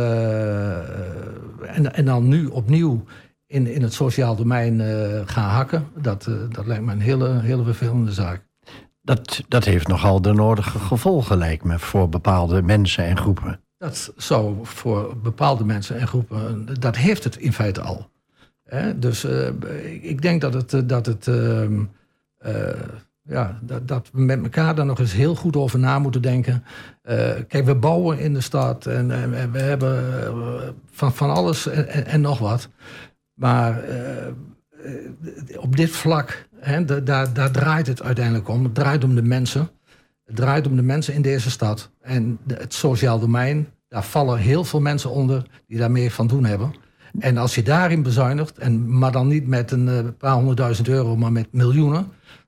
en, 1.64 1.94
en 1.94 2.04
dan 2.04 2.28
nu 2.28 2.46
opnieuw 2.46 3.04
in, 3.54 3.66
in 3.66 3.82
het 3.82 3.92
sociaal 3.92 4.36
domein 4.36 4.80
eh, 4.80 5.20
gaan 5.24 5.50
hakken, 5.50 5.86
dat, 5.96 6.26
eh, 6.26 6.34
dat 6.50 6.66
lijkt 6.66 6.84
me 6.84 6.92
een 6.92 7.00
hele, 7.00 7.40
hele 7.40 7.64
vervelende 7.64 8.12
zaak. 8.12 8.42
Dat, 9.02 9.42
dat 9.48 9.64
heeft 9.64 9.88
nogal 9.88 10.22
de 10.22 10.32
nodige 10.32 10.78
gevolgen, 10.78 11.36
lijkt 11.38 11.64
me, 11.64 11.78
voor 11.78 12.08
bepaalde 12.08 12.62
mensen 12.62 13.04
en 13.04 13.16
groepen. 13.16 13.60
Dat 13.78 14.12
zou 14.16 14.56
voor 14.62 15.16
bepaalde 15.22 15.64
mensen 15.64 15.98
en 15.98 16.06
groepen, 16.08 16.68
dat 16.80 16.96
heeft 16.96 17.24
het 17.24 17.36
in 17.36 17.52
feite 17.52 17.80
al. 17.80 18.10
Hè? 18.64 18.98
Dus 18.98 19.24
eh, 19.24 19.46
ik- 20.02 20.22
denk 20.22 20.40
dat 20.40 20.54
het, 20.54 20.88
dat 20.88 21.06
het 21.06 21.28
ehm, 21.28 21.82
eh, 22.38 22.52
ja, 23.22 23.58
dat, 23.62 23.88
dat 23.88 24.08
we 24.12 24.20
met 24.20 24.42
elkaar 24.42 24.74
daar 24.74 24.86
nog 24.86 24.98
eens 24.98 25.12
heel 25.12 25.34
goed 25.34 25.56
over 25.56 25.78
na 25.78 25.98
moeten 25.98 26.22
denken. 26.22 26.64
Kijk, 27.48 27.64
we 27.64 27.74
bouwen 27.74 28.18
in 28.18 28.34
de 28.34 28.40
stad 28.40 28.86
en, 28.86 29.10
en- 29.10 29.34
en 29.34 29.52
we 29.52 29.58
hebben 29.58 30.04
van, 30.90 31.12
van 31.12 31.30
alles 31.30 31.66
en 31.66 32.20
nog 32.20 32.38
wat. 32.38 32.68
Maar 33.34 33.82
eh, 33.82 34.26
eh, 34.26 34.32
op 35.56 35.76
dit 35.76 35.90
vlak, 35.90 36.48
hè, 36.60 36.84
da- 36.84 37.00
daar, 37.00 37.32
daar 37.32 37.50
draait 37.50 37.86
het 37.86 38.02
uiteindelijk 38.02 38.48
om. 38.48 38.64
Het 38.64 38.74
draait 38.74 39.04
om 39.04 39.14
de 39.14 39.22
mensen. 39.22 39.70
Het 40.24 40.36
draait 40.36 40.66
om 40.66 40.76
de 40.76 40.82
mensen 40.82 41.14
in 41.14 41.22
deze 41.22 41.50
stad. 41.50 41.90
En 42.00 42.38
het 42.46 42.74
sociaal 42.74 43.18
domein, 43.18 43.68
daar 43.88 44.02
vallen 44.04 44.38
heel 44.38 44.64
veel 44.64 44.80
mensen 44.80 45.10
onder 45.10 45.46
die 45.66 45.78
daarmee 45.78 46.10
van 46.12 46.26
doen 46.26 46.44
hebben. 46.44 46.74
En 47.18 47.36
als 47.36 47.54
je 47.54 47.62
daarin 47.62 48.02
bezuinigt, 48.02 48.58
en, 48.58 48.98
maar 48.98 49.12
dan 49.12 49.26
niet 49.28 49.46
met 49.46 49.70
een 49.70 49.88
eh, 49.88 49.98
paar 50.18 50.34
honderdduizend 50.34 50.88
euro, 50.88 51.16
maar 51.16 51.32
met 51.32 51.52
miljoenen, 51.52 52.06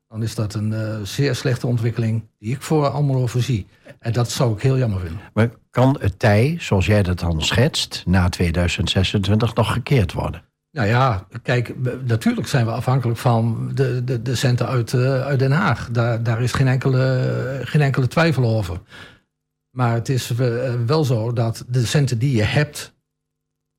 dan 0.08 0.22
is 0.22 0.34
dat 0.34 0.54
een 0.54 1.06
zeer 1.06 1.34
slechte 1.34 1.66
ontwikkeling 1.66 2.24
die 2.38 2.54
ik 2.54 2.62
voor 2.62 2.88
allemaal 2.88 3.28
voorzie. 3.28 3.66
En 3.98 4.12
dat 4.12 4.30
zou 4.30 4.54
ik 4.54 4.62
heel 4.62 4.78
jammer 4.78 5.00
vinden. 5.00 5.20
Maar 5.34 5.50
kan 5.70 5.96
het 6.00 6.18
tij, 6.18 6.56
zoals 6.58 6.86
jij 6.86 7.02
dat 7.02 7.18
dan 7.18 7.42
schetst, 7.42 8.02
na 8.06 8.28
2026 8.28 9.54
nog 9.54 9.72
gekeerd 9.72 10.12
worden? 10.12 10.42
Nou 10.76 10.88
ja, 10.88 11.26
kijk, 11.42 11.74
natuurlijk 12.04 12.46
zijn 12.46 12.66
we 12.66 12.70
afhankelijk 12.70 13.18
van 13.18 13.70
de, 13.74 14.04
de, 14.04 14.22
de 14.22 14.34
centen 14.34 14.66
uit, 14.66 14.94
eh, 14.94 15.20
uit 15.20 15.38
Den 15.38 15.52
Haag. 15.52 15.90
Daar, 15.90 16.22
daar 16.22 16.42
is 16.42 16.52
geen 16.52 16.68
enkele, 16.68 17.60
geen 17.62 17.80
enkele 17.80 18.08
twijfel 18.08 18.44
over. 18.44 18.80
Maar 19.70 19.94
het 19.94 20.08
is 20.08 20.30
eh, 20.30 20.74
wel 20.86 21.04
zo 21.04 21.32
dat 21.32 21.64
de 21.68 21.86
centen 21.86 22.18
die 22.18 22.36
je 22.36 22.42
hebt, 22.42 22.94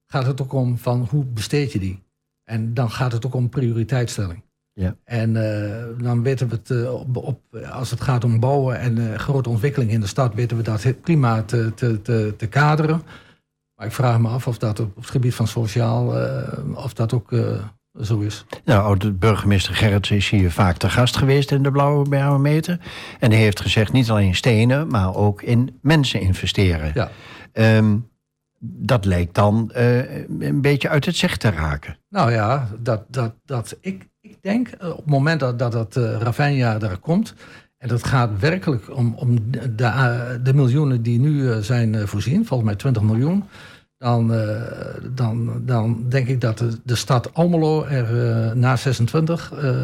gaat 0.05 0.25
het 0.25 0.41
ook 0.41 0.53
om 0.53 0.77
van 0.77 1.07
hoe 1.09 1.25
besteed 1.25 1.71
je 1.71 1.79
die. 1.79 2.03
En 2.43 2.73
dan 2.73 2.91
gaat 2.91 3.11
het 3.11 3.25
ook 3.25 3.33
om 3.33 3.49
prioriteitsstelling. 3.49 4.43
Ja. 4.73 4.95
En 5.03 5.35
eh, 5.35 6.03
dan 6.03 6.23
weten 6.23 6.47
we 6.49 6.55
het, 6.55 6.89
op, 6.89 7.17
op, 7.17 7.41
als 7.71 7.91
het 7.91 8.01
gaat 8.01 8.23
om 8.23 8.39
bouwen 8.39 8.79
en 8.79 9.19
grote 9.19 9.49
ontwikkeling 9.49 9.91
in 9.91 10.01
de 10.01 10.07
stad, 10.07 10.33
weten 10.33 10.57
we 10.57 10.63
dat 10.63 11.01
prima 11.01 11.43
te, 11.43 11.73
te, 11.75 12.01
te, 12.01 12.33
te 12.37 12.47
kaderen. 12.47 13.01
Maar 13.77 13.85
ik 13.85 13.91
vraag 13.91 14.19
me 14.19 14.27
af 14.29 14.47
of 14.47 14.57
dat 14.57 14.79
op 14.79 14.95
het 14.95 15.09
gebied 15.09 15.35
van 15.35 15.47
sociaal, 15.47 16.17
eh, 16.19 16.59
of 16.75 16.93
dat 16.93 17.13
ook 17.13 17.31
eh, 17.31 17.63
zo 18.01 18.19
is. 18.19 18.45
Nou, 18.65 18.97
de 18.97 19.11
burgemeester 19.11 19.75
Gerrits 19.75 20.11
is 20.11 20.29
hier 20.29 20.51
vaak 20.51 20.77
te 20.77 20.89
gast 20.89 21.17
geweest 21.17 21.51
in 21.51 21.63
de 21.63 21.71
Blauwe 21.71 22.09
Barometer. 22.09 22.79
En 23.19 23.31
hij 23.31 23.39
heeft 23.39 23.59
gezegd 23.59 23.91
niet 23.91 24.09
alleen 24.09 24.35
stenen, 24.35 24.87
maar 24.87 25.15
ook 25.15 25.41
in 25.41 25.79
mensen 25.81 26.21
investeren. 26.21 26.91
Ja. 26.93 27.09
Ehm, 27.53 27.97
dat 28.59 29.05
lijkt 29.05 29.35
dan 29.35 29.71
eh, 29.71 30.17
een 30.39 30.61
beetje 30.61 30.89
uit 30.89 31.05
het 31.05 31.15
zicht 31.15 31.39
te 31.39 31.49
raken. 31.49 31.97
Nou 32.09 32.31
ja, 32.31 32.69
dat, 32.79 33.03
dat, 33.07 33.33
dat, 33.45 33.77
ik, 33.81 34.07
ik 34.21 34.37
denk 34.41 34.69
op 34.79 34.97
het 34.97 35.05
moment 35.05 35.39
dat, 35.39 35.59
dat 35.59 35.95
uh, 35.95 36.17
ravijnjaar 36.19 36.79
daar 36.79 36.97
komt... 36.97 37.33
en 37.87 37.95
dat 37.95 38.03
gaat 38.07 38.29
werkelijk 38.39 38.95
om, 38.97 39.13
om 39.15 39.51
de, 39.51 39.75
de, 39.75 40.39
de 40.43 40.53
miljoenen 40.53 41.01
die 41.01 41.19
nu 41.19 41.29
uh, 41.41 41.57
zijn 41.57 41.93
uh, 41.93 42.03
voorzien, 42.05 42.45
volgens 42.45 42.69
mij 42.69 42.77
20 42.77 43.01
miljoen... 43.03 43.43
dan, 43.97 44.33
eh, 44.33 44.61
dan, 45.11 45.61
dan 45.65 46.05
denk 46.09 46.27
ik 46.27 46.41
dat 46.41 46.57
de, 46.57 46.69
de 46.83 46.95
stad 46.95 47.33
Almelo 47.33 47.83
er 47.85 48.29
eh, 48.47 48.51
na 48.53 48.75
26 48.75 49.53
eh, 49.53 49.75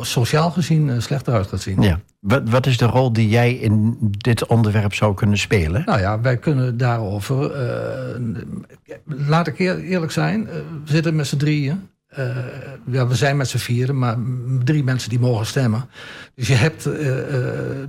sociaal 0.00 0.50
gezien 0.50 0.90
eh, 0.90 0.98
slechter 1.00 1.32
uit 1.34 1.46
gaat 1.46 1.60
zien. 1.60 1.82
Ja. 1.82 2.00
Wat, 2.20 2.48
wat 2.48 2.66
is 2.66 2.76
de 2.78 2.84
rol 2.86 3.12
die 3.12 3.28
jij 3.28 3.52
in 3.54 3.96
dit 4.00 4.46
onderwerp 4.46 4.94
zou 4.94 5.14
kunnen 5.14 5.38
spelen? 5.38 5.82
Nou 5.86 6.00
ja, 6.00 6.20
wij 6.20 6.36
kunnen 6.36 6.76
daarover. 6.76 7.50
eh, 7.52 8.20
laat 9.26 9.46
ik 9.46 9.58
eer- 9.58 9.78
eerlijk 9.80 10.12
zijn, 10.12 10.48
eh, 10.48 10.54
we 10.84 10.92
zitten 10.92 11.16
met 11.16 11.26
z'n 11.26 11.36
drieën. 11.36 11.88
Eh, 12.08 12.36
ja, 12.86 13.06
we 13.06 13.14
zijn 13.14 13.36
met 13.36 13.48
z'n 13.48 13.56
vieren, 13.58 13.98
maar 13.98 14.16
drie 14.64 14.84
mensen 14.84 15.10
die 15.10 15.18
mogen 15.20 15.46
stemmen. 15.46 15.84
Dus 16.34 16.48
je 16.48 16.54
hebt. 16.54 16.86
eh, 16.86 17.34
eh, 17.80 17.88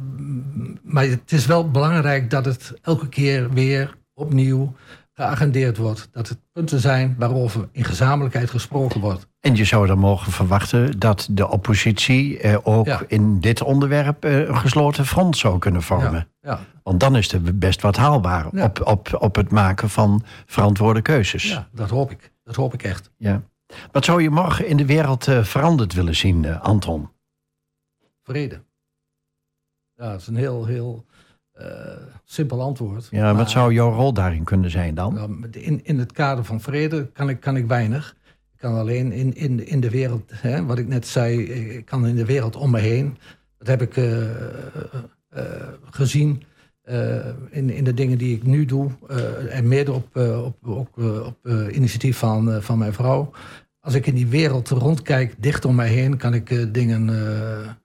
maar 0.84 1.04
het 1.04 1.32
is 1.32 1.46
wel 1.46 1.72
belangrijk 1.72 2.30
dat 2.30 2.46
het 2.46 2.74
elke 2.82 3.08
keer 3.10 3.50
weer 3.54 3.98
opnieuw 4.14 4.76
geagendeerd 5.14 5.78
wordt. 5.78 6.10
Dat 6.12 6.28
het 6.30 6.38
punten 6.54 6.80
zijn 6.80 7.16
waarover 7.18 7.68
in 7.72 7.84
gezamenlijkheid 7.84 8.50
gesproken 8.50 9.00
wordt. 9.02 9.28
En 9.40 9.56
je 9.56 9.64
zou 9.66 9.88
dan 9.88 9.98
mogen 10.00 10.32
verwachten 10.32 11.00
dat 11.00 11.28
de 11.32 11.50
oppositie 11.50 12.40
eh, 12.40 12.58
ook 12.64 12.86
Ja. 12.86 13.02
in 13.08 13.40
dit 13.40 13.62
onderwerp 13.62 14.24
eh, 14.26 14.38
een 14.48 14.58
gesloten 14.58 15.06
front 15.06 15.38
zou 15.38 15.60
kunnen 15.60 15.82
vormen. 15.82 16.28
Ja, 16.42 16.50
ja, 16.52 16.60
Want 16.84 17.00
dan 17.00 17.16
is 17.18 17.32
er 17.32 17.58
best 17.58 17.82
wat 17.82 17.96
haalbaar 17.96 18.48
op, 18.48 18.82
op, 18.88 19.18
op 19.20 19.36
het 19.36 19.52
maken 19.52 19.90
van 19.90 20.24
verantwoorde 20.46 21.02
keuzes. 21.02 21.50
ja, 21.50 21.68
dat 21.74 21.90
hoop 21.90 22.12
ik. 22.12 22.32
Dat 22.44 22.56
hoop 22.56 22.74
ik 22.74 22.84
echt. 22.84 23.12
Ja. 23.18 23.42
Wat 23.92 24.06
zou 24.06 24.22
je 24.22 24.30
morgen 24.30 24.68
in 24.68 24.78
de 24.78 24.86
wereld 24.86 25.28
eh, 25.28 25.44
veranderd 25.44 25.94
willen 25.94 26.16
zien, 26.16 26.46
eh, 26.46 26.62
Anton? 26.62 27.10
Vrede. 28.24 28.62
Ja, 29.96 30.12
dat 30.12 30.20
is 30.22 30.28
een 30.28 30.36
heel, 30.36 30.66
heel 30.66 31.06
eh, 31.52 31.68
simpel 32.24 32.62
antwoord. 32.62 33.08
Ja, 33.12 33.22
Maar- 33.24 33.36
wat 33.36 33.50
zou 33.50 33.74
jouw 33.74 33.92
rol 33.92 34.14
daarin 34.14 34.44
kunnen 34.44 34.72
zijn 34.72 34.96
dan? 34.96 35.14
Nou, 35.14 35.50
in, 35.52 35.86
in 35.86 36.00
het 36.00 36.12
kader 36.12 36.44
van 36.44 36.62
vrede 36.62 37.06
kan 37.12 37.30
ik, 37.30 37.40
kan 37.40 37.56
ik 37.56 37.66
weinig. 37.68 38.16
Ik 38.54 38.58
kan 38.60 38.78
alleen 38.78 39.12
in, 39.12 39.34
in, 39.36 39.68
in 39.68 39.80
de 39.80 39.90
wereld, 39.90 40.32
hè, 40.34 40.66
wat 40.66 40.78
ik 40.78 40.88
net 40.88 41.08
zei, 41.08 41.42
ik 41.44 41.86
kan 41.86 42.08
in 42.08 42.16
de 42.16 42.26
wereld 42.26 42.56
om 42.56 42.72
me 42.72 42.80
heen. 42.80 43.18
Dat 43.58 43.68
heb 43.68 43.82
ik 43.82 43.94
gezien 45.90 46.44
eh, 46.90 47.26
in, 47.50 47.70
in 47.70 47.84
de 47.84 47.94
dingen 47.94 48.18
die 48.18 48.36
ik 48.36 48.44
nu 48.44 48.66
doe. 48.66 48.90
eh, 49.08 49.58
en 49.58 49.68
mede 49.68 49.92
op, 49.92 50.16
eh, 50.16 50.44
op, 50.46 50.58
ook, 50.68 50.98
op 51.26 51.48
initiatief 51.72 52.18
van, 52.18 52.62
van 52.62 52.78
mijn 52.78 52.94
vrouw. 52.94 53.32
Als 53.80 53.94
ik 53.94 54.08
in 54.08 54.16
die 54.16 54.28
wereld 54.28 54.70
rondkijk, 54.70 55.36
dicht 55.38 55.66
om 55.66 55.76
mij 55.76 55.88
heen, 55.88 56.18
kan 56.18 56.34
ik 56.34 56.74
dingen 56.74 57.10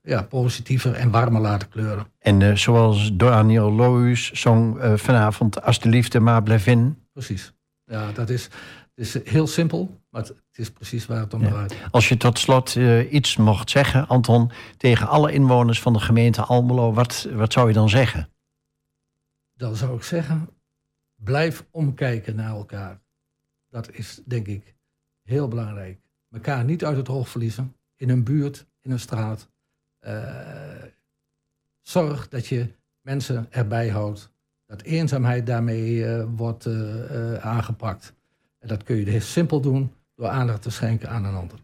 ja, 0.03 0.23
positiever 0.23 0.95
en 0.95 1.11
warmer 1.11 1.41
laten 1.41 1.69
kleuren. 1.69 2.07
En 2.19 2.59
zoals 2.59 3.11
Daniel 3.15 3.73
Lohuis 3.73 4.33
zong 4.33 4.77
vanavond... 4.95 5.63
Als 5.63 5.81
de 5.81 5.89
liefde 5.89 6.21
maar 6.21 6.43
blijft 6.43 6.67
in. 6.67 6.97
Precies. 7.13 7.53
Ja, 7.85 8.13
dat 8.13 8.31
is, 8.31 8.45
het 8.95 9.07
is 9.07 9.19
heel 9.25 9.47
simpel, 9.47 10.01
maar 10.11 10.23
het, 10.23 10.35
is 10.55 10.71
precies 10.71 11.07
waar 11.07 11.21
het 11.21 11.35
om 11.35 11.43
Ja. 11.43 11.49
draait. 11.49 11.75
Als 11.91 12.09
je 12.09 12.17
tot 12.17 12.39
slot 12.39 12.77
iets 13.11 13.37
mocht 13.37 13.71
zeggen, 13.71 14.09
Anton... 14.09 14.51
tegen 14.77 15.09
alle 15.09 15.33
inwoners 15.33 15.81
van 15.81 15.93
de 15.93 16.01
gemeente 16.01 16.43
Almelo... 16.43 16.93
wat, 16.93 17.29
wat 17.35 17.53
zou 17.53 17.69
je 17.69 17.75
dan 17.75 17.89
zeggen? 17.89 18.29
Dan 19.65 19.77
zou 19.77 19.97
ik 19.97 20.03
zeggen, 20.03 20.49
blijf 21.15 21.65
omkijken 21.71 22.37
naar 22.37 22.51
elkaar. 22.51 23.01
Dat 23.71 23.93
is 23.93 24.21
denk 24.25 24.47
ik 24.47 24.75
heel 25.23 25.49
belangrijk. 25.49 25.99
Mekaar 26.29 26.65
niet 26.65 26.85
uit 26.85 26.97
het 26.97 27.09
oog 27.09 27.29
verliezen. 27.29 27.75
In 27.97 28.09
een 28.09 28.25
buurt, 28.25 28.67
in 28.81 28.91
een 28.91 29.01
straat. 29.01 29.49
Eh, 29.99 30.23
zorg 31.81 32.29
dat 32.29 32.47
je 32.47 32.69
mensen 33.01 33.47
erbij 33.51 33.89
houdt. 33.89 34.31
Dat 34.67 34.83
eenzaamheid 34.83 35.47
daarmee 35.47 36.07
eh, 36.07 36.25
wordt 36.37 36.67
eh, 36.67 37.35
aangepakt. 37.35 38.15
En 38.59 38.69
dat 38.69 38.83
kun 38.83 38.97
je 38.97 39.11
heel 39.11 39.21
simpel 39.21 39.61
doen 39.61 39.93
door 40.17 40.29
aandacht 40.29 40.63
te 40.63 40.71
schenken 40.71 41.09
aan 41.09 41.25
een 41.25 41.35
ander. 41.35 41.59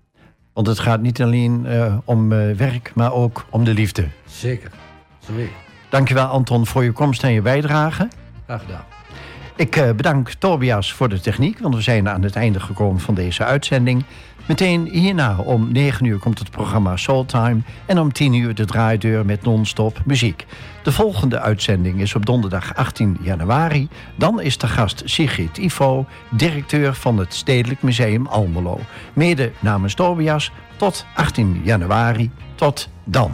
Want 0.53 0.67
het 0.67 0.79
gaat 0.79 1.01
niet 1.01 1.23
alleen 1.23 1.67
om 2.05 2.29
werk, 2.57 2.95
maar 2.95 3.13
ook 3.13 3.47
om 3.51 3.65
de 3.65 3.75
liefde. 3.75 4.09
Zeker. 4.27 4.73
Sorry. 5.19 5.51
Dankjewel 5.91 6.27
Anton 6.27 6.67
voor 6.67 6.85
je 6.85 6.93
komst 6.93 7.23
en 7.23 7.33
je 7.33 7.43
bijdrage. 7.43 8.09
Graag 8.45 8.61
gedaan. 8.61 8.85
Ik 9.57 9.77
eh, 9.77 9.91
bedank 9.91 10.31
Tobias 10.31 10.93
voor 10.93 11.09
de 11.09 11.21
techniek, 11.21 11.59
want 11.59 11.75
we 11.75 11.81
zijn 11.81 12.09
aan 12.09 12.23
het 12.23 12.37
einde 12.37 12.61
gekomen 12.61 13.01
van 13.01 13.15
deze 13.15 13.45
uitzending. 13.45 14.05
Meteen 14.47 14.87
hierna 14.87 15.37
om 15.39 15.73
9 15.73 16.07
uur 16.07 16.19
komt 16.19 16.39
het 16.39 16.51
programma 16.51 16.97
Soultime 16.97 17.61
en 17.87 17.99
om 17.99 18.13
10 18.13 18.35
uur 18.35 18.55
de 18.55 18.65
draaideur 18.65 19.27
met 19.27 19.43
non-stop 19.43 20.03
muziek. 20.05 20.47
De 20.83 20.93
volgende 20.93 21.41
uitzending 21.41 22.01
is 22.01 22.15
op 22.15 22.27
donderdag 22.27 22.75
18 22.75 23.17
januari. 23.23 23.89
Dan 24.17 24.41
is 24.41 24.59
de 24.59 24.67
gast 24.67 25.03
Sigrid 25.05 25.59
Ivo, 25.59 26.07
directeur 26.31 26.95
van 26.95 27.19
het 27.19 27.35
Stedelijk 27.35 27.83
Museum 27.83 28.27
Almelo. 28.27 28.81
Mede 29.13 29.53
namens 29.59 29.95
Tobias 29.95 30.53
tot 30.77 31.07
18 31.15 31.61
januari. 31.65 32.31
Tot 32.55 32.89
dan. 33.05 33.33